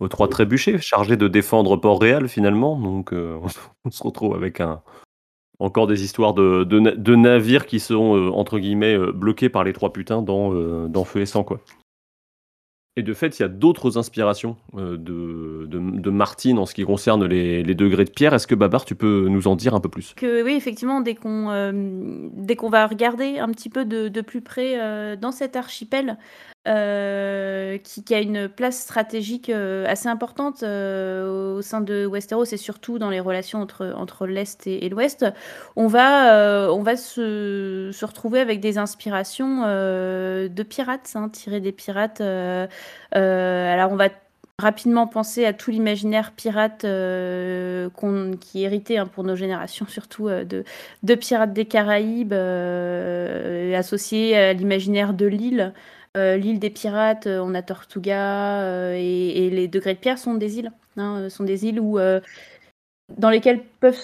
aux 0.00 0.08
trois 0.08 0.28
trébuchés 0.28 0.78
chargés 0.78 1.16
de 1.16 1.28
défendre 1.28 1.76
Port-Réal 1.78 2.28
finalement. 2.28 2.78
Donc 2.78 3.12
on 3.84 3.90
se 3.90 4.02
retrouve 4.02 4.34
avec 4.34 4.60
un, 4.60 4.82
encore 5.58 5.86
des 5.86 6.04
histoires 6.04 6.34
de, 6.34 6.64
de, 6.64 7.16
navires 7.16 7.66
qui 7.66 7.80
sont, 7.80 8.16
euh, 8.16 8.30
entre 8.30 8.58
guillemets, 8.58 8.96
euh, 8.96 9.12
bloqués 9.12 9.48
par 9.48 9.64
les 9.64 9.72
trois 9.72 9.92
putains 9.92 10.22
dans, 10.22 10.52
euh, 10.52 10.88
dans 10.88 11.04
Feu 11.04 11.20
et 11.20 11.26
Sang, 11.26 11.44
quoi. 11.44 11.60
Et 12.96 13.02
de 13.02 13.12
fait, 13.12 13.38
il 13.38 13.42
y 13.42 13.44
a 13.44 13.48
d'autres 13.48 13.98
inspirations 13.98 14.56
de, 14.72 15.66
de, 15.66 16.10
Martine 16.10 16.60
en 16.60 16.64
ce 16.64 16.74
qui 16.74 16.84
concerne 16.84 17.24
les, 17.24 17.64
les 17.64 17.74
degrés 17.74 18.04
de 18.04 18.10
pierre. 18.10 18.34
Est-ce 18.34 18.46
que 18.46 18.54
Babar, 18.54 18.84
tu 18.84 18.94
peux 18.94 19.26
nous 19.28 19.48
en 19.48 19.56
dire 19.56 19.74
un 19.74 19.80
peu 19.80 19.88
plus? 19.88 20.14
Que, 20.14 20.44
Oui, 20.44 20.52
effectivement, 20.52 21.00
dès 21.00 21.16
qu'on 21.16 21.48
va 22.70 22.86
regarder 22.86 23.40
un 23.40 23.48
petit 23.48 23.68
peu 23.68 23.84
de, 23.84 24.06
de 24.06 24.20
plus 24.20 24.42
près 24.42 25.16
dans 25.16 25.32
cet 25.32 25.56
archipel, 25.56 26.18
euh, 26.66 27.76
qui, 27.76 28.14
a 28.14 28.20
une 28.20 28.48
place 28.48 28.78
stratégique 28.78 29.50
euh, 29.50 29.84
assez 29.86 30.08
importante 30.08 30.62
euh, 30.62 31.56
au 31.58 31.60
sein 31.60 31.82
de 31.82 32.06
Westeros 32.06 32.44
et 32.44 32.56
surtout 32.56 32.98
dans 32.98 33.10
les 33.10 33.20
relations 33.20 33.60
entre, 33.60 34.26
l'Est 34.26 34.66
et, 34.66 34.88
l'Ouest, 34.88 35.26
on 35.76 35.88
va, 35.88 36.96
se, 36.96 38.04
retrouver 38.04 38.40
avec 38.40 38.60
des 38.60 38.78
inspirations 38.78 39.64
de 39.64 40.62
pirates, 40.62 41.12
hein, 41.16 41.28
tirées 41.28 41.60
des 41.60 41.72
pirates. 41.72 42.22
alors 42.22 43.92
on 43.92 43.96
va 43.96 44.08
rapidement 44.58 45.06
penser 45.06 45.44
à 45.44 45.52
tout 45.52 45.70
l'imaginaire 45.70 46.32
pirate 46.32 46.80
qui 46.80 46.86
est 46.86 48.62
hérité 48.62 48.96
hein, 48.96 49.06
pour 49.06 49.24
nos 49.24 49.36
générations, 49.36 49.86
surtout 49.88 50.28
de, 50.28 51.14
Pirates 51.14 51.52
des 51.52 51.66
Caraïbes, 51.66 52.32
associé 53.74 54.34
à 54.34 54.54
l'imaginaire 54.54 55.12
de 55.12 55.26
l'île. 55.26 55.74
Euh, 56.16 56.36
l'île 56.36 56.60
des 56.60 56.70
pirates, 56.70 57.26
euh, 57.26 57.40
on 57.42 57.54
a 57.54 57.62
Tortuga 57.62 58.62
euh, 58.62 58.94
et, 58.96 59.50
les 59.50 59.66
degrés 59.66 59.94
de 59.94 59.98
pierre 59.98 60.18
sont 60.18 60.34
des 60.34 60.58
îles. 60.58 60.70
Hein, 60.96 61.28
sont 61.28 61.42
des 61.42 61.66
îles 61.66 61.80
où, 61.80 61.98
dans 63.18 63.30
lesquelles 63.30 63.64
peuvent 63.80 63.98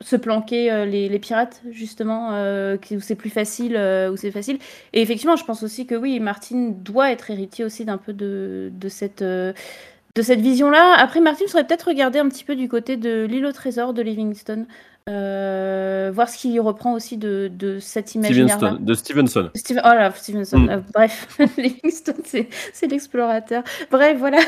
se, 0.00 0.16
planquer 0.16 0.86
les, 0.86 1.18
pirates, 1.18 1.60
justement, 1.70 2.30
où 2.30 3.00
c'est 3.00 3.14
plus 3.14 3.28
facile, 3.28 3.76
où 4.10 4.16
c'est 4.16 4.30
facile. 4.30 4.58
Et 4.94 5.02
effectivement, 5.02 5.36
je 5.36 5.44
pense 5.44 5.62
aussi 5.62 5.86
que 5.86 5.94
oui, 5.94 6.18
Martine 6.18 6.82
doit 6.82 7.12
être 7.12 7.30
héritier 7.30 7.62
aussi 7.64 7.84
d'un 7.84 7.98
peu 7.98 8.14
de, 8.14 8.72
cette 8.88 9.22
de 9.22 10.22
cette 10.22 10.40
vision-là. 10.40 10.94
Après, 10.96 11.20
Martine 11.20 11.46
serait 11.46 11.66
peut-être 11.66 11.88
regarder 11.88 12.18
un 12.18 12.28
petit 12.30 12.44
peu 12.44 12.56
du 12.56 12.68
côté 12.68 12.96
de 12.96 13.24
l'île 13.24 13.44
au 13.44 13.52
trésor 13.52 13.92
de 13.92 14.00
Livingstone, 14.00 14.66
euh, 15.08 16.10
voir 16.14 16.28
ce 16.28 16.38
qu'il 16.38 16.60
reprend 16.60 16.92
aussi 16.94 17.16
de, 17.16 17.50
de 17.52 17.78
cet 17.78 18.14
imaginaire 18.14 18.78
de 18.78 18.94
Stevenson. 18.94 19.50
oh 19.54 19.72
là, 19.82 20.10
Stevenson. 20.12 20.58
Mm. 20.58 20.70
Euh, 20.70 20.80
bref, 20.92 21.38
Livingstone, 21.56 22.22
c'est 22.24 22.86
l'explorateur. 22.86 23.62
Bref, 23.90 24.18
voilà. 24.18 24.38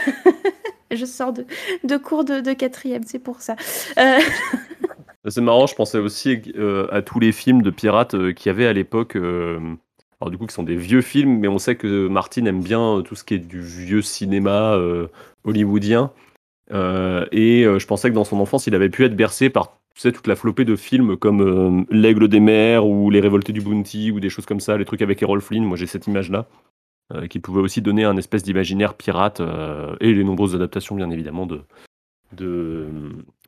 je 0.91 1.05
sors 1.05 1.33
de, 1.33 1.47
de 1.85 1.97
cours 1.97 2.25
de, 2.25 2.41
de 2.41 2.53
quatrième, 2.53 3.03
c'est 3.05 3.19
pour 3.19 3.41
ça. 3.41 3.57
Euh, 3.99 4.19
c'est 5.29 5.41
marrant, 5.41 5.67
je 5.67 5.75
pensais 5.75 5.99
aussi 5.99 6.43
à 6.91 7.01
tous 7.03 7.21
les 7.21 7.33
films 7.33 7.63
de 7.63 7.71
pirates 7.71 8.35
qu'il 8.35 8.47
y 8.47 8.51
avait 8.51 8.67
à 8.67 8.73
l'époque. 8.73 9.17
alors 9.17 10.31
du 10.31 10.37
coup, 10.37 10.47
qui 10.47 10.55
sont 10.55 10.65
des 10.65 10.77
vieux 10.77 11.01
films, 11.01 11.39
mais 11.39 11.49
on 11.49 11.59
sait 11.59 11.77
que 11.77 12.09
Martin 12.09 12.45
aime 12.47 12.63
bien 12.63 13.03
tout 13.05 13.15
ce 13.15 13.25
qui 13.25 13.35
est 13.35 13.39
du 13.39 13.61
vieux 13.63 14.03
cinéma 14.03 14.77
hollywoodien. 15.45 16.11
et 16.73 17.65
je 17.65 17.87
pensais 17.87 18.11
que 18.11 18.15
dans 18.15 18.25
son 18.25 18.41
enfance, 18.41 18.67
il 18.67 18.75
avait 18.75 18.91
pu 18.91 19.05
être 19.05 19.17
bercé 19.17 19.49
par 19.49 19.82
tu 19.95 20.01
sais, 20.01 20.12
toute 20.12 20.26
la 20.26 20.36
flopée 20.36 20.64
de 20.64 20.76
films 20.76 21.16
comme 21.16 21.40
euh, 21.40 21.84
L'Aigle 21.90 22.28
des 22.28 22.40
mers 22.40 22.86
ou 22.86 23.11
Les 23.11 23.20
Révoltés 23.20 23.53
du 23.53 23.61
Bounty 23.61 24.11
ou 24.11 24.20
des 24.20 24.30
choses 24.30 24.47
comme 24.47 24.61
ça, 24.61 24.76
les 24.76 24.84
trucs 24.84 25.03
avec 25.03 25.22
Errol 25.22 25.40
Flynn, 25.40 25.64
moi 25.64 25.76
j'ai 25.76 25.86
cette 25.86 26.07
image-là, 26.07 26.47
euh, 27.12 27.26
qui 27.26 27.40
pouvait 27.40 27.61
aussi 27.61 27.82
donner 27.82 28.05
un 28.05 28.16
espèce 28.16 28.43
d'imaginaire 28.43 28.95
pirate 28.95 29.40
euh, 29.40 29.95
et 30.01 30.12
les 30.14 30.24
nombreuses 30.24 30.55
adaptations 30.55 30.97
bien 30.97 31.11
évidemment 31.11 31.47
de, 31.47 31.62
de, 32.33 32.87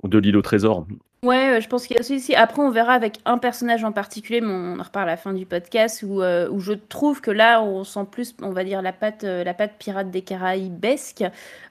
l'île 0.03 0.37
au 0.37 0.43
trésor. 0.43 0.87
Ouais, 1.25 1.59
je 1.63 1.69
pense 1.69 1.87
qu'il 1.87 1.97
y 1.97 1.99
a 1.99 2.01
aussi. 2.01 2.35
Après, 2.35 2.61
on 2.61 2.71
verra 2.71 2.93
avec 2.93 3.19
un 3.25 3.39
personnage 3.39 3.83
en 3.83 3.93
particulier, 3.93 4.43
mais 4.43 4.53
on 4.53 4.79
en 4.79 4.83
reparle 4.83 5.09
à 5.09 5.13
la 5.13 5.17
fin 5.17 5.33
du 5.33 5.47
podcast, 5.47 6.05
où, 6.07 6.21
euh, 6.21 6.51
où 6.51 6.61
je 6.61 6.75
trouve 6.75 7.23
que 7.23 7.31
là, 7.31 7.63
on 7.63 7.83
sent 7.83 8.07
plus, 8.11 8.35
on 8.43 8.51
va 8.51 8.63
dire, 8.63 8.83
la 8.83 8.93
patte, 8.93 9.25
euh, 9.25 9.43
la 9.43 9.55
pirate 9.55 10.11
des 10.11 10.21
Caraïbesque, 10.21 11.25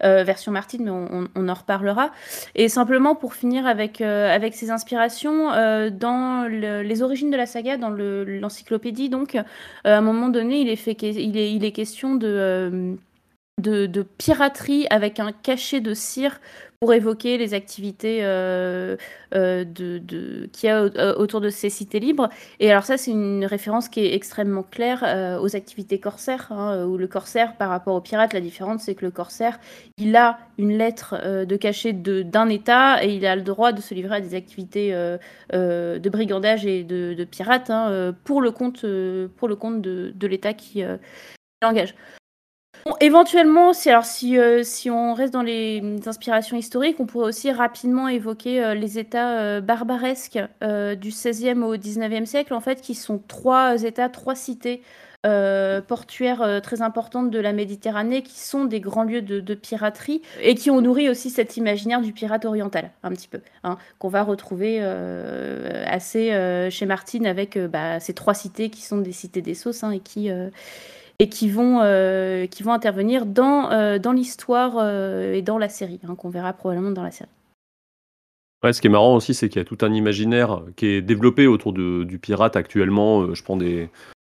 euh, 0.03 0.23
version 0.23 0.51
Martine, 0.51 0.85
mais 0.85 0.89
on, 1.35 1.47
en 1.47 1.53
reparlera. 1.53 2.09
Et 2.55 2.67
simplement 2.67 3.13
pour 3.13 3.35
finir 3.35 3.67
avec, 3.67 4.01
avec 4.01 4.55
ses 4.55 4.71
inspirations, 4.71 5.49
dans 5.91 6.47
les 6.49 7.01
origines 7.03 7.29
de 7.29 7.37
la 7.37 7.45
saga, 7.45 7.77
dans 7.77 7.91
l'encyclopédie, 7.91 9.09
donc, 9.09 9.35
à 9.35 9.97
un 9.97 10.01
moment 10.01 10.29
donné, 10.29 10.61
il 10.61 10.69
est, 10.69 10.75
fait, 10.75 10.97
est, 11.03 11.13
il 11.13 11.63
est 11.63 11.71
question 11.71 12.15
de. 12.15 12.97
De, 13.61 14.01
piraterie 14.17 14.87
avec 14.89 15.19
un 15.19 15.31
cachet 15.31 15.79
de 15.79 15.93
cire 15.93 16.41
pour 16.79 16.91
évoquer 16.91 17.37
les 17.37 17.53
activités 17.53 18.21
euh, 18.23 18.97
euh, 19.35 19.63
de, 19.63 20.49
qu'il 20.51 20.67
y 20.67 20.71
a 20.71 20.81
euh, 20.81 21.15
autour 21.15 21.39
de 21.39 21.49
ces 21.49 21.69
cités 21.69 21.99
libres. 21.99 22.29
Et 22.59 22.71
alors 22.71 22.83
ça, 22.83 22.97
c'est 22.97 23.11
une 23.11 23.45
référence 23.45 23.89
qui 23.89 23.99
est 24.01 24.15
extrêmement 24.15 24.63
claire 24.63 25.39
aux 25.39 25.55
activités 25.55 25.99
corsaires, 25.99 26.51
hein, 26.51 26.83
où 26.85 26.97
le 26.97 27.07
corsaire, 27.07 27.55
par 27.55 27.69
rapport 27.69 27.93
au 27.93 28.01
pirate, 28.01 28.33
la 28.33 28.41
différence, 28.41 28.81
c'est 28.81 28.95
que 28.95 29.05
le 29.05 29.11
corsaire, 29.11 29.59
il 29.97 30.15
a 30.15 30.39
une 30.57 30.75
lettre 30.75 31.45
de 31.45 31.55
cachet 31.55 31.93
d'un 31.93 32.49
État 32.49 33.03
et 33.05 33.13
il 33.13 33.25
a 33.25 33.35
le 33.35 33.43
droit 33.43 33.71
de 33.71 33.81
se 33.81 33.93
livrer 33.93 34.15
à 34.15 34.21
des 34.21 34.33
activités 34.33 34.91
de 35.53 36.09
brigandage 36.09 36.65
et 36.65 36.83
de, 36.83 37.23
pirates 37.23 37.69
hein, 37.69 38.15
pour 38.23 38.41
le 38.41 38.49
compte, 38.49 38.83
pour 39.37 39.47
le 39.47 39.55
compte 39.55 39.79
de 39.79 40.27
l'État 40.27 40.53
qui 40.53 40.83
l'engage. 41.61 41.93
Éventuellement, 42.99 43.73
si, 43.73 43.89
alors, 43.89 44.05
si, 44.05 44.37
si 44.63 44.89
on 44.89 45.13
reste 45.13 45.33
dans 45.33 45.41
les 45.41 45.81
inspirations 46.05 46.57
historiques, 46.57 46.99
on 46.99 47.05
pourrait 47.05 47.27
aussi 47.27 47.51
rapidement 47.51 48.07
évoquer 48.07 48.75
les 48.75 48.99
États 48.99 49.61
barbaresques 49.61 50.39
du 50.61 51.09
XVIe 51.09 51.59
au 51.63 51.77
XIXe 51.77 52.29
siècle, 52.29 52.53
en 52.53 52.61
fait, 52.61 52.81
qui 52.81 52.95
sont 52.95 53.21
trois 53.27 53.83
États, 53.83 54.09
trois 54.09 54.35
cités 54.35 54.81
euh, 55.25 55.79
portuaires 55.79 56.41
euh, 56.41 56.59
très 56.59 56.81
importantes 56.81 57.31
de 57.31 57.39
la 57.39 57.53
Méditerranée 57.53 58.23
qui 58.23 58.41
sont 58.41 58.65
des 58.65 58.81
grands 58.81 59.05
lieux 59.05 59.21
de, 59.21 59.53
piraterie 59.53 60.21
et 60.41 60.53
qui 60.53 60.69
ont 60.69 60.81
nourri 60.81 61.07
aussi 61.07 61.29
cet 61.29 61.55
imaginaire 61.55 62.01
du 62.01 62.11
pirate 62.11 62.43
oriental, 62.43 62.91
un 63.03 63.11
petit 63.11 63.29
peu, 63.29 63.39
hein, 63.63 63.77
qu'on 63.99 64.09
va 64.09 64.23
retrouver 64.23 64.79
euh, 64.81 65.85
assez 65.87 66.31
chez 66.69 66.85
Martine 66.85 67.25
avec 67.25 67.57
bah, 67.57 68.01
ces 68.01 68.13
trois 68.13 68.33
cités 68.33 68.69
qui 68.69 68.81
sont 68.81 68.97
des 68.97 69.13
cités 69.13 69.41
des 69.41 69.53
sauces 69.53 69.85
hein, 69.85 69.91
et 69.91 69.99
qui 69.99 70.29
et 71.19 71.29
qui 71.29 71.49
vont, 71.49 71.79
qui 72.49 72.63
vont 72.63 72.73
intervenir 72.73 73.25
dans, 73.25 73.97
dans 73.99 74.11
l'histoire 74.11 74.85
et 75.33 75.41
dans 75.41 75.57
la 75.57 75.69
série, 75.69 75.99
hein, 76.07 76.15
qu'on 76.15 76.29
verra 76.29 76.53
probablement 76.53 76.91
dans 76.91 77.03
la 77.03 77.11
série. 77.11 77.29
Ouais, 78.63 78.73
ce 78.73 78.81
qui 78.81 78.87
est 78.87 78.89
marrant 78.89 79.15
aussi, 79.15 79.33
c'est 79.33 79.49
qu'il 79.49 79.59
y 79.59 79.61
a 79.61 79.65
tout 79.65 79.77
un 79.81 79.93
imaginaire 79.93 80.63
qui 80.75 80.87
est 80.87 81.01
développé 81.01 81.47
autour 81.47 81.73
du 81.73 82.19
pirate 82.19 82.55
actuellement. 82.55 83.33
Je 83.33 83.43
prends 83.43 83.57
des, 83.57 83.89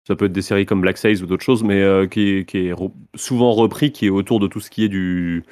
ça 0.09 0.17
peut 0.17 0.25
être 0.25 0.33
des 0.33 0.43
séries 0.43 0.65
comme 0.65 0.81
Black 0.81 0.97
Sails 0.97 1.23
ou 1.23 1.27
d'autres 1.27 1.45
choses, 1.45 1.63
mais 1.63 1.83
euh, 1.83 2.07
qui, 2.07 2.47
est, 2.51 2.75
souvent 3.15 3.53
repris, 3.53 3.93
qui 3.93 4.07
est 4.07 4.11
autour 4.11 4.41
de 4.41 4.47
tout 4.47 4.59
ce 4.59 4.71
qui 4.71 4.83
est 4.83 4.89
du, 4.89 5.45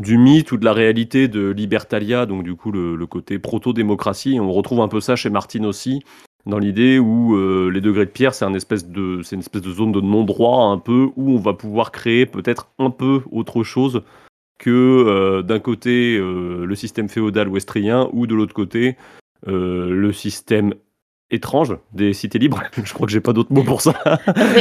du 0.00 0.18
mythe 0.18 0.50
ou 0.50 0.56
de 0.56 0.64
la 0.64 0.72
réalité 0.72 1.28
de 1.28 1.50
Libertalia, 1.50 2.26
donc 2.26 2.42
du 2.42 2.56
coup 2.56 2.72
le, 2.72 3.06
côté 3.06 3.38
proto-démocratie. 3.38 4.40
On 4.40 4.50
retrouve 4.50 4.80
un 4.80 4.88
peu 4.88 5.00
ça 5.00 5.14
chez 5.14 5.30
Martin 5.30 5.62
aussi, 5.62 6.02
dans 6.46 6.58
l'idée 6.58 6.98
où 6.98 7.36
euh, 7.36 7.70
les 7.70 7.80
degrés 7.80 8.06
de 8.06 8.10
pierre, 8.10 8.34
c'est 8.34 8.44
une 8.44 8.56
espèce 8.56 8.86
de, 8.86 9.22
zone 9.22 9.92
de 9.92 10.00
non-droit 10.00 10.64
un 10.66 10.78
peu, 10.78 11.08
où 11.16 11.32
on 11.32 11.38
va 11.38 11.54
pouvoir 11.54 11.90
créer 11.90 12.26
peut-être 12.26 12.68
un 12.78 12.90
peu 12.90 13.22
autre 13.30 13.62
chose 13.62 14.02
que 14.58 14.70
euh, 14.70 15.42
d'un 15.42 15.58
côté 15.58 16.18
le 16.18 16.74
système 16.74 17.08
féodal 17.08 17.48
ouestrien 17.48 18.08
ou 18.12 18.26
de 18.26 18.34
l'autre 18.34 18.54
côté 18.54 18.96
le 19.46 20.12
système 20.12 20.74
étrange 21.30 21.76
des 21.92 22.12
cités 22.12 22.38
libres. 22.38 22.62
Je 22.84 22.92
crois 22.92 23.06
que 23.06 23.12
j'ai 23.12 23.20
pas 23.20 23.32
d'autres 23.32 23.52
mots 23.52 23.62
pour 23.62 23.80
ça. 23.80 23.92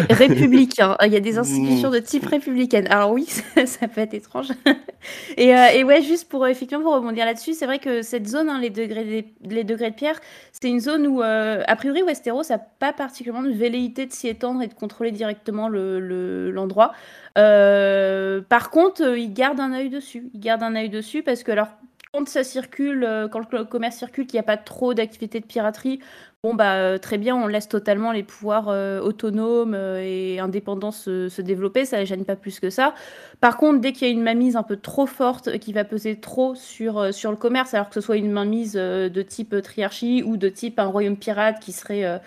républicain. 0.10 0.96
Il 1.06 1.12
y 1.12 1.16
a 1.16 1.20
des 1.20 1.38
institutions 1.38 1.90
de 1.90 2.00
type 2.00 2.26
républicaine. 2.26 2.88
Alors 2.88 3.12
oui, 3.12 3.26
ça 3.66 3.88
peut 3.88 4.02
être 4.02 4.14
étrange. 4.14 4.50
Et, 5.36 5.54
euh, 5.54 5.68
et 5.74 5.84
ouais, 5.84 6.02
juste 6.02 6.30
pour 6.30 6.48
effectivement 6.48 6.82
pour 6.82 6.94
rebondir 6.94 7.26
là-dessus, 7.26 7.54
c'est 7.54 7.66
vrai 7.66 7.80
que 7.80 8.02
cette 8.04 8.26
zone, 8.26 8.48
hein, 8.48 8.58
les, 8.62 8.70
degrés 8.70 9.34
les 9.44 9.64
degrés 9.66 9.90
de 9.90 9.96
pierre, 9.96 10.18
c'est 10.54 10.70
une 10.70 10.80
zone 10.80 11.08
où, 11.08 11.22
euh, 11.22 11.62
a 11.68 11.76
priori, 11.76 12.04
Westeros 12.04 12.44
n'a 12.50 12.58
pas 12.58 12.94
particulièrement 12.94 13.44
de 13.46 13.52
velléité 13.52 14.06
de 14.06 14.14
s'y 14.14 14.30
étendre 14.30 14.62
et 14.62 14.68
de 14.68 14.74
contrôler 14.74 15.12
directement 15.12 15.68
l'endroit. 15.68 16.94
Le, 17.36 17.42
euh, 17.42 18.42
par 18.48 18.70
contre, 18.70 19.18
il 19.18 19.34
garde 19.34 19.60
un 19.60 19.74
œil 19.74 19.90
dessus. 19.90 20.30
Il 20.34 20.40
garde 20.40 20.64
un 20.64 20.74
œil 20.74 20.90
dessus 20.90 21.22
parce 21.22 21.44
que 21.44 21.52
alors 21.52 21.68
quand 22.14 22.30
ça 22.30 22.46
circule, 22.46 23.06
quand 23.32 23.52
le 23.52 23.66
commerce 23.66 23.98
circule, 23.98 24.28
qu'il 24.28 24.38
n'y 24.38 24.42
a 24.42 24.44
pas 24.44 24.58
trop 24.58 24.94
d'activité 24.94 25.40
de 25.42 25.46
piraterie, 25.46 26.00
Bon, 26.46 26.56
bah, 26.56 26.74
euh, 26.74 26.98
très 26.98 27.18
bien, 27.18 27.38
on 27.38 27.48
laisse 27.48 27.70
totalement 27.70 28.12
les 28.12 28.22
pouvoirs 28.22 28.68
euh, 28.68 29.00
autonomes 29.00 29.74
euh, 29.74 30.02
et 30.04 30.40
indépendants 30.42 30.92
se, 30.92 31.42
développer, 31.42 31.86
ça 31.86 32.02
ne 32.02 32.04
gêne 32.04 32.26
pas 32.26 32.36
plus 32.36 32.60
que 32.60 32.70
ça. 32.70 32.96
Par 33.40 33.56
contre, 33.56 33.80
dès 33.80 33.94
qu'il 33.94 34.10
y 34.10 34.12
a 34.12 34.14
une 34.14 34.24
mainmise 34.24 34.58
un 34.58 34.64
peu 34.64 34.76
trop 34.76 35.06
forte 35.06 35.58
qui 35.60 35.72
va 35.72 35.86
peser 35.86 36.20
trop 36.20 36.54
sur, 36.54 37.14
sur 37.14 37.32
le 37.32 37.38
commerce, 37.38 37.74
alors 37.74 37.88
que 37.88 37.94
ce 37.94 38.02
soit 38.02 38.18
une 38.18 38.30
mainmise 38.30 38.74
de 38.74 39.22
type 39.22 39.56
triarchie 39.62 40.22
ou 40.26 40.36
de 40.36 40.50
type 40.50 40.80
un 40.80 40.86
royaume 40.86 41.16
pirate 41.16 41.62
qui 41.62 41.74
serait 41.74 42.22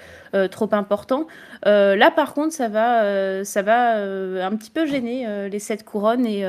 trop 0.51 0.69
important, 0.73 1.27
là 1.65 2.11
par 2.11 2.35
contre, 2.35 2.53
ça 2.53 2.69
va, 2.69 3.43
ça 3.45 3.63
va 3.63 3.97
un 3.97 4.57
petit 4.57 4.71
peu 4.71 4.85
gêner 4.85 5.49
les 5.49 5.59
sept 5.59 5.85
couronnes 5.85 6.27
et, 6.27 6.43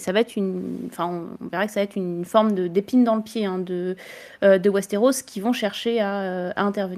ça 0.00 0.12
va 0.12 0.20
être 0.20 0.36
une. 0.36 0.88
Enfin, 0.90 1.26
on, 1.40 1.46
verra 1.48 1.66
que 1.66 1.72
ça 1.72 1.80
va 1.80 1.84
être 1.84 1.96
une 1.96 2.26
forme 2.26 2.52
d'épine 2.68 3.04
dans 3.04 3.16
le 3.16 3.22
pied 3.22 3.46
hein, 3.46 3.58
de, 3.58 3.96
de 4.42 4.70
Westeros 4.70 5.22
qui 5.24 5.40
vont 5.40 5.54
chercher 5.54 6.02
à 6.02 6.52
intervenir. 6.60 6.93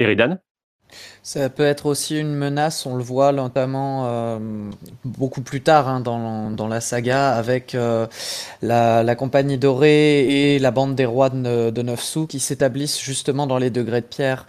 Eridan 0.00 0.38
ça 1.22 1.48
peut 1.48 1.64
être 1.64 1.86
aussi 1.86 2.18
une 2.18 2.34
menace, 2.34 2.86
on 2.86 2.96
le 2.96 3.02
voit 3.02 3.32
notamment 3.32 4.06
euh, 4.06 4.38
beaucoup 5.04 5.42
plus 5.42 5.60
tard 5.60 5.88
hein, 5.88 6.00
dans, 6.00 6.68
la 6.68 6.80
saga 6.80 7.32
avec 7.32 7.74
euh, 7.74 8.06
la, 8.62 9.14
compagnie 9.14 9.58
dorée 9.58 10.54
et 10.54 10.58
la 10.58 10.70
bande 10.70 10.94
des 10.94 11.04
rois 11.04 11.30
de, 11.30 11.70
de 11.70 11.82
Neuf 11.82 12.16
qui 12.28 12.40
s'établissent 12.40 13.00
justement 13.00 13.46
dans 13.46 13.58
les 13.58 13.70
degrés 13.70 14.00
de 14.00 14.06
pierre 14.06 14.46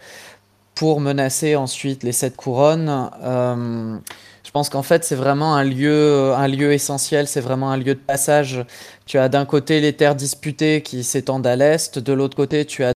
pour 0.76 1.02
menacer 1.02 1.56
ensuite 1.56 2.04
les 2.04 2.14
sept 2.14 2.36
couronnes. 2.36 3.12
Euh, 3.22 3.98
je 4.44 4.52
pense 4.52 4.70
qu'en 4.70 4.84
fait 4.84 5.04
c'est 5.04 5.16
vraiment 5.16 5.56
un 5.56 5.64
lieu 5.64 6.74
essentiel, 6.74 7.28
c'est 7.28 7.42
vraiment 7.42 7.72
un 7.72 7.78
lieu 7.78 7.96
de 7.96 8.00
passage. 8.00 8.66
Tu 9.06 9.18
as 9.18 9.30
d'un 9.30 9.46
côté 9.46 9.82
les 9.82 9.94
terres 9.94 10.16
disputées 10.16 10.82
qui 10.82 11.04
s'étendent 11.04 11.46
à 11.46 11.56
l'est, 11.56 12.00
de 12.00 12.14
l'autre 12.14 12.36
côté 12.36 12.66
tu 12.66 12.84
as 12.84 12.94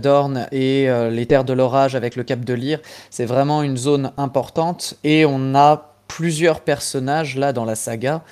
Dorne 0.00 0.48
et 0.50 0.90
euh, 0.90 1.08
les 1.08 1.24
terres 1.24 1.44
de 1.44 1.52
l'orage 1.52 1.94
avec 1.94 2.16
le 2.16 2.24
Cap 2.24 2.40
de 2.40 2.52
Lyre, 2.52 2.80
c'est 3.10 3.26
vraiment 3.26 3.62
une 3.62 3.76
zone 3.76 4.10
importante 4.16 4.98
et 5.04 5.24
on 5.24 5.54
a 5.54 5.94
plusieurs 6.08 6.62
personnages 6.62 7.36
là 7.36 7.52
dans 7.52 7.64
la 7.64 7.76
saga 7.76 8.24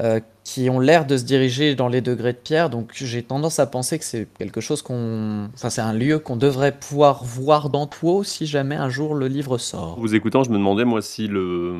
euh, 0.00 0.18
qui 0.42 0.68
ont 0.68 0.80
l'air 0.80 1.06
de 1.06 1.16
se 1.16 1.22
diriger 1.22 1.76
dans 1.76 1.86
les 1.86 2.00
degrés 2.00 2.32
de 2.32 2.38
pierre. 2.38 2.68
Donc 2.68 2.90
j'ai 2.94 3.22
tendance 3.22 3.60
à 3.60 3.66
penser 3.66 4.00
que 4.00 4.04
c'est 4.04 4.26
quelque 4.36 4.60
chose 4.60 4.82
qu'on, 4.82 5.50
enfin 5.54 5.70
c'est 5.70 5.82
un 5.82 5.92
lieu 5.92 6.18
qu'on 6.18 6.34
devrait 6.34 6.72
pouvoir 6.72 7.22
voir 7.22 7.70
dans 7.70 7.88
si 8.24 8.46
jamais 8.46 8.74
un 8.74 8.88
jour 8.88 9.14
le 9.14 9.28
livre 9.28 9.56
sort. 9.56 9.94
Vous 10.00 10.16
écoutant, 10.16 10.42
je 10.42 10.50
me 10.50 10.56
demandais 10.56 10.84
moi 10.84 11.00
si 11.00 11.28
le, 11.28 11.76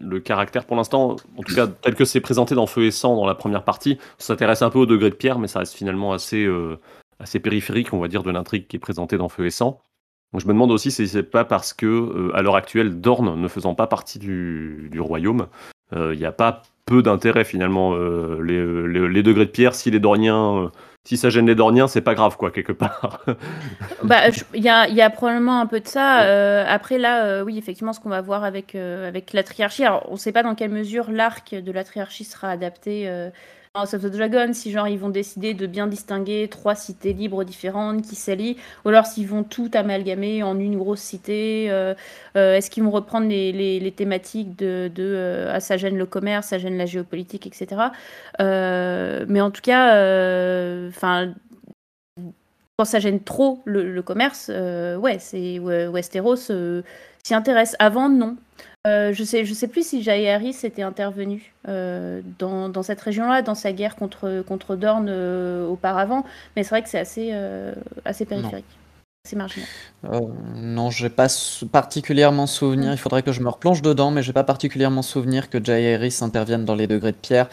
le 0.00 0.20
caractère, 0.20 0.64
pour 0.64 0.76
l'instant, 0.76 1.16
en 1.36 1.42
tout 1.42 1.56
cas 1.56 1.66
tel 1.66 1.96
que 1.96 2.04
c'est 2.04 2.20
présenté 2.20 2.54
dans 2.54 2.68
Feu 2.68 2.84
et 2.84 2.92
Sang 2.92 3.16
dans 3.16 3.26
la 3.26 3.34
première 3.34 3.64
partie, 3.64 3.98
s'intéresse 4.18 4.62
un 4.62 4.70
peu 4.70 4.78
au 4.78 4.86
degré 4.86 5.10
de 5.10 5.16
pierre, 5.16 5.40
mais 5.40 5.48
ça 5.48 5.58
reste 5.58 5.74
finalement 5.74 6.12
assez 6.12 6.44
euh, 6.44 6.78
assez 7.20 7.40
périphérique, 7.40 7.92
on 7.92 7.98
va 7.98 8.08
dire, 8.08 8.22
de 8.22 8.30
l'intrigue 8.30 8.66
qui 8.66 8.76
est 8.76 8.80
présentée 8.80 9.16
dans 9.16 9.28
Feu 9.28 9.46
et 9.46 9.50
Sang. 9.50 9.80
Donc 10.32 10.42
je 10.42 10.46
me 10.46 10.52
demande 10.52 10.70
aussi 10.70 10.90
si 10.90 11.06
c'est 11.08 11.22
pas 11.22 11.44
parce 11.44 11.72
que, 11.72 11.86
euh, 11.86 12.36
à 12.36 12.42
l'heure 12.42 12.56
actuelle, 12.56 13.00
Dorne 13.00 13.40
ne 13.40 13.48
faisant 13.48 13.74
pas 13.74 13.86
partie 13.86 14.18
du, 14.18 14.90
royaume, 14.98 15.46
euh, 15.94 16.12
il 16.14 16.18
n'y 16.18 16.26
a 16.26 16.32
pas 16.32 16.62
peu 16.84 17.02
d'intérêt 17.02 17.44
finalement. 17.44 17.94
Euh, 17.94 18.40
les, 18.42 19.22
degrés 19.22 19.46
de 19.46 19.50
pierre, 19.50 19.74
si 19.74 19.90
les 19.90 20.00
Dorniens, 20.00 20.70
si 21.04 21.16
ça 21.16 21.30
gêne 21.30 21.46
les 21.46 21.54
Dorniens, 21.54 21.86
c'est 21.86 22.00
pas 22.00 22.14
grave 22.14 22.36
quoi, 22.36 22.50
quelque 22.50 22.72
part. 22.72 23.24
bah, 24.02 24.28
il 24.52 24.62
y 24.62 24.68
a, 24.68 25.10
probablement 25.10 25.60
un 25.60 25.66
peu 25.66 25.80
de 25.80 25.88
ça. 25.88 26.18
après 26.68 26.98
là, 26.98 27.42
oui, 27.44 27.56
effectivement, 27.56 27.92
ce 27.92 28.00
qu'on 28.00 28.10
va 28.10 28.20
voir 28.20 28.44
avec, 28.44 28.74
avec 28.74 29.32
la 29.32 29.42
triarchie, 29.42 29.84
alors 29.84 30.06
on 30.08 30.14
ne 30.14 30.18
sait 30.18 30.32
pas 30.32 30.42
dans 30.42 30.54
quelle 30.54 30.70
mesure 30.70 31.10
l'arc 31.10 31.54
de 31.54 31.72
la 31.72 31.84
triarchie 31.84 32.24
sera 32.24 32.50
adapté 32.50 33.08
House 33.76 33.94
of 33.94 34.02
the 34.02 34.06
Dragon, 34.06 34.52
si 34.52 34.70
genre 34.70 34.88
ils 34.88 34.98
vont 34.98 35.08
décider 35.08 35.54
de 35.54 35.66
bien 35.66 35.86
distinguer 35.86 36.48
trois 36.48 36.74
cités 36.74 37.12
libres 37.12 37.44
différentes 37.44 38.02
qui 38.02 38.14
s'allient, 38.14 38.56
ou 38.84 38.88
alors 38.88 39.06
s'ils 39.06 39.26
vont 39.28 39.44
tout 39.44 39.70
amalgamer 39.74 40.42
en 40.42 40.58
une 40.58 40.76
grosse 40.78 41.00
cité, 41.00 41.66
euh, 41.70 41.94
euh, 42.36 42.56
est-ce 42.56 42.70
qu'ils 42.70 42.82
vont 42.82 42.90
reprendre 42.90 43.28
les, 43.28 43.94
thématiques 43.96 44.56
de, 44.56 44.90
de 44.94 45.46
ah, 45.50 45.60
ça 45.60 45.76
gêne 45.76 45.96
le 45.96 46.06
commerce, 46.06 46.48
ça 46.48 46.58
gêne 46.58 46.76
la 46.78 46.86
géopolitique, 46.86 47.46
etc. 47.46 47.90
mais 48.40 49.40
en 49.40 49.50
tout 49.50 49.62
cas, 49.62 50.88
enfin 50.88 51.34
quand 52.78 52.84
ça 52.84 52.98
gêne 52.98 53.20
trop 53.20 53.62
le, 53.64 54.00
commerce, 54.02 54.48
ouais, 54.50 55.18
c'est 55.18 55.58
Westeros 55.58 56.36
s'y 57.26 57.34
intéresse. 57.34 57.74
Avant, 57.78 58.08
non. 58.08 58.36
Euh, 58.86 59.12
je 59.12 59.24
sais, 59.24 59.44
je 59.44 59.52
sais 59.52 59.66
plus 59.66 59.86
si 59.86 60.02
Jay 60.02 60.30
Harris 60.30 60.58
était 60.62 60.82
intervenu 60.82 61.52
euh, 61.68 62.20
dans, 62.38 62.68
dans, 62.68 62.82
cette 62.84 63.00
région-là, 63.00 63.42
dans 63.42 63.56
sa 63.56 63.72
guerre 63.72 63.96
contre, 63.96 64.44
contre 64.46 64.76
Dorne 64.76 65.08
euh, 65.08 65.66
auparavant, 65.66 66.24
mais 66.54 66.62
c'est 66.62 66.70
vrai 66.70 66.82
que 66.82 66.88
c'est 66.88 66.98
assez, 66.98 67.32
assez 68.04 68.24
périphérique. 68.24 68.64
C'est 69.26 69.34
marginal. 69.34 69.68
non, 70.54 70.90
j'ai 70.90 71.08
pas 71.08 71.26
particulièrement 71.72 72.46
souvenir. 72.46 72.92
Il 72.92 72.96
faudrait 72.96 73.24
que 73.24 73.32
je 73.32 73.40
me 73.40 73.48
replonge 73.48 73.82
dedans, 73.82 74.12
mais 74.12 74.22
j'ai 74.22 74.32
pas 74.32 74.44
particulièrement 74.44 75.02
souvenir 75.02 75.50
que 75.50 75.62
Jay 75.62 75.94
Harris 75.94 76.18
intervienne 76.20 76.64
dans 76.64 76.76
les 76.76 76.86
degrés 76.86 77.10
de 77.10 77.16
pierre. 77.16 77.48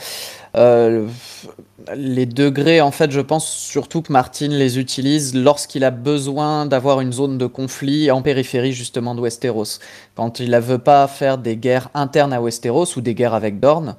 les 0.53 2.25
degrés, 2.27 2.79
en 2.79 2.91
fait, 2.91 3.09
je 3.09 3.21
pense 3.21 3.49
surtout 3.49 4.03
que 4.03 4.13
Martin 4.13 4.49
les 4.49 4.77
utilise 4.77 5.33
lorsqu'il 5.33 5.83
a 5.83 5.89
besoin 5.89 6.67
d'avoir 6.67 7.01
une 7.01 7.11
zone 7.11 7.39
de 7.39 7.47
conflit 7.47 8.11
en 8.11 8.21
périphérie 8.21 8.73
justement 8.73 9.15
de 9.15 9.21
Westeros. 9.21 9.79
Quand 10.13 10.39
il 10.39 10.51
ne 10.51 10.59
veut 10.59 10.77
pas 10.77 11.07
faire 11.07 11.39
des 11.39 11.57
guerres 11.57 11.89
internes 11.95 12.33
à 12.33 12.39
Westeros 12.39 12.95
ou 12.97 13.01
des 13.01 13.15
guerres 13.15 13.33
avec 13.33 13.59
Dorne. 13.59 13.95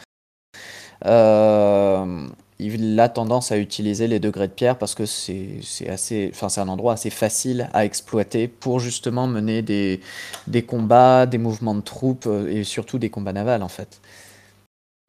Euh, 1.06 2.28
il 2.58 2.98
a 3.00 3.08
tendance 3.08 3.50
à 3.52 3.58
utiliser 3.58 4.06
les 4.06 4.20
degrés 4.20 4.46
de 4.46 4.52
pierre 4.52 4.78
parce 4.78 4.94
que 4.94 5.06
c'est 5.06 5.60
assez, 5.88 6.32
un 6.56 6.68
endroit 6.68 6.92
assez 6.92 7.10
facile 7.10 7.68
à 7.72 7.84
exploiter 7.84 8.46
pour 8.48 8.80
justement 8.80 9.26
mener 9.26 9.62
des, 9.62 10.00
des 10.46 10.62
combats, 10.62 11.26
des 11.26 11.38
mouvements 11.38 11.74
de 11.74 11.80
troupes 11.80 12.26
euh, 12.26 12.48
et 12.48 12.64
surtout 12.64 12.98
des 12.98 13.10
combats 13.10 13.32
navals 13.32 13.62
en 13.62 13.68
fait. 13.68 14.00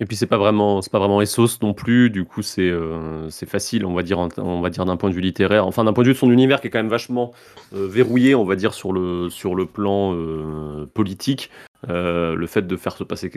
Et 0.02 0.06
puis 0.06 0.18
c'est 0.18 0.28
pas 0.28 0.38
vraiment 0.38 0.82
c'est 0.82 0.92
pas 0.92 1.00
vraiment 1.00 1.22
Essos 1.22 1.60
non 1.62 1.74
plus, 1.74 2.10
du 2.10 2.26
coup 2.26 2.42
c'est 2.42 2.70
euh, 2.70 3.30
facile, 3.30 3.86
on 3.86 3.94
va 3.94 4.04
dire 4.04 4.20
on 4.38 4.60
va 4.60 4.70
dire 4.70 4.84
d'un 4.84 4.98
point 4.98 5.10
de 5.10 5.16
vue 5.16 5.22
littéraire, 5.22 5.66
enfin 5.66 5.86
d'un 5.86 5.94
point 5.94 6.04
de 6.04 6.10
vue 6.10 6.14
de 6.14 6.20
son 6.20 6.32
univers 6.32 6.60
qui 6.60 6.68
est 6.68 6.70
quand 6.70 6.80
même 6.80 6.90
vachement 6.90 7.32
euh, 7.74 7.88
verrouillé, 7.88 8.36
on 8.36 8.44
va 8.44 8.58
dire 8.58 8.74
sur 8.74 8.92
le 8.92 9.30
sur 9.30 9.56
le 9.56 9.66
plan 9.66 10.14
politique. 10.94 11.50
Le 11.88 12.48
fait 12.48 12.66
de 12.66 12.76
faire 12.78 12.96
se 12.98 13.04
passer 13.04 13.32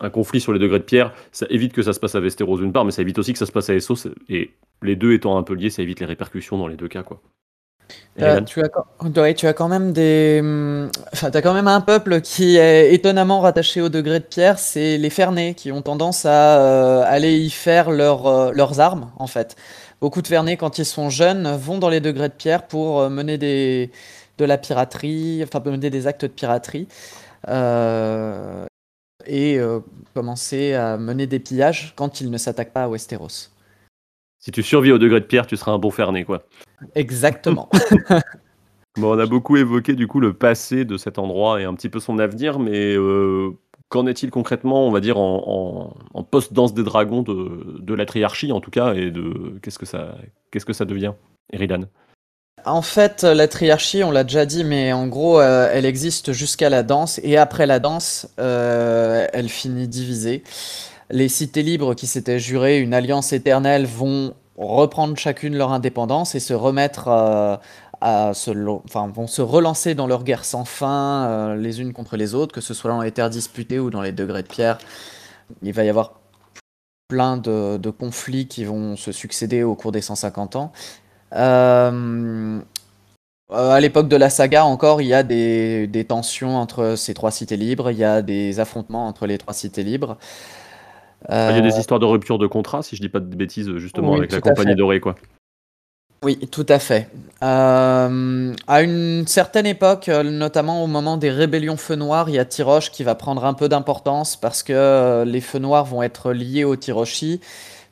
un 0.00 0.10
conflit 0.10 0.40
sur 0.40 0.52
les 0.52 0.58
degrés 0.58 0.78
de 0.78 0.84
pierre, 0.84 1.12
ça 1.32 1.46
évite 1.50 1.72
que 1.72 1.82
ça 1.82 1.92
se 1.92 2.00
passe 2.00 2.14
à 2.14 2.20
Westeros 2.20 2.58
d'une 2.58 2.72
part, 2.72 2.84
mais 2.84 2.90
ça 2.90 3.02
évite 3.02 3.18
aussi 3.18 3.32
que 3.32 3.38
ça 3.38 3.46
se 3.46 3.52
passe 3.52 3.70
à 3.70 3.74
Essos. 3.74 4.08
Et 4.28 4.52
les 4.82 4.96
deux 4.96 5.12
étant 5.12 5.36
un 5.38 5.42
peu 5.42 5.54
liés, 5.54 5.70
ça 5.70 5.82
évite 5.82 6.00
les 6.00 6.06
répercussions 6.06 6.58
dans 6.58 6.68
les 6.68 6.76
deux 6.76 6.88
cas. 6.88 7.02
Quoi. 7.02 7.20
Euh, 8.20 8.40
tu, 8.42 8.62
as, 8.62 9.34
tu 9.34 9.46
as 9.46 9.52
quand 9.52 9.68
même 9.68 9.92
des, 9.92 10.40
enfin, 11.12 11.30
as 11.32 11.42
quand 11.42 11.52
même 11.52 11.66
un 11.66 11.80
peuple 11.80 12.20
qui 12.20 12.56
est 12.56 12.94
étonnamment 12.94 13.40
rattaché 13.40 13.80
au 13.80 13.88
degré 13.88 14.20
de 14.20 14.24
pierre, 14.24 14.58
c'est 14.58 14.98
les 14.98 15.10
Fernés 15.10 15.54
qui 15.54 15.72
ont 15.72 15.82
tendance 15.82 16.24
à 16.24 16.60
euh, 16.60 17.04
aller 17.06 17.36
y 17.36 17.50
faire 17.50 17.88
euh, 17.88 18.52
leurs 18.52 18.80
armes 18.80 19.10
en 19.16 19.26
fait. 19.26 19.56
Beaucoup 20.00 20.22
de 20.22 20.28
Fernés 20.28 20.56
quand 20.56 20.78
ils 20.78 20.84
sont 20.84 21.10
jeunes 21.10 21.56
vont 21.56 21.78
dans 21.78 21.88
les 21.88 22.00
degrés 22.00 22.28
de 22.28 22.34
pierre 22.34 22.66
pour 22.68 23.10
mener 23.10 23.36
des, 23.36 23.90
de 24.38 24.44
la 24.44 24.58
piraterie, 24.58 25.42
enfin 25.42 25.60
mener 25.68 25.90
des 25.90 26.06
actes 26.06 26.22
de 26.22 26.28
piraterie 26.28 26.86
et 29.26 29.58
commencer 30.14 30.74
à 30.74 30.96
mener 30.96 31.26
des 31.26 31.38
pillages 31.38 31.94
quand 31.96 32.20
ils 32.20 32.30
ne 32.30 32.38
s'attaquent 32.38 32.72
pas 32.72 32.84
à 32.84 32.88
Westeros. 32.88 33.50
Si 34.44 34.50
tu 34.50 34.62
survis 34.62 34.92
au 34.92 34.98
degré 34.98 35.20
de 35.20 35.24
pierre, 35.24 35.46
tu 35.46 35.56
seras 35.56 35.72
un 35.72 35.78
bon 35.78 35.90
ferné, 35.90 36.24
quoi. 36.24 36.44
Exactement. 36.94 37.70
bon, 38.98 39.16
on 39.16 39.18
a 39.18 39.24
beaucoup 39.24 39.56
évoqué 39.56 39.94
du 39.94 40.06
coup 40.06 40.20
le 40.20 40.34
passé 40.34 40.84
de 40.84 40.98
cet 40.98 41.18
endroit 41.18 41.62
et 41.62 41.64
un 41.64 41.72
petit 41.72 41.88
peu 41.88 41.98
son 41.98 42.18
avenir, 42.18 42.58
mais 42.58 42.94
euh, 42.94 43.52
qu'en 43.88 44.06
est-il 44.06 44.30
concrètement, 44.30 44.86
on 44.86 44.90
va 44.90 45.00
dire, 45.00 45.16
en, 45.16 45.94
post-danse 46.30 46.74
des 46.74 46.82
dragons 46.82 47.22
de, 47.22 47.94
la 47.94 48.04
triarchie, 48.04 48.52
en 48.52 48.60
tout 48.60 48.70
cas, 48.70 48.92
et 48.92 49.10
de 49.10 49.58
qu'est-ce 49.62 49.78
que 49.78 49.86
ça, 49.86 50.14
qu'est-ce 50.50 50.66
que 50.66 50.74
ça 50.74 50.84
devient, 50.84 51.14
Eridan? 51.50 51.86
En 52.64 52.82
fait, 52.82 53.22
la 53.22 53.48
triarchie, 53.48 54.04
on 54.04 54.10
l'a 54.10 54.24
déjà 54.24 54.46
dit, 54.46 54.64
mais 54.64 54.92
en 54.92 55.06
gros, 55.06 55.40
euh, 55.40 55.70
elle 55.72 55.84
existe 55.84 56.32
jusqu'à 56.32 56.70
la 56.70 56.82
danse, 56.82 57.20
et 57.22 57.36
après 57.36 57.66
la 57.66 57.78
danse, 57.78 58.28
euh, 58.38 59.26
elle 59.32 59.48
finit 59.48 59.88
divisée 59.88 60.42
les 61.10 61.28
cités 61.28 61.62
libres 61.62 61.94
qui 61.94 62.06
s'étaient 62.06 62.38
jurées 62.38 62.80
une 62.80 62.94
alliance 62.94 63.32
éternelle 63.32 63.86
vont 63.86 64.34
reprendre 64.56 65.16
chacune 65.16 65.56
leur 65.56 65.72
indépendance 65.72 66.34
et 66.34 66.40
se 66.40 66.54
remettre 66.54 67.08
euh, 67.08 67.56
à 68.00 68.34
se, 68.34 68.50
enfin, 68.84 69.08
vont 69.08 69.26
se 69.26 69.42
relancer 69.42 69.94
dans 69.94 70.06
leur 70.06 70.24
guerre 70.24 70.44
sans 70.44 70.64
fin 70.64 71.26
euh, 71.26 71.56
les 71.56 71.80
unes 71.80 71.92
contre 71.92 72.16
les 72.16 72.34
autres, 72.34 72.54
que 72.54 72.60
ce 72.60 72.74
soit 72.74 72.90
dans 72.90 73.00
les 73.00 73.12
terres 73.12 73.30
disputées 73.30 73.78
ou 73.78 73.90
dans 73.90 74.02
les 74.02 74.12
degrés 74.12 74.42
de 74.42 74.48
pierre. 74.48 74.78
Il 75.62 75.72
va 75.72 75.84
y 75.84 75.88
avoir 75.88 76.20
plein 77.08 77.36
de, 77.36 77.90
conflits 77.90 78.48
qui 78.48 78.64
vont 78.64 78.96
se 78.96 79.12
succéder 79.12 79.62
au 79.62 79.74
cours 79.74 79.92
des 79.92 80.00
150 80.00 80.56
ans. 80.56 80.72
Euh, 81.34 82.60
à 83.50 83.80
l'époque 83.80 84.08
de 84.08 84.16
la 84.16 84.30
saga 84.30 84.64
encore, 84.64 85.02
il 85.02 85.08
y 85.08 85.14
a 85.14 85.22
des, 85.22 85.86
des, 85.86 86.04
tensions 86.04 86.56
entre 86.56 86.94
ces 86.96 87.14
trois 87.14 87.30
cités 87.30 87.56
libres, 87.56 87.90
il 87.90 87.98
y 87.98 88.04
a 88.04 88.22
des 88.22 88.60
affrontements 88.60 89.06
entre 89.06 89.26
les 89.26 89.38
trois 89.38 89.54
cités 89.54 89.82
libres. 89.82 90.16
Il 91.28 91.34
y 91.34 91.38
a 91.38 91.60
des 91.60 91.74
euh, 91.74 91.78
histoires 91.78 92.00
de 92.00 92.06
rupture 92.06 92.38
de 92.38 92.46
contrat, 92.46 92.82
si 92.82 92.96
je 92.96 93.00
dis 93.00 93.08
pas 93.08 93.20
de 93.20 93.34
bêtises, 93.34 93.74
justement, 93.78 94.14
avec 94.14 94.32
la 94.32 94.40
compagnie 94.40 94.74
dorée, 94.74 95.00
quoi. 95.00 95.14
Oui, 96.22 96.38
tout 96.50 96.66
à 96.68 96.78
fait. 96.78 97.08
Euh, 97.42 98.54
à 98.66 98.82
une 98.82 99.26
certaine 99.26 99.66
époque, 99.66 100.08
notamment 100.08 100.82
au 100.82 100.86
moment 100.86 101.18
des 101.18 101.30
rébellions 101.30 101.76
Feux 101.76 101.96
Noirs, 101.96 102.30
il 102.30 102.36
y 102.36 102.38
a 102.38 102.46
Tiroche 102.46 102.90
qui 102.90 103.04
va 103.04 103.14
prendre 103.14 103.44
un 103.44 103.52
peu 103.52 103.68
d'importance 103.68 104.36
parce 104.36 104.62
que 104.62 104.72
euh, 104.72 105.24
les 105.26 105.42
Feux 105.42 105.58
Noirs 105.58 105.84
vont 105.84 106.02
être 106.02 106.32
liés 106.32 106.64
aux 106.64 106.76
Tirochi. 106.76 107.40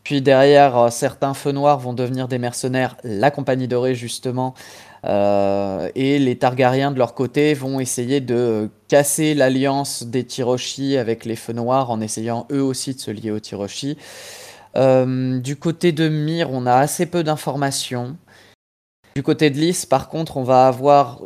Puis 0.05 0.21
derrière, 0.21 0.93
certains 0.93 1.35
Feux 1.35 1.53
Noirs 1.53 1.79
vont 1.79 1.93
devenir 1.93 2.27
des 2.29 2.39
mercenaires, 2.39 2.97
la 3.05 3.31
Compagnie 3.31 3.69
Dorée 3.69 3.95
justement, 3.95 4.55
euh, 5.05 5.89
et 5.95 6.19
les 6.19 6.37
Targaryens 6.37 6.93
de 6.93 6.99
leur 6.99 7.15
côté 7.15 7.55
vont 7.55 7.81
essayer 7.81 8.21
de 8.21 8.71
casser 8.89 9.35
l'alliance 9.35 10.05
des 10.05 10.25
Tiroshi 10.25 10.97
avec 10.97 11.25
les 11.25 11.37
Feux 11.37 11.53
Noirs 11.53 11.91
en 11.91 12.01
essayant 12.01 12.47
eux 12.53 12.63
aussi 12.63 12.95
de 12.95 13.01
se 13.01 13.11
lier 13.11 13.31
aux 13.31 13.41
Tiroshi. 13.41 13.97
Euh, 14.77 15.39
du 15.41 15.57
côté 15.57 15.93
de 15.93 16.09
Myr, 16.09 16.51
on 16.51 16.67
a 16.67 16.75
assez 16.75 17.07
peu 17.07 17.25
d'informations. 17.25 18.17
Du 19.17 19.23
côté 19.23 19.51
de 19.51 19.59
Lys, 19.59 19.87
par 19.87 20.09
contre, 20.09 20.37
on 20.37 20.45
va 20.45 20.69
avoir 20.69 21.21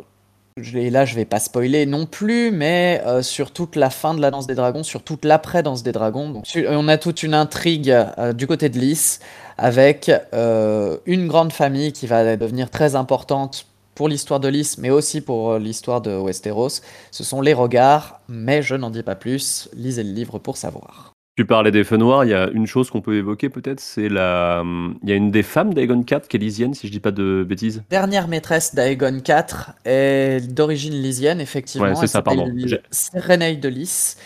et 0.75 0.89
là 0.89 1.05
je 1.05 1.15
vais 1.15 1.25
pas 1.25 1.39
spoiler 1.39 1.85
non 1.85 2.05
plus, 2.05 2.51
mais 2.51 3.01
euh, 3.05 3.21
sur 3.21 3.51
toute 3.51 3.75
la 3.75 3.89
fin 3.89 4.13
de 4.13 4.21
la 4.21 4.31
danse 4.31 4.47
des 4.47 4.55
dragons, 4.55 4.83
sur 4.83 5.03
toute 5.03 5.25
l'après-danse 5.25 5.83
des 5.83 5.91
dragons. 5.91 6.41
On 6.55 6.87
a 6.87 6.97
toute 6.97 7.23
une 7.23 7.33
intrigue 7.33 7.95
du 8.35 8.47
côté 8.47 8.69
de 8.69 8.79
Lys 8.79 9.19
avec 9.57 10.11
euh, 10.33 10.97
une 11.05 11.27
grande 11.27 11.51
famille 11.51 11.91
qui 11.91 12.07
va 12.07 12.37
devenir 12.37 12.69
très 12.69 12.95
importante 12.95 13.65
pour 13.95 14.07
l'histoire 14.07 14.39
de 14.39 14.47
Lys, 14.47 14.77
mais 14.77 14.91
aussi 14.91 15.21
pour 15.21 15.53
euh, 15.53 15.59
l'histoire 15.59 16.01
de 16.01 16.15
Westeros. 16.15 16.81
Ce 17.11 17.23
sont 17.23 17.41
les 17.41 17.53
regards, 17.53 18.21
mais 18.27 18.61
je 18.61 18.75
n'en 18.75 18.91
dis 18.91 19.03
pas 19.03 19.15
plus. 19.15 19.69
Lisez 19.73 20.03
le 20.03 20.11
livre 20.11 20.37
pour 20.37 20.57
savoir. 20.57 21.16
Tu 21.37 21.45
parlais 21.45 21.69
des 21.69 21.83
feux 21.83 21.97
noirs, 21.97 22.25
il 22.25 22.31
y 22.31 22.33
a 22.33 22.49
une 22.49 22.65
chose 22.65 22.89
qu'on 22.89 23.01
peut 23.01 23.15
évoquer 23.15 23.49
peut-être, 23.49 23.79
c'est 23.79 24.09
la... 24.09 24.63
Il 25.03 25.09
y 25.09 25.11
a 25.11 25.15
une 25.15 25.29
des 25.29 25.43
femmes 25.43 25.71
d'Aegon 25.71 26.03
IV 26.09 26.21
qui 26.27 26.37
est 26.37 26.39
lysienne, 26.39 26.73
si 26.73 26.87
je 26.87 26.91
dis 26.91 26.99
pas 26.99 27.11
de 27.11 27.45
bêtises. 27.47 27.83
Dernière 27.91 28.27
maîtresse 28.27 28.73
d'Aegon 28.73 29.19
IV 29.19 29.75
est 29.85 30.51
d'origine 30.51 30.95
lysienne, 30.95 31.39
effectivement. 31.39 31.89
Ouais, 31.89 31.95
c'est 31.95 32.07
ça, 32.07 32.23
pardon. 32.23 32.51
Serenei 32.89 33.55
de 33.55 33.69
Lys. 33.69 34.17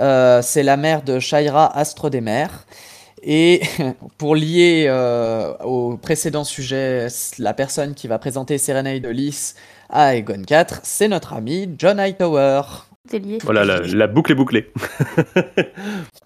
Euh, 0.00 0.40
c'est 0.40 0.62
la 0.62 0.78
mère 0.78 1.02
de 1.02 1.18
Shaira, 1.18 1.76
Astre 1.76 2.08
des 2.08 2.22
mers. 2.22 2.64
Et 3.22 3.60
pour 4.16 4.34
lier 4.34 4.86
euh, 4.88 5.52
au 5.64 5.98
précédent 5.98 6.44
sujet, 6.44 7.08
la 7.38 7.52
personne 7.52 7.92
qui 7.92 8.08
va 8.08 8.18
présenter 8.18 8.56
Serenade 8.56 9.02
de 9.02 9.10
Lys 9.10 9.54
à 9.90 10.16
Egon 10.16 10.42
4, 10.46 10.80
c'est 10.82 11.08
notre 11.08 11.34
ami 11.34 11.68
John 11.76 12.00
Hightower. 12.00 12.62
Voilà, 13.42 13.80
la, 13.82 14.06
boucle 14.06 14.32
est 14.32 14.34
bouclée. 14.34 14.72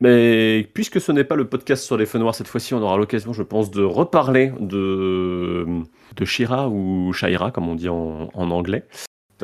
Mais 0.00 0.68
puisque 0.74 1.00
ce 1.00 1.10
n'est 1.10 1.24
pas 1.24 1.34
le 1.34 1.48
podcast 1.48 1.84
sur 1.84 1.96
les 1.96 2.06
feux 2.06 2.18
noirs 2.18 2.34
cette 2.34 2.46
fois-ci, 2.46 2.72
on 2.74 2.82
aura 2.82 2.96
l'occasion, 2.96 3.32
je 3.32 3.42
pense, 3.42 3.70
de 3.70 3.82
reparler 3.82 4.52
de, 4.60 5.66
Shira 6.24 6.68
ou 6.68 7.12
Shaira, 7.12 7.50
comme 7.50 7.68
on 7.68 7.74
dit 7.74 7.88
en, 7.88 8.28
anglais 8.34 8.84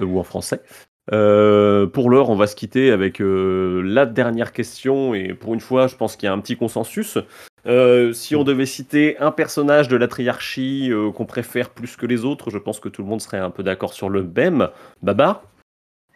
euh, 0.00 0.04
ou 0.04 0.18
en 0.18 0.22
français. 0.22 0.60
Euh, 1.12 1.86
pour 1.86 2.08
l'heure, 2.08 2.30
on 2.30 2.36
va 2.36 2.46
se 2.46 2.54
quitter 2.54 2.92
avec 2.92 3.20
euh, 3.20 3.82
la 3.84 4.06
dernière 4.06 4.52
question, 4.52 5.12
et 5.12 5.34
pour 5.34 5.54
une 5.54 5.60
fois, 5.60 5.88
je 5.88 5.96
pense 5.96 6.16
qu'il 6.16 6.28
y 6.28 6.30
a 6.30 6.32
un 6.32 6.40
petit 6.40 6.56
consensus. 6.56 7.18
Si 8.12 8.36
on 8.36 8.44
devait 8.44 8.66
citer 8.66 9.18
un 9.18 9.32
personnage 9.32 9.88
de 9.88 9.96
la 9.96 10.06
triarchie 10.06 10.92
qu'on 11.14 11.24
préfère 11.24 11.70
plus 11.70 11.96
que 11.96 12.04
les 12.04 12.24
autres, 12.24 12.50
je 12.50 12.58
pense 12.58 12.78
que 12.78 12.90
tout 12.90 13.02
le 13.02 13.08
monde 13.08 13.22
serait 13.22 13.38
un 13.38 13.50
peu 13.50 13.62
d'accord 13.62 13.94
sur 13.94 14.10
le 14.10 14.22
même. 14.22 14.68
Baba? 15.02 15.42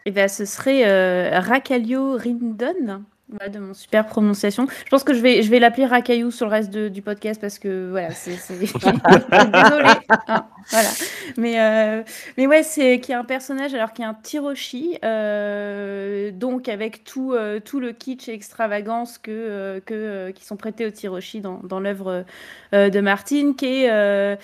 Eh 0.05 0.11
bien, 0.11 0.27
ce 0.27 0.45
serait 0.45 1.39
Rakalio 1.39 2.17
Rindon 2.17 3.03
de 3.29 3.59
mon 3.59 3.73
super 3.73 4.07
prononciation. 4.07 4.67
Je 4.85 4.89
pense 4.89 5.03
que 5.03 5.13
je 5.13 5.21
vais, 5.21 5.43
je 5.43 5.49
vais 5.49 5.59
l'appeler 5.59 5.85
Racaillou 5.85 6.31
sur 6.31 6.47
le 6.47 6.51
reste 6.51 6.71
du 6.71 7.01
podcast 7.01 7.39
parce 7.39 7.59
que 7.59 7.89
voilà, 7.91 8.11
c'est. 8.11 8.31
Désolée. 8.49 9.87
Hein, 10.27 10.47
voilà. 10.71 10.89
Mais, 11.37 11.59
euh, 11.59 12.03
mais 12.37 12.47
ouais, 12.47 12.63
c'est 12.63 12.99
qui 12.99 13.11
est 13.11 13.15
un 13.15 13.23
personnage 13.23 13.73
alors 13.73 13.93
qui 13.93 14.01
est 14.01 14.05
un 14.05 14.15
Tiroshi, 14.15 14.97
euh, 15.03 16.31
donc 16.31 16.67
avec 16.67 17.03
tout, 17.03 17.33
euh, 17.33 17.59
tout 17.59 17.79
le 17.79 17.91
kitsch 17.91 18.29
et 18.29 18.33
extravagance 18.33 19.17
que, 19.19 19.79
que, 19.85 20.31
qui 20.31 20.43
sont 20.43 20.57
prêtés 20.57 20.85
au 20.85 20.91
Tiroshi 20.91 21.41
dans, 21.41 21.59
dans 21.63 21.79
l'œuvre 21.79 22.25
de 22.73 22.99
Martine, 22.99 23.55
qui, 23.55 23.83
est, 23.85 24.39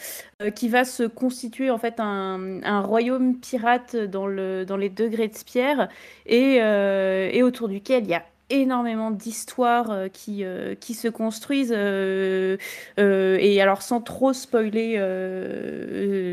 qui 0.55 0.69
va 0.69 0.83
se 0.83 1.03
constituer 1.03 1.71
en 1.71 1.77
fait 1.77 1.99
un, 1.99 2.61
un 2.63 2.81
royaume 2.81 3.37
pirate 3.39 3.95
dans, 3.95 4.27
le, 4.27 4.65
dans 4.65 4.77
les 4.77 4.89
degrés 4.89 5.27
de 5.27 5.35
Spierre 5.35 5.89
et, 6.25 6.55
et 6.57 7.43
autour 7.43 7.67
duquel 7.67 8.03
il 8.03 8.09
y 8.09 8.15
a 8.15 8.23
énormément 8.49 9.09
d'histoires 9.09 9.89
euh, 9.89 10.07
qui, 10.07 10.43
euh, 10.43 10.75
qui 10.75 10.93
se 10.93 11.07
construisent. 11.07 11.73
Euh, 11.75 12.57
et 12.97 13.59
alors, 13.61 13.81
sans 13.81 14.01
trop 14.01 14.33
spoiler 14.33 14.95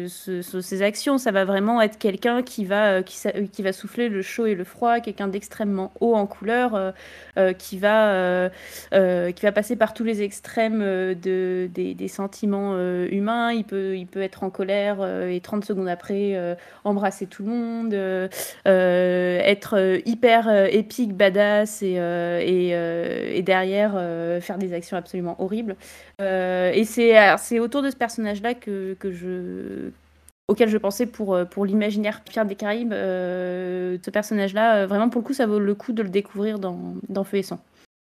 ces 0.09 0.83
actions, 0.83 1.19
ça 1.19 1.31
va 1.31 1.45
vraiment 1.45 1.81
être 1.81 1.99
quelqu'un 1.99 2.43
qui 2.43 2.65
va, 2.65 3.03
qui, 3.03 3.63
va 3.63 3.73
souffler 3.73 4.09
le 4.09 4.23
chaud 4.23 4.47
et 4.47 4.55
le 4.55 4.65
froid, 4.65 5.01
quelqu'un 5.01 5.29
d'extrêmement 5.29 5.93
haut 6.01 6.15
en 6.15 6.27
couleur, 6.27 6.93
qui, 7.59 7.79
va, 7.79 8.51
qui 8.91 9.43
va 9.43 9.53
passer 9.53 9.77
par 9.77 9.95
tous 9.95 10.05
les 10.05 10.23
extrêmes 10.23 10.81
de, 10.81 11.69
des, 11.73 11.95
des 11.95 12.09
sentiments 12.09 12.77
humains. 13.07 13.53
Il 13.53 13.65
peut, 13.65 13.97
il 13.97 14.07
peut 14.07 14.23
être 14.23 14.45
en 14.45 14.51
colère 14.51 15.05
et 15.29 15.41
30 15.41 15.65
secondes 15.65 15.89
après 15.89 16.57
embrasser 16.85 17.27
tout 17.27 17.45
le 17.45 17.51
monde, 17.51 17.95
être 18.65 20.01
hyper 20.07 20.67
épique, 20.73 21.15
badass 21.15 21.83
et 21.83 22.02
euh, 22.03 22.41
euh, 22.43 23.33
et, 23.33 23.43
derrière 23.43 23.93
euh, 23.97 24.41
faire 24.41 24.59
des 24.59 24.73
actions 24.73 24.97
absolument 24.97 25.41
horribles. 25.41 25.77
et 26.21 26.85
c'est 26.85 27.59
autour 27.59 27.83
de 27.83 27.91
ce 27.91 27.97
personnage-là 27.97 28.55
que, 28.55 28.95
que 28.95 29.13
je 29.13 29.91
auquel 30.49 30.69
je 30.69 30.77
pensais 30.77 31.07
pour, 31.07 31.39
pour 31.51 31.65
l'imaginaire 31.65 32.21
Pierre 32.23 32.45
des 32.45 32.57
Caraïbes. 32.57 32.93
ce 32.93 34.11
personnage-là, 34.11 34.87
vraiment 34.87 35.09
pour 35.09 35.23
le 35.23 35.27
coup, 35.27 35.33
ça 35.33 35.47
vaut 35.47 35.59
le 35.61 35.75
coup 35.75 35.93
de 35.93 36.03
le 36.03 36.11
découvrir 36.11 36.59
dans, 36.59 36.95
dans 37.09 37.25
Feu 37.25 37.39
et 37.39 37.43
Sang. 37.43 37.63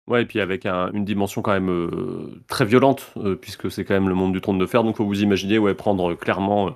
Ouais, 0.07 0.21
et 0.21 0.25
puis 0.25 0.39
avec 0.39 0.65
une 0.65 1.03
dimension 1.03 1.41
quand 1.41 1.51
même 1.51 2.39
très 2.47 2.63
violente, 2.63 3.13
puisque 3.41 3.69
c'est 3.69 3.83
quand 3.83 3.95
même 3.95 4.07
le 4.07 4.15
monde 4.15 4.31
du 4.31 4.39
trône 4.39 4.59
de 4.59 4.65
fer. 4.65 4.83
Donc, 4.83 4.95
faut 4.95 5.05
vous 5.05 5.23
imaginer, 5.23 5.57
ouais, 5.57 5.73
prendre 5.73 6.13
clairement 6.13 6.75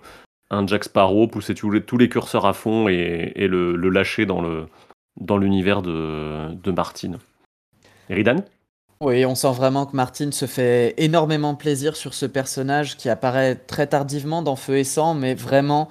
un 0.51 0.67
Jack 0.67 0.84
Sparrow, 0.84 1.28
pousser 1.28 1.55
tous 1.55 1.97
les, 1.97 2.09
curseurs 2.09 2.45
à 2.45 2.53
fond 2.53 2.88
et, 2.89 3.34
le, 3.38 3.76
lâcher 3.89 4.26
dans 4.26 4.41
le, 4.41 4.65
dans 5.20 5.38
l'univers 5.38 5.82
de, 5.82 6.53
de 6.53 6.72
Martine. 6.72 7.18
Eridan 8.09 8.43
oui, 9.01 9.26
on 9.26 9.34
sent 9.34 9.51
vraiment 9.53 9.88
que 9.88 9.95
Martine 9.95 10.32
se 10.32 10.45
fait 10.45 10.93
énormément 10.97 11.55
plaisir 11.55 11.95
sur 11.95 12.14
ce 12.14 12.28
personnage 12.28 12.97
qui 12.97 13.09
apparaît 13.09 13.55
très 13.55 13.88
tardivement 13.88 14.43
dans 14.43 14.55
Feu 14.55 14.78
et 14.78 14.84
Sang, 14.84 15.16
mais 15.16 15.34
vraiment, 15.34 15.89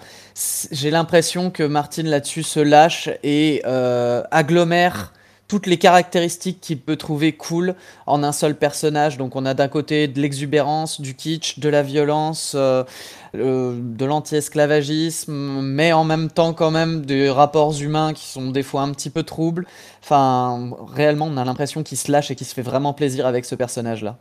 j'ai 0.71 0.93
l'impression 0.93 1.51
que 1.51 1.65
Martine 1.65 2.07
là-dessus 2.07 2.45
se 2.45 2.61
lâche 2.61 3.11
et 3.25 3.63
euh, 3.67 4.23
agglomère 4.31 5.13
toutes 5.51 5.67
les 5.67 5.79
caractéristiques 5.79 6.61
qu'il 6.61 6.79
peut 6.79 6.95
trouver 6.95 7.33
cool 7.33 7.75
en 8.07 8.23
un 8.23 8.31
seul 8.31 8.55
personnage. 8.55 9.19
Donc 9.19 9.35
on 9.35 9.45
a 9.45 9.53
d'un 9.53 9.67
côté 9.67 10.07
de 10.07 10.21
l'exubérance, 10.21 11.01
du 11.01 11.17
kitsch, 11.17 11.59
de 11.59 11.69
la 11.69 11.83
violence, 11.83 12.53
euh, 12.55 12.85
euh, 13.35 13.77
de 13.77 14.05
l'anti-esclavagisme, 14.05 15.33
mais 15.61 15.93
en 15.93 16.05
même 16.05 16.31
temps 16.31 16.53
quand 16.53 16.71
même 16.71 17.05
des 17.05 17.29
rapports 17.29 17.75
humains 17.83 18.13
qui 18.13 18.29
sont 18.29 18.53
des 18.53 18.63
fois 18.63 18.83
un 18.83 18.93
petit 18.93 19.11
peu 19.11 19.25
troubles. 19.25 19.67
Enfin, 20.05 20.71
réellement, 20.95 21.27
on 21.27 21.37
a 21.37 21.45
l'impression 21.45 21.83
qu'il 21.83 21.99
se 21.99 22.13
lâche 22.13 22.31
et 22.31 22.37
qu'il 22.37 22.47
se 22.47 22.55
fait 22.55 22.63
vraiment 22.63 22.93
plaisir 22.93 23.27
avec 23.27 23.45
ce 23.45 23.57
personnage-là. 23.57 24.19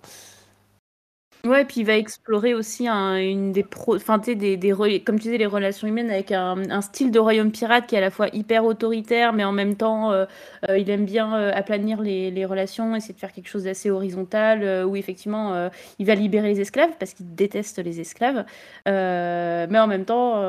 Ouais, 1.45 1.63
puis 1.63 1.79
il 1.79 1.85
va 1.85 1.95
explorer 1.95 2.53
aussi 2.53 2.85
un, 2.89 3.15
une 3.15 3.53
des 3.53 3.63
pro, 3.63 3.95
enfin, 3.95 4.17
des, 4.17 4.35
des, 4.35 4.71
comme 5.05 5.17
tu 5.17 5.23
disais, 5.23 5.37
les 5.37 5.45
relations 5.45 5.87
humaines 5.87 6.09
avec 6.11 6.33
un, 6.33 6.81
style 6.81 7.11
de 7.11 7.19
royaume 7.19 7.51
pirate 7.51 7.87
qui 7.87 7.95
est 7.95 7.97
à 7.97 8.01
la 8.01 8.11
fois 8.11 8.27
hyper 8.33 8.65
autoritaire, 8.65 9.31
mais 9.31 9.45
en 9.45 9.53
même 9.53 9.75
temps, 9.75 10.11
euh, 10.11 10.25
euh, 10.69 10.77
il 10.77 10.89
aime 10.89 11.05
bien 11.05 11.33
euh, 11.33 11.51
aplanir 11.53 12.01
les, 12.01 12.29
les, 12.29 12.43
relations, 12.43 12.93
essayer 12.93 13.13
de 13.13 13.19
faire 13.19 13.31
quelque 13.31 13.47
chose 13.47 13.63
d'assez 13.63 13.89
horizontal, 13.89 14.85
où 14.85 14.97
effectivement, 14.97 15.69
il 15.97 16.05
va 16.05 16.15
libérer 16.15 16.49
les 16.49 16.59
esclaves 16.59 16.91
parce 16.99 17.13
qu'il 17.13 17.33
déteste 17.33 17.79
les 17.79 18.01
esclaves, 18.01 18.43
mais 18.85 19.79
en 19.79 19.87
même 19.87 20.03
temps, 20.03 20.41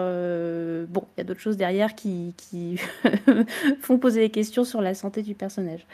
bon, 0.88 1.04
il 1.16 1.18
y 1.18 1.20
a 1.20 1.24
d'autres 1.24 1.40
choses 1.40 1.56
derrière 1.56 1.94
qui, 1.94 2.34
qui 2.36 2.80
font 3.80 3.98
poser 3.98 4.22
des 4.22 4.30
questions 4.30 4.64
sur 4.64 4.80
la 4.80 4.94
santé 4.94 5.22
du 5.22 5.36
personnage. 5.36 5.86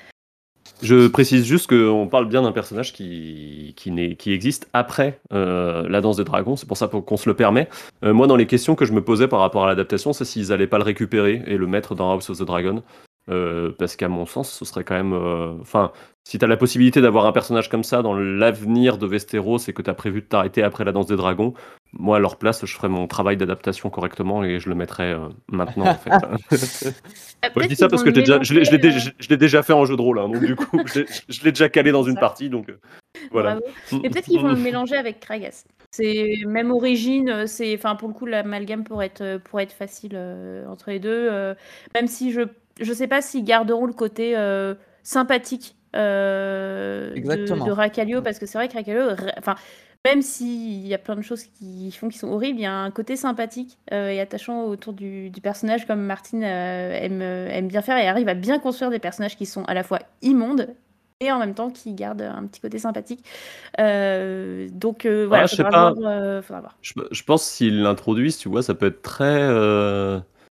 Je 0.82 1.08
précise 1.08 1.44
juste 1.46 1.68
qu'on 1.68 2.06
parle 2.06 2.28
bien 2.28 2.42
d'un 2.42 2.52
personnage 2.52 2.92
qui, 2.92 3.74
qui, 3.76 4.32
existe 4.32 4.68
après 4.72 5.20
euh, 5.32 5.88
la 5.88 6.00
danse 6.00 6.18
des 6.18 6.24
dragons, 6.24 6.56
c'est 6.56 6.66
pour 6.66 6.76
ça 6.76 6.88
qu'on 6.88 7.16
se 7.16 7.28
le 7.28 7.34
permet. 7.34 7.68
Euh, 8.04 8.12
moi, 8.12 8.26
dans 8.26 8.36
les 8.36 8.46
questions 8.46 8.74
que 8.74 8.84
je 8.84 8.92
me 8.92 9.02
posais 9.02 9.26
par 9.26 9.40
rapport 9.40 9.64
à 9.64 9.68
l'adaptation, 9.68 10.12
c'est 10.12 10.26
s'ils 10.26 10.48
n'allaient 10.48 10.66
pas 10.66 10.78
le 10.78 10.84
récupérer 10.84 11.42
et 11.46 11.56
le 11.56 11.66
mettre 11.66 11.94
dans 11.94 12.10
House 12.10 12.28
of 12.28 12.38
the 12.38 12.42
Dragon. 12.42 12.82
Euh, 13.28 13.72
parce 13.76 13.96
qu'à 13.96 14.08
mon 14.08 14.24
sens, 14.26 14.52
ce 14.52 14.64
serait 14.64 14.84
quand 14.84 14.94
même. 14.94 15.12
Enfin, 15.60 15.90
si 16.24 16.38
tu 16.38 16.44
as 16.44 16.48
la 16.48 16.56
possibilité 16.56 17.00
d'avoir 17.00 17.26
un 17.26 17.32
personnage 17.32 17.68
comme 17.68 17.82
ça 17.82 18.02
dans 18.02 18.14
l'avenir 18.14 18.98
de 18.98 19.06
Westeros 19.06 19.58
et 19.68 19.72
que 19.72 19.82
tu 19.82 19.90
as 19.90 19.94
prévu 19.94 20.20
de 20.20 20.26
t'arrêter 20.26 20.62
après 20.62 20.84
la 20.84 20.92
danse 20.92 21.06
des 21.06 21.16
dragons, 21.16 21.54
moi, 21.98 22.16
à 22.16 22.20
leur 22.20 22.36
place, 22.36 22.64
je 22.64 22.74
ferais 22.74 22.88
mon 22.88 23.06
travail 23.06 23.36
d'adaptation 23.36 23.90
correctement 23.90 24.44
et 24.44 24.58
je 24.58 24.68
le 24.68 24.74
mettrais 24.74 25.16
maintenant, 25.50 25.86
en 25.86 25.94
fait. 25.94 26.10
je 27.56 27.66
dis 27.66 27.76
ça 27.76 27.88
parce 27.88 28.02
que 28.02 28.10
déjà, 28.10 28.42
je 28.42 28.54
l'ai 28.54 29.36
déjà, 29.36 29.62
fait 29.62 29.72
en 29.72 29.84
jeu 29.84 29.96
de 29.96 30.02
rôle, 30.02 30.18
hein, 30.18 30.28
donc 30.28 30.44
du 30.44 30.56
coup, 30.56 30.80
je 30.86 31.44
l'ai 31.44 31.52
déjà 31.52 31.68
calé 31.68 31.92
dans 31.92 32.02
une 32.02 32.18
partie, 32.18 32.50
donc 32.50 32.72
voilà. 33.30 33.58
Et 34.02 34.10
peut-être 34.10 34.26
qu'ils 34.26 34.40
vont 34.40 34.48
le 34.48 34.56
mélanger 34.56 34.96
avec 34.96 35.20
Kragas. 35.20 35.64
C'est 35.90 36.40
même 36.46 36.70
origine, 36.70 37.46
c'est, 37.46 37.74
enfin, 37.74 37.96
pour 37.96 38.08
le 38.08 38.14
coup, 38.14 38.26
l'amalgame 38.26 38.84
pourrait 38.84 39.06
être, 39.06 39.38
pour 39.44 39.60
être 39.60 39.72
facile 39.72 40.18
entre 40.68 40.90
les 40.90 41.00
deux, 41.00 41.54
même 41.94 42.06
si 42.06 42.32
je 42.32 42.42
je 42.80 42.92
sais 42.92 43.06
pas 43.06 43.22
s'ils 43.22 43.44
garderont 43.44 43.86
le 43.86 43.92
côté 43.92 44.36
euh, 44.36 44.74
sympathique 45.02 45.76
euh, 45.94 47.14
de, 47.14 47.64
de 47.64 47.70
Racalio, 47.70 48.22
parce 48.22 48.38
que 48.38 48.46
c'est 48.46 48.58
vrai 48.58 48.68
que 48.68 48.74
Racalio, 48.74 49.02
enfin, 49.38 49.54
même 50.06 50.22
s'il 50.22 50.86
y 50.86 50.94
a 50.94 50.98
plein 50.98 51.16
de 51.16 51.22
choses 51.22 51.42
qui 51.44 51.90
font 51.90 52.08
qui 52.08 52.18
sont 52.18 52.28
horribles, 52.28 52.60
il 52.60 52.62
y 52.62 52.66
a 52.66 52.72
un 52.72 52.90
côté 52.90 53.16
sympathique 53.16 53.76
euh, 53.92 54.08
et 54.08 54.20
attachant 54.20 54.64
autour 54.64 54.92
du, 54.92 55.32
personnage, 55.42 55.86
comme 55.86 56.00
Martine 56.00 56.42
aime, 56.42 57.22
aime, 57.22 57.68
bien 57.68 57.82
faire 57.82 57.96
et 57.98 58.06
arrive 58.06 58.28
à 58.28 58.34
bien 58.34 58.58
construire 58.58 58.90
des 58.90 58.98
personnages 58.98 59.36
qui 59.36 59.46
sont 59.46 59.64
à 59.64 59.74
la 59.74 59.82
fois 59.82 59.98
immondes 60.22 60.68
et 61.20 61.32
en 61.32 61.38
même 61.38 61.54
temps 61.54 61.70
qui 61.70 61.94
gardent 61.94 62.22
un 62.22 62.46
petit 62.46 62.60
côté 62.60 62.78
sympathique. 62.78 63.24
donc 63.78 65.06
voilà, 65.06 65.46
je, 65.46 65.56
sais 65.56 65.64
pas. 65.64 65.92
Voir, 65.92 66.76
je, 66.82 66.92
je, 67.10 67.22
pense 67.24 67.44
s'ils 67.44 67.82
l'introduisent, 67.82 68.38
tu 68.38 68.48
vois, 68.48 68.62
ça 68.62 68.74
peut 68.74 68.86
être 68.86 69.02
très 69.02 69.42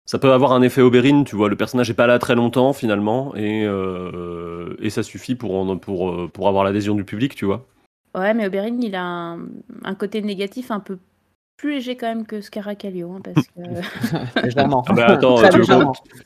ça 0.07 0.19
peut 0.19 0.33
avoir 0.33 0.53
un 0.53 0.63
effet 0.63 0.83
Oberyn, 0.83 1.25
tu 1.25 1.35
vois, 1.35 1.49
le 1.49 1.57
personnage 1.57 1.89
n'est 1.89 1.95
pas 1.95 2.07
là 2.07 2.19
très 2.19 2.35
longtemps 2.35 2.73
finalement, 2.73 3.35
et, 3.37 3.65
euh, 3.65 4.77
et 4.81 4.91
ça 4.91 5.03
suffit 5.03 5.35
pour, 5.35 5.81
pour, 5.81 6.11
euh, 6.11 6.29
pour 6.29 6.49
avoir 6.49 6.65
l'adhésion 6.65 6.95
du 6.95 7.05
public, 7.05 7.35
tu 7.35 7.47
vois. 7.47 7.67
Ouais, 8.15 8.35
mais 8.35 8.47
Oberyn, 8.47 8.81
il 8.81 8.95
a 8.95 9.37
un, 9.85 9.95
côté 9.95 10.23
négatif 10.23 10.71
un 10.71 10.81
peu 10.81 10.99
plus 11.57 11.75
léger 11.75 11.97
quand 11.97 12.07
même 12.07 12.27
que 12.27 12.41
Scaracalio, 12.41 13.13
hein, 13.13 13.21
parce 13.23 13.47
que... 13.47 14.41
Légèrement. 14.45 14.85
Ah 14.89 14.93
bah 14.93 15.07
attends, 15.07 15.37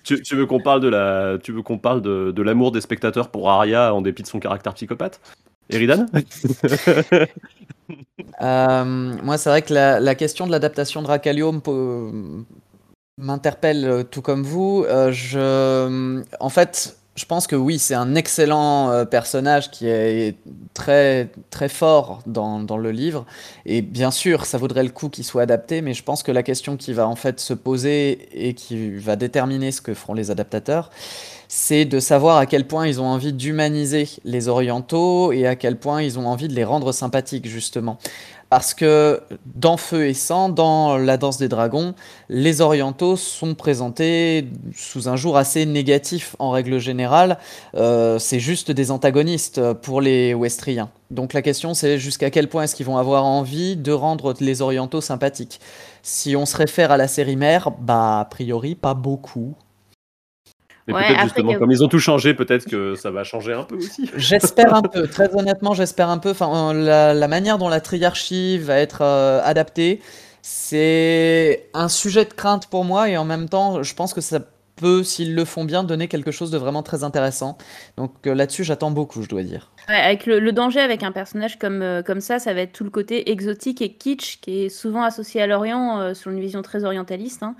tu 0.02 0.34
veux, 0.34 0.46
qu'on 0.46 0.60
parle 0.60 0.80
de 0.80 0.88
la, 0.88 1.38
tu 1.42 1.52
veux 1.52 1.62
qu'on 1.62 1.78
parle 1.78 2.02
de, 2.02 2.32
de 2.32 2.42
l'amour 2.42 2.72
des 2.72 2.80
spectateurs 2.80 3.30
pour 3.30 3.50
Arya 3.50 3.94
en 3.94 4.02
dépit 4.02 4.22
de 4.22 4.28
son 4.28 4.40
caractère 4.40 4.74
psychopathe? 4.74 5.20
Eridan? 5.70 6.06
Euh, 8.42 8.84
Moi, 8.84 9.38
c'est 9.38 9.48
vrai 9.48 9.62
que 9.62 9.72
la, 9.72 9.98
la, 9.98 10.14
question 10.14 10.46
de 10.46 10.52
l'adaptation 10.52 11.02
de 11.02 11.08
Racalio 11.08 11.52
me, 11.52 12.44
m'interpelle 13.16 13.84
euh, 13.84 14.02
tout 14.04 14.22
comme 14.22 14.42
vous. 14.42 14.84
Euh, 14.86 15.10
je, 15.10 16.22
en 16.38 16.48
fait, 16.50 16.97
je 17.18 17.26
pense 17.26 17.48
que 17.48 17.56
oui, 17.56 17.80
c'est 17.80 17.94
un 17.94 18.14
excellent 18.14 18.90
euh, 18.90 19.04
personnage 19.04 19.70
qui 19.72 19.88
est 19.88 20.36
très 20.72 21.28
fort 21.68 22.22
dans, 22.26 22.60
dans, 22.60 22.76
le 22.76 22.92
livre. 22.92 23.26
Et 23.66 23.82
bien 23.82 24.12
sûr, 24.12 24.46
ça 24.46 24.56
vaudrait 24.56 24.84
le 24.84 24.90
coup 24.90 25.08
qu'il 25.08 25.24
soit 25.24 25.42
adapté, 25.42 25.82
mais 25.82 25.94
je 25.94 26.04
pense 26.04 26.22
que 26.22 26.30
la 26.30 26.44
question 26.44 26.76
qui 26.76 26.92
va 26.92 27.08
en 27.08 27.16
fait 27.16 27.40
se 27.40 27.54
poser 27.54 28.28
et 28.32 28.54
qui 28.54 28.96
va 28.96 29.16
déterminer 29.16 29.72
ce 29.72 29.80
que 29.80 29.94
feront 29.94 30.14
les 30.14 30.30
adaptateurs, 30.30 30.90
c'est 31.48 31.86
de 31.86 31.98
savoir 31.98 32.36
à 32.36 32.46
quel 32.46 32.66
point 32.66 32.86
ils 32.86 33.00
ont 33.00 33.06
envie 33.06 33.32
d'humaniser 33.32 34.08
les 34.24 34.48
orientaux 34.48 35.32
et 35.32 35.46
à 35.46 35.56
quel 35.56 35.76
point 35.76 36.02
ils 36.02 36.18
ont 36.18 36.28
envie 36.28 36.46
de 36.46 36.54
les 36.54 36.64
rendre 36.64 36.92
sympathiques 36.92 37.48
justement. 37.48 37.98
Parce 38.50 38.72
que 38.72 39.20
dans 39.44 39.76
Feu 39.76 40.06
et 40.06 40.14
Sang, 40.14 40.48
dans 40.48 40.96
La 40.96 41.18
Danse 41.18 41.36
des 41.36 41.48
Dragons, 41.48 41.94
les 42.30 42.62
orientaux 42.62 43.16
sont 43.16 43.54
présentés 43.54 44.48
sous 44.74 45.08
un 45.08 45.16
jour 45.16 45.36
assez 45.36 45.66
négatif 45.66 46.34
en 46.38 46.50
règle 46.50 46.78
générale. 46.78 47.38
Euh, 47.74 48.18
c'est 48.18 48.40
juste 48.40 48.70
des 48.70 48.90
antagonistes 48.90 49.60
pour 49.74 50.00
les 50.00 50.32
Westriens. 50.32 50.88
Donc 51.10 51.34
la 51.34 51.42
question 51.42 51.74
c'est 51.74 51.98
jusqu'à 51.98 52.30
quel 52.30 52.48
point 52.48 52.62
est-ce 52.62 52.74
qu'ils 52.74 52.86
vont 52.86 52.98
avoir 52.98 53.24
envie 53.24 53.76
de 53.76 53.92
rendre 53.92 54.34
les 54.40 54.62
orientaux 54.62 55.02
sympathiques? 55.02 55.60
Si 56.02 56.34
on 56.34 56.46
se 56.46 56.56
réfère 56.56 56.90
à 56.90 56.96
la 56.96 57.08
série 57.08 57.36
mère, 57.36 57.70
bah 57.70 58.20
a 58.20 58.24
priori 58.24 58.74
pas 58.74 58.94
beaucoup. 58.94 59.54
Mais 60.88 61.06
peut-être 61.06 61.22
justement, 61.24 61.54
comme 61.54 61.70
ils 61.70 61.84
ont 61.84 61.88
tout 61.88 61.98
changé, 61.98 62.34
peut-être 62.34 62.66
que 62.66 62.94
ça 62.94 63.10
va 63.10 63.24
changer 63.24 63.52
un 63.52 63.64
peu 63.64 63.76
aussi. 63.76 64.10
J'espère 64.16 64.74
un 64.74 64.82
peu, 64.92 65.06
très 65.06 65.34
honnêtement, 65.34 65.74
j'espère 65.74 66.08
un 66.08 66.18
peu. 66.18 66.30
Enfin, 66.30 66.72
la, 66.72 67.28
manière 67.28 67.58
dont 67.58 67.68
la 67.68 67.80
triarchie 67.80 68.58
va 68.58 68.78
être 68.78 69.02
euh, 69.02 69.40
adaptée, 69.44 70.00
c'est 70.42 71.68
un 71.74 71.88
sujet 71.88 72.24
de 72.24 72.32
crainte 72.32 72.68
pour 72.68 72.84
moi 72.84 73.08
et 73.08 73.16
en 73.16 73.24
même 73.24 73.48
temps, 73.48 73.82
je 73.82 73.94
pense 73.94 74.14
que 74.14 74.20
ça 74.20 74.40
peut, 74.78 75.02
s'ils 75.02 75.34
le 75.34 75.44
font 75.44 75.64
bien, 75.64 75.84
donner 75.84 76.08
quelque 76.08 76.30
chose 76.30 76.50
de 76.50 76.58
vraiment 76.58 76.82
très 76.82 77.04
intéressant. 77.04 77.58
Donc 77.96 78.12
euh, 78.26 78.34
là-dessus, 78.34 78.64
j'attends 78.64 78.90
beaucoup, 78.90 79.22
je 79.22 79.28
dois 79.28 79.42
dire. 79.42 79.70
avec 79.88 80.26
le, 80.26 80.52
danger 80.52 80.80
avec 80.80 81.02
un 81.02 81.12
personnage 81.12 81.58
comme, 81.58 81.82
euh, 81.82 82.02
comme 82.02 82.20
ça, 82.20 82.38
ça 82.38 82.54
va 82.54 82.60
être 82.60 82.72
tout 82.72 82.84
le 82.84 82.90
côté 82.90 83.30
exotique 83.30 83.82
et 83.82 83.92
kitsch 83.92 84.40
qui 84.40 84.64
est 84.64 84.68
souvent 84.68 85.02
associé 85.02 85.42
à 85.42 85.46
l'Orient 85.46 86.00
euh, 86.00 86.14
sur 86.14 86.30
une 86.30 86.40
vision 86.40 86.62
très 86.62 86.84
orientaliste. 86.84 87.42
Hein, 87.42 87.54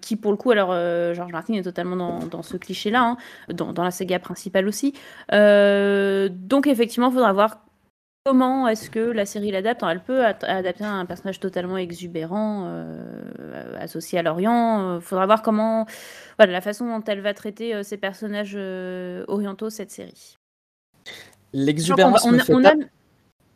qui 0.00 0.16
pour 0.16 0.30
le 0.30 0.36
coup, 0.36 0.52
alors 0.52 0.72
George 1.12 1.32
Martin 1.32 1.54
est 1.54 1.62
totalement 1.62 1.96
dans, 1.96 2.20
dans 2.20 2.42
ce 2.42 2.56
cliché-là, 2.56 3.02
hein, 3.02 3.16
dans, 3.52 3.72
dans, 3.72 3.82
la 3.82 3.90
saga 3.90 4.20
principale 4.20 4.68
aussi. 4.68 4.94
donc 5.30 6.66
effectivement, 6.68 7.08
il 7.08 7.14
faudra 7.14 7.32
voir 7.32 7.58
Comment 8.24 8.68
est-ce 8.68 8.88
que 8.88 9.00
la 9.00 9.26
série 9.26 9.50
l'adapte? 9.50 9.82
Elle 9.82 9.98
peut 9.98 10.24
adapter 10.24 10.84
un 10.84 11.04
personnage 11.06 11.40
totalement 11.40 11.76
exubérant, 11.76 12.66
euh, 12.66 13.76
associé 13.80 14.16
à 14.20 14.22
l'Orient. 14.22 14.96
Il 14.96 15.00
faudra 15.00 15.26
voir 15.26 15.42
comment, 15.42 15.86
voilà, 16.38 16.52
la 16.52 16.60
façon 16.60 16.86
dont 16.86 17.02
elle 17.04 17.20
va 17.20 17.34
traiter 17.34 17.74
euh, 17.74 17.82
ces 17.82 17.96
personnages 17.96 18.54
euh, 18.54 19.24
orientaux 19.26 19.70
cette 19.70 19.90
série. 19.90 20.38
L'exubérance 21.52 22.24
on, 22.24 22.62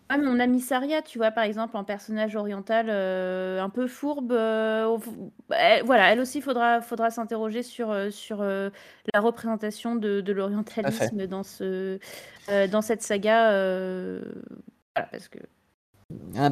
ah, 0.09 0.19
mais 0.19 0.29
on 0.29 0.39
a 0.39 0.47
mis 0.47 0.61
Saria, 0.61 1.03
tu 1.03 1.19
vois, 1.19 1.33
par 1.33 1.43
exemple, 1.43 1.77
en 1.77 1.83
personnage 1.83 2.37
oriental 2.37 2.87
euh, 2.89 3.61
un 3.61 3.71
peu 3.71 3.89
fourbe. 3.89 4.31
Euh, 4.31 4.99
voilà, 5.85 6.13
elle 6.13 6.21
aussi, 6.21 6.41
faudra, 6.41 6.81
faudra 6.81 7.11
s'interroger 7.11 7.65
sur, 7.65 7.91
euh, 7.91 8.11
sur 8.11 8.43
la 8.43 9.21
représentation 9.21 9.97
de, 9.97 10.21
de 10.21 10.33
l'orientalisme 10.33 11.27
dans, 11.27 11.43
ce, 11.43 11.99
dans 12.71 12.83
cette 12.83 13.03
saga. 13.03 13.51
voilà, 14.95 15.09
parce 15.11 15.29
que 15.29 15.39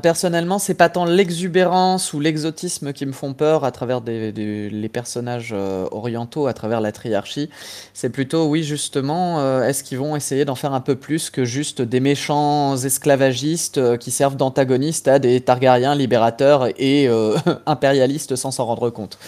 Personnellement, 0.02 0.58
c'est 0.58 0.74
pas 0.74 0.88
tant 0.88 1.04
l'exubérance 1.04 2.12
ou 2.12 2.20
l'exotisme 2.20 2.92
qui 2.92 3.06
me 3.06 3.12
font 3.12 3.34
peur 3.34 3.64
à 3.64 3.70
travers 3.70 4.00
les 4.04 4.88
personnages 4.88 5.52
euh, 5.52 5.86
orientaux, 5.92 6.46
à 6.46 6.54
travers 6.54 6.80
la 6.80 6.90
triarchie. 6.90 7.50
C'est 7.92 8.10
plutôt, 8.10 8.46
oui, 8.46 8.64
justement, 8.64 9.40
euh, 9.40 9.62
est-ce 9.62 9.84
qu'ils 9.84 9.98
vont 9.98 10.16
essayer 10.16 10.44
d'en 10.44 10.54
faire 10.54 10.72
un 10.72 10.80
peu 10.80 10.96
plus 10.96 11.30
que 11.30 11.44
juste 11.44 11.82
des 11.82 12.00
méchants 12.00 12.76
esclavagistes 12.76 13.78
euh, 13.78 13.96
qui 13.96 14.10
servent 14.10 14.36
d'antagonistes 14.36 15.06
à 15.06 15.18
des 15.18 15.40
Targaryens 15.40 15.94
libérateurs 15.94 16.68
et 16.78 17.08
impérialistes 17.66 18.36
sans 18.36 18.50
s'en 18.50 18.64
rendre 18.64 18.90
compte? 18.90 19.18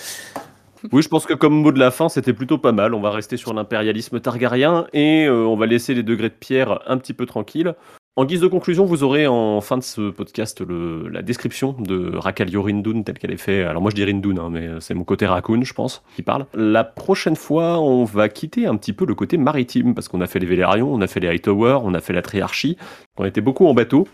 Oui, 0.91 1.03
je 1.03 1.09
pense 1.09 1.27
que 1.27 1.35
comme 1.35 1.55
mot 1.55 1.73
de 1.73 1.79
la 1.79 1.91
fin, 1.91 2.09
c'était 2.09 2.33
plutôt 2.33 2.59
pas 2.59 2.73
mal. 2.73 2.95
On 2.95 3.01
va 3.01 3.11
rester 3.11 3.37
sur 3.37 3.55
l'impérialisme 3.55 4.21
targaryen 4.21 4.87
et 4.93 5.29
on 5.29 5.57
va 5.57 5.67
laisser 5.67 5.95
les 5.95 6.03
degrés 6.03 6.29
de 6.29 6.35
pierre 6.35 6.81
un 6.87 6.99
petit 6.99 7.13
peu 7.13 7.27
tranquilles. 7.27 7.75
En 8.19 8.25
guise 8.25 8.41
de 8.41 8.47
conclusion, 8.47 8.87
vous 8.87 9.05
aurez 9.05 9.27
en 9.27 9.61
fin 9.61 9.77
de 9.77 9.83
ce 9.83 10.09
podcast 10.09 10.63
le, 10.63 11.07
la 11.09 11.21
description 11.21 11.77
de 11.79 12.17
Rakalio 12.17 12.63
Rindun 12.63 13.03
telle 13.03 13.19
qu'elle 13.19 13.31
est 13.31 13.37
faite. 13.37 13.67
Alors 13.67 13.83
moi 13.83 13.91
je 13.91 13.97
dis 13.97 14.05
Rindun, 14.05 14.39
hein, 14.39 14.49
mais 14.51 14.71
c'est 14.81 14.95
mon 14.95 15.05
côté 15.05 15.27
raccoon, 15.27 15.63
je 15.65 15.75
pense, 15.75 16.03
qui 16.17 16.23
parle. 16.23 16.47
La 16.55 16.83
prochaine 16.83 17.37
fois, 17.37 17.79
on 17.79 18.05
va 18.05 18.31
quitter 18.31 18.65
un 18.67 18.77
petit 18.77 18.95
peu 18.95 19.05
le 19.05 19.15
côté 19.15 19.37
maritime 19.37 19.95
parce 19.95 20.09
qu'on 20.09 20.23
a 20.23 20.27
fait 20.27 20.39
les 20.39 20.47
Vélérions, 20.47 20.91
on 20.91 21.03
a 21.03 21.07
fait 21.07 21.21
les 21.21 21.29
Hightower, 21.29 21.81
on 21.83 21.93
a 21.93 22.01
fait 22.01 22.15
la 22.15 22.23
Triarchie, 22.23 22.79
on 23.19 23.27
était 23.27 23.43
beaucoup 23.43 23.67
en 23.67 23.75
bateau. 23.75 24.09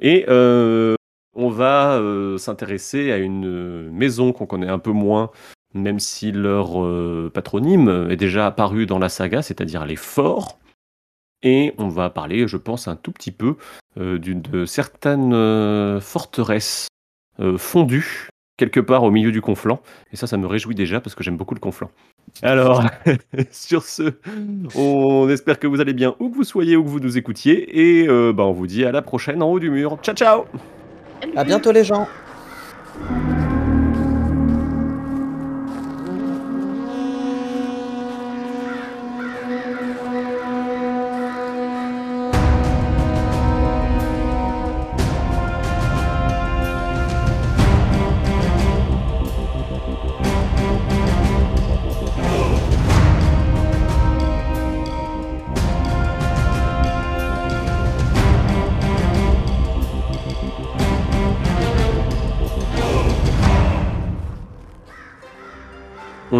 Et 0.00 0.24
euh, 0.28 0.96
on 1.36 1.48
va 1.48 1.92
euh, 1.92 2.38
s'intéresser 2.38 3.12
à 3.12 3.18
une 3.18 3.88
maison 3.92 4.32
qu'on 4.32 4.46
connaît 4.46 4.66
un 4.66 4.80
peu 4.80 4.90
moins, 4.90 5.30
même 5.74 6.00
si 6.00 6.32
leur 6.32 6.82
euh, 6.82 7.30
patronyme 7.32 8.08
est 8.10 8.16
déjà 8.16 8.48
apparu 8.48 8.86
dans 8.86 8.98
la 8.98 9.08
saga, 9.08 9.42
c'est-à-dire 9.42 9.86
les 9.86 9.94
forts. 9.94 10.58
Et 11.44 11.72
on 11.78 11.88
va 11.88 12.10
parler, 12.10 12.48
je 12.48 12.56
pense, 12.56 12.88
un 12.88 12.96
tout 12.96 13.12
petit 13.12 13.30
peu 13.30 13.56
euh, 13.96 14.18
d'une 14.18 14.42
de 14.42 14.64
certaines 14.64 15.32
euh, 15.32 16.00
forteresses 16.00 16.88
euh, 17.38 17.56
fondues 17.56 18.28
quelque 18.56 18.80
part 18.80 19.02
au 19.02 19.10
milieu 19.10 19.32
du 19.32 19.40
conflant. 19.40 19.80
Et 20.12 20.16
ça, 20.16 20.26
ça 20.26 20.36
me 20.36 20.46
réjouit 20.46 20.74
déjà 20.74 21.00
parce 21.00 21.14
que 21.14 21.24
j'aime 21.24 21.36
beaucoup 21.36 21.54
le 21.54 21.60
conflant. 21.60 21.90
Alors, 22.42 22.84
sur 23.50 23.82
ce, 23.82 24.14
on 24.74 25.28
espère 25.28 25.58
que 25.58 25.66
vous 25.66 25.80
allez 25.80 25.92
bien 25.92 26.14
où 26.18 26.30
que 26.30 26.36
vous 26.36 26.44
soyez, 26.44 26.76
où 26.76 26.84
que 26.84 26.88
vous 26.88 27.00
nous 27.00 27.18
écoutiez. 27.18 28.02
Et 28.02 28.08
euh, 28.08 28.32
bah, 28.32 28.44
on 28.44 28.52
vous 28.52 28.66
dit 28.66 28.84
à 28.84 28.92
la 28.92 29.02
prochaine 29.02 29.42
en 29.42 29.50
haut 29.50 29.60
du 29.60 29.70
mur. 29.70 29.98
Ciao, 30.02 30.14
ciao 30.14 30.44
À 31.36 31.44
bientôt 31.44 31.72
les 31.72 31.84
gens. 31.84 32.08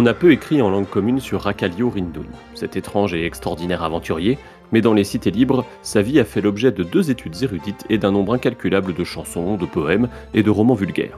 On 0.05 0.07
a 0.07 0.13
peu 0.13 0.31
écrit 0.31 0.61
en 0.61 0.69
langue 0.69 0.87
commune 0.87 1.19
sur 1.19 1.41
Rakalio 1.41 1.89
Rindun, 1.89 2.27
cet 2.53 2.75
étrange 2.75 3.15
et 3.15 3.25
extraordinaire 3.25 3.81
aventurier, 3.81 4.37
mais 4.71 4.79
dans 4.79 4.93
les 4.93 5.03
cités 5.03 5.31
libres, 5.31 5.65
sa 5.81 6.03
vie 6.03 6.19
a 6.19 6.23
fait 6.23 6.41
l'objet 6.41 6.71
de 6.71 6.83
deux 6.83 7.09
études 7.09 7.41
érudites 7.41 7.87
et 7.89 7.97
d'un 7.97 8.11
nombre 8.11 8.35
incalculable 8.35 8.93
de 8.93 9.03
chansons, 9.03 9.57
de 9.57 9.65
poèmes 9.65 10.09
et 10.35 10.43
de 10.43 10.51
romans 10.51 10.75
vulgaires. 10.75 11.17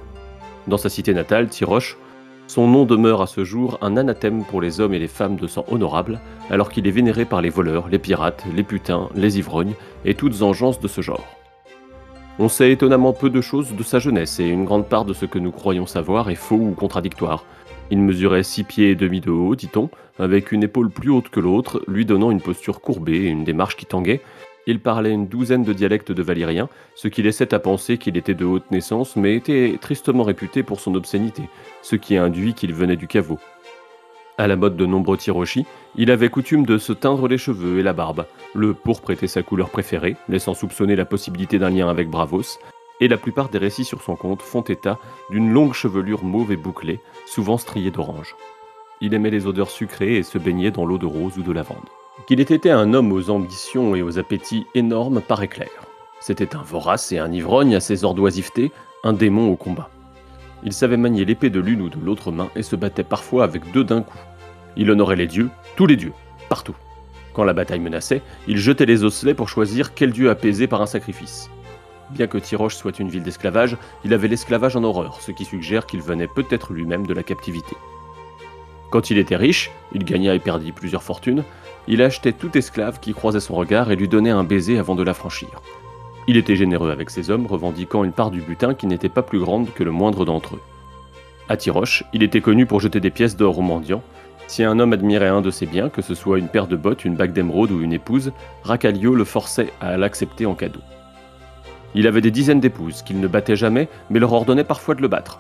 Dans 0.67 0.77
sa 0.77 0.88
cité 0.88 1.13
natale, 1.13 1.49
Tiroche, 1.49 1.97
son 2.47 2.65
nom 2.65 2.85
demeure 2.85 3.21
à 3.21 3.27
ce 3.27 3.43
jour 3.43 3.77
un 3.81 3.97
anathème 3.97 4.45
pour 4.45 4.61
les 4.61 4.79
hommes 4.79 4.93
et 4.93 4.99
les 4.99 5.09
femmes 5.09 5.35
de 5.35 5.47
sang 5.47 5.65
honorable, 5.69 6.21
alors 6.49 6.69
qu'il 6.69 6.88
est 6.88 6.91
vénéré 6.91 7.25
par 7.25 7.41
les 7.41 7.49
voleurs, 7.49 7.89
les 7.89 7.99
pirates, 7.99 8.45
les 8.55 8.63
putains, 8.63 9.09
les 9.15 9.38
ivrognes 9.38 9.75
et 10.05 10.15
toutes 10.15 10.43
engences 10.43 10.79
de 10.79 10.88
ce 10.88 11.01
genre. 11.01 11.27
On 12.39 12.47
sait 12.47 12.71
étonnamment 12.71 13.11
peu 13.11 13.29
de 13.29 13.41
choses 13.41 13.75
de 13.75 13.83
sa 13.83 13.99
jeunesse 13.99 14.39
et 14.39 14.45
une 14.45 14.63
grande 14.63 14.88
part 14.88 15.03
de 15.03 15.13
ce 15.13 15.25
que 15.25 15.39
nous 15.39 15.51
croyons 15.51 15.88
savoir 15.88 16.29
est 16.29 16.35
faux 16.35 16.55
ou 16.55 16.71
contradictoire. 16.71 17.43
Il 17.89 17.99
mesurait 17.99 18.43
six 18.43 18.63
pieds 18.63 18.91
et 18.91 18.95
demi 18.95 19.21
de 19.21 19.31
haut, 19.31 19.55
dit-on, 19.55 19.89
avec 20.19 20.51
une 20.51 20.63
épaule 20.63 20.89
plus 20.89 21.09
haute 21.09 21.29
que 21.29 21.39
l'autre, 21.39 21.81
lui 21.88 22.05
donnant 22.05 22.31
une 22.31 22.41
posture 22.41 22.81
courbée 22.81 23.25
et 23.25 23.27
une 23.27 23.43
démarche 23.43 23.77
qui 23.77 23.85
tanguait. 23.85 24.21
Il 24.65 24.81
parlait 24.81 25.13
une 25.13 25.27
douzaine 25.27 25.63
de 25.63 25.71
dialectes 25.71 26.11
de 26.11 26.21
valyrien, 26.21 26.67
ce 26.95 27.07
qui 27.07 27.23
laissait 27.23 27.53
à 27.53 27.59
penser 27.59 27.97
qu'il 27.97 28.17
était 28.17 28.33
de 28.33 28.43
haute 28.43 28.69
naissance, 28.69 29.15
mais 29.15 29.35
était 29.35 29.77
tristement 29.79 30.23
réputé 30.23 30.63
pour 30.63 30.81
son 30.81 30.95
obscénité, 30.95 31.43
ce 31.81 31.95
qui 31.95 32.17
induit 32.17 32.53
qu'il 32.53 32.73
venait 32.73 32.97
du 32.97 33.07
caveau. 33.07 33.39
À 34.38 34.47
la 34.47 34.57
mode 34.57 34.75
de 34.75 34.85
nombreux 34.85 35.17
tiroshi, 35.17 35.65
il 35.95 36.11
avait 36.11 36.29
coutume 36.29 36.65
de 36.65 36.77
se 36.77 36.91
teindre 36.91 37.29
les 37.29 37.38
cheveux 37.38 37.79
et 37.79 37.83
la 37.83 37.93
barbe. 37.93 38.25
Le 38.53 38.73
pourpre 38.73 39.11
était 39.11 39.27
sa 39.27 39.41
couleur 39.41 39.69
préférée, 39.69 40.17
laissant 40.27 40.53
soupçonner 40.53 40.97
la 40.97 41.05
possibilité 41.05 41.57
d'un 41.57 41.69
lien 41.69 41.89
avec 41.89 42.09
Bravos, 42.09 42.59
et 43.00 43.08
la 43.08 43.18
plupart 43.18 43.50
des 43.50 43.58
récits 43.58 43.86
sur 43.86 44.02
son 44.02 44.16
compte 44.16 44.41
font 44.41 44.62
état 44.62 45.00
d'une 45.30 45.52
longue 45.52 45.74
chevelure 45.74 46.24
mauve 46.24 46.52
et 46.52 46.58
bouclée, 46.58 47.00
souvent 47.26 47.58
striée 47.58 47.91
d'orange. 47.91 48.36
Il 49.02 49.14
aimait 49.14 49.30
les 49.30 49.45
odeurs 49.45 49.70
sucrées 49.70 50.18
et 50.18 50.24
se 50.24 50.38
baignait 50.38 50.72
dans 50.72 50.86
l'eau 50.86 50.98
de 50.98 51.06
rose 51.06 51.38
ou 51.38 51.43
de 51.43 51.52
lavande. 51.52 51.86
Qu'il 52.26 52.39
ait 52.39 52.43
été 52.43 52.72
un 52.72 52.93
homme 52.93 53.12
aux 53.12 53.30
ambitions 53.30 53.95
et 53.95 54.02
aux 54.02 54.18
appétits 54.18 54.66
énormes 54.74 55.22
paraît 55.22 55.48
clair. 55.48 55.70
C'était 56.20 56.56
un 56.56 56.64
vorace 56.64 57.12
et 57.12 57.20
un 57.20 57.32
ivrogne 57.32 57.76
à 57.76 57.80
ses 57.80 58.04
heures 58.04 58.16
d'oisiveté, 58.16 58.72
un 59.04 59.14
démon 59.14 59.52
au 59.52 59.56
combat. 59.56 59.89
Il 60.64 60.74
savait 60.74 60.98
manier 60.98 61.26
l'épée 61.26 61.52
de 61.52 61.60
l'une 61.60 61.82
ou 61.82 61.89
de 61.89 62.04
l'autre 62.04 62.32
main 62.32 62.50
et 62.56 62.64
se 62.64 62.76
battait 62.76 63.04
parfois 63.04 63.43
avec 63.43 63.72
deux 63.72 63.84
d'un 63.84 64.02
coup. 64.02 64.18
Il 64.76 64.89
honorait 64.89 65.16
les 65.16 65.28
dieux, 65.28 65.50
tous 65.76 65.86
les 65.86 65.95
dieux, 65.95 66.14
partout. 66.50 66.76
Quand 67.34 67.43
la 67.43 67.54
bataille 67.54 67.80
menaçait, 67.80 68.24
il 68.48 68.58
jetait 68.58 68.88
les 68.88 69.04
osselets 69.04 69.36
pour 69.36 69.48
choisir 69.48 69.93
quel 69.93 70.12
dieu 70.12 70.32
apaiser 70.32 70.66
par 70.66 70.82
un 70.82 70.88
sacrifice. 70.88 71.52
Bien 72.10 72.28
que 72.28 72.38
Tiroche 72.38 72.76
soit 72.76 72.99
une 72.99 73.10
ville 73.10 73.24
d'esclavage, 73.24 73.78
il 74.05 74.14
avait 74.14 74.28
l'esclavage 74.28 74.76
en 74.76 74.84
horreur, 74.84 75.20
ce 75.22 75.32
qui 75.32 75.45
suggère 75.45 75.86
qu'il 75.86 76.01
venait 76.01 76.28
peut-être 76.28 76.74
lui-même 76.74 77.05
de 77.05 77.14
la 77.14 77.24
captivité. 77.24 77.76
Quand 78.89 79.10
il 79.10 79.18
était 79.18 79.36
riche, 79.36 79.72
il 79.91 80.05
gagna 80.05 80.34
et 80.34 80.39
perdit 80.39 80.72
plusieurs 80.72 81.03
fortunes, 81.03 81.43
il 81.89 82.01
achetait 82.01 82.32
tout 82.32 82.58
esclave 82.58 82.99
qui 83.01 83.14
croisait 83.14 83.41
son 83.41 83.55
regard 83.55 83.91
et 83.91 83.97
lui 83.97 84.08
donnait 84.08 84.30
un 84.30 84.45
baiser 84.45 84.78
avant 84.78 84.95
de 84.95 85.03
l'affranchir. 85.03 85.62
Il 86.28 86.38
était 86.38 86.55
généreux 86.55 86.91
avec 86.91 87.10
ses 87.10 87.30
hommes, 87.30 87.45
revendiquant 87.45 88.03
une 88.03 88.12
part 88.14 88.32
du 88.32 88.41
butin 88.41 88.74
qui 88.74 88.88
n'était 88.88 89.10
pas 89.10 89.24
plus 89.24 89.39
grande 89.39 89.74
que 89.74 89.84
le 89.84 89.91
moindre 89.91 90.26
d'entre 90.26 90.55
eux. 90.55 90.62
À 91.49 91.55
Tiroche, 91.55 92.03
il 92.14 92.24
était 92.24 92.41
connu 92.41 92.66
pour 92.66 92.82
jeter 92.82 92.99
des 92.99 93.10
pièces 93.10 93.38
d'or 93.38 93.60
aux 93.60 93.62
mendiants. 93.62 94.03
Si 94.47 94.64
un 94.64 94.80
homme 94.80 94.93
admirait 94.93 95.28
un 95.28 95.41
de 95.41 95.51
ses 95.51 95.66
biens, 95.66 95.89
que 95.89 96.01
ce 96.01 96.16
soit 96.16 96.39
une 96.39 96.49
paire 96.49 96.68
de 96.68 96.76
bottes, 96.76 97.05
une 97.05 97.16
bague 97.16 97.32
d'émeraude 97.32 97.72
ou 97.72 97.82
une 97.82 97.93
épouse, 97.93 98.32
Racalio 98.64 99.16
le 99.16 99.24
forçait 99.24 99.72
à 99.80 99.95
l'accepter 99.97 100.45
en 100.45 100.55
cadeau. 100.55 100.82
Il 101.95 102.07
avait 102.07 102.21
des 102.21 102.31
dizaines 102.31 102.59
d'épouses 102.59 103.01
qu'il 103.01 103.19
ne 103.19 103.27
battait 103.27 103.55
jamais, 103.55 103.88
mais 104.09 104.19
leur 104.19 104.33
ordonnait 104.33 104.63
parfois 104.63 104.95
de 104.95 105.01
le 105.01 105.07
battre. 105.07 105.39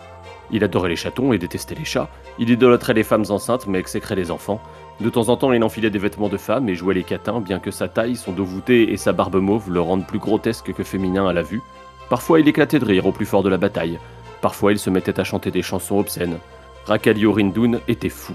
Il 0.51 0.63
adorait 0.63 0.89
les 0.89 0.95
chatons 0.95 1.33
et 1.33 1.37
détestait 1.37 1.75
les 1.75 1.85
chats. 1.85 2.09
Il 2.39 2.49
idolâtrait 2.49 2.93
les 2.93 3.03
femmes 3.03 3.25
enceintes 3.29 3.67
mais 3.67 3.79
exécrait 3.79 4.15
les 4.15 4.31
enfants. 4.31 4.61
De 5.01 5.09
temps 5.09 5.29
en 5.29 5.37
temps, 5.37 5.51
il 5.51 5.63
enfilait 5.63 5.89
des 5.89 5.99
vêtements 5.99 6.29
de 6.29 6.37
femme 6.37 6.69
et 6.69 6.75
jouait 6.75 6.93
les 6.93 7.03
catins, 7.03 7.41
bien 7.41 7.59
que 7.59 7.71
sa 7.71 7.87
taille, 7.87 8.15
son 8.15 8.31
dos 8.31 8.45
voûté 8.45 8.91
et 8.93 8.97
sa 8.97 9.11
barbe 9.11 9.35
mauve 9.35 9.71
le 9.71 9.81
rendent 9.81 10.07
plus 10.07 10.19
grotesque 10.19 10.73
que 10.73 10.83
féminin 10.83 11.27
à 11.27 11.33
la 11.33 11.43
vue. 11.43 11.61
Parfois, 12.09 12.39
il 12.39 12.47
éclatait 12.47 12.79
de 12.79 12.85
rire 12.85 13.05
au 13.05 13.11
plus 13.11 13.25
fort 13.25 13.43
de 13.43 13.49
la 13.49 13.57
bataille. 13.57 13.99
Parfois, 14.41 14.71
il 14.71 14.79
se 14.79 14.89
mettait 14.89 15.19
à 15.19 15.23
chanter 15.23 15.51
des 15.51 15.61
chansons 15.61 15.99
obscènes. 15.99 16.37
Rakalio 16.85 17.33
Rindun 17.33 17.79
était 17.89 18.09
fou. 18.09 18.33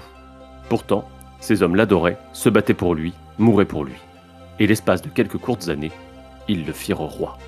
Pourtant, 0.68 1.08
ces 1.40 1.62
hommes 1.62 1.76
l'adoraient, 1.76 2.18
se 2.34 2.50
battaient 2.50 2.74
pour 2.74 2.94
lui, 2.94 3.14
mouraient 3.38 3.64
pour 3.64 3.84
lui. 3.84 3.94
Et 4.58 4.66
l'espace 4.66 5.00
de 5.00 5.08
quelques 5.08 5.38
courtes 5.38 5.70
années, 5.70 5.92
ils 6.48 6.66
le 6.66 6.72
firent 6.72 6.98
roi. 6.98 7.38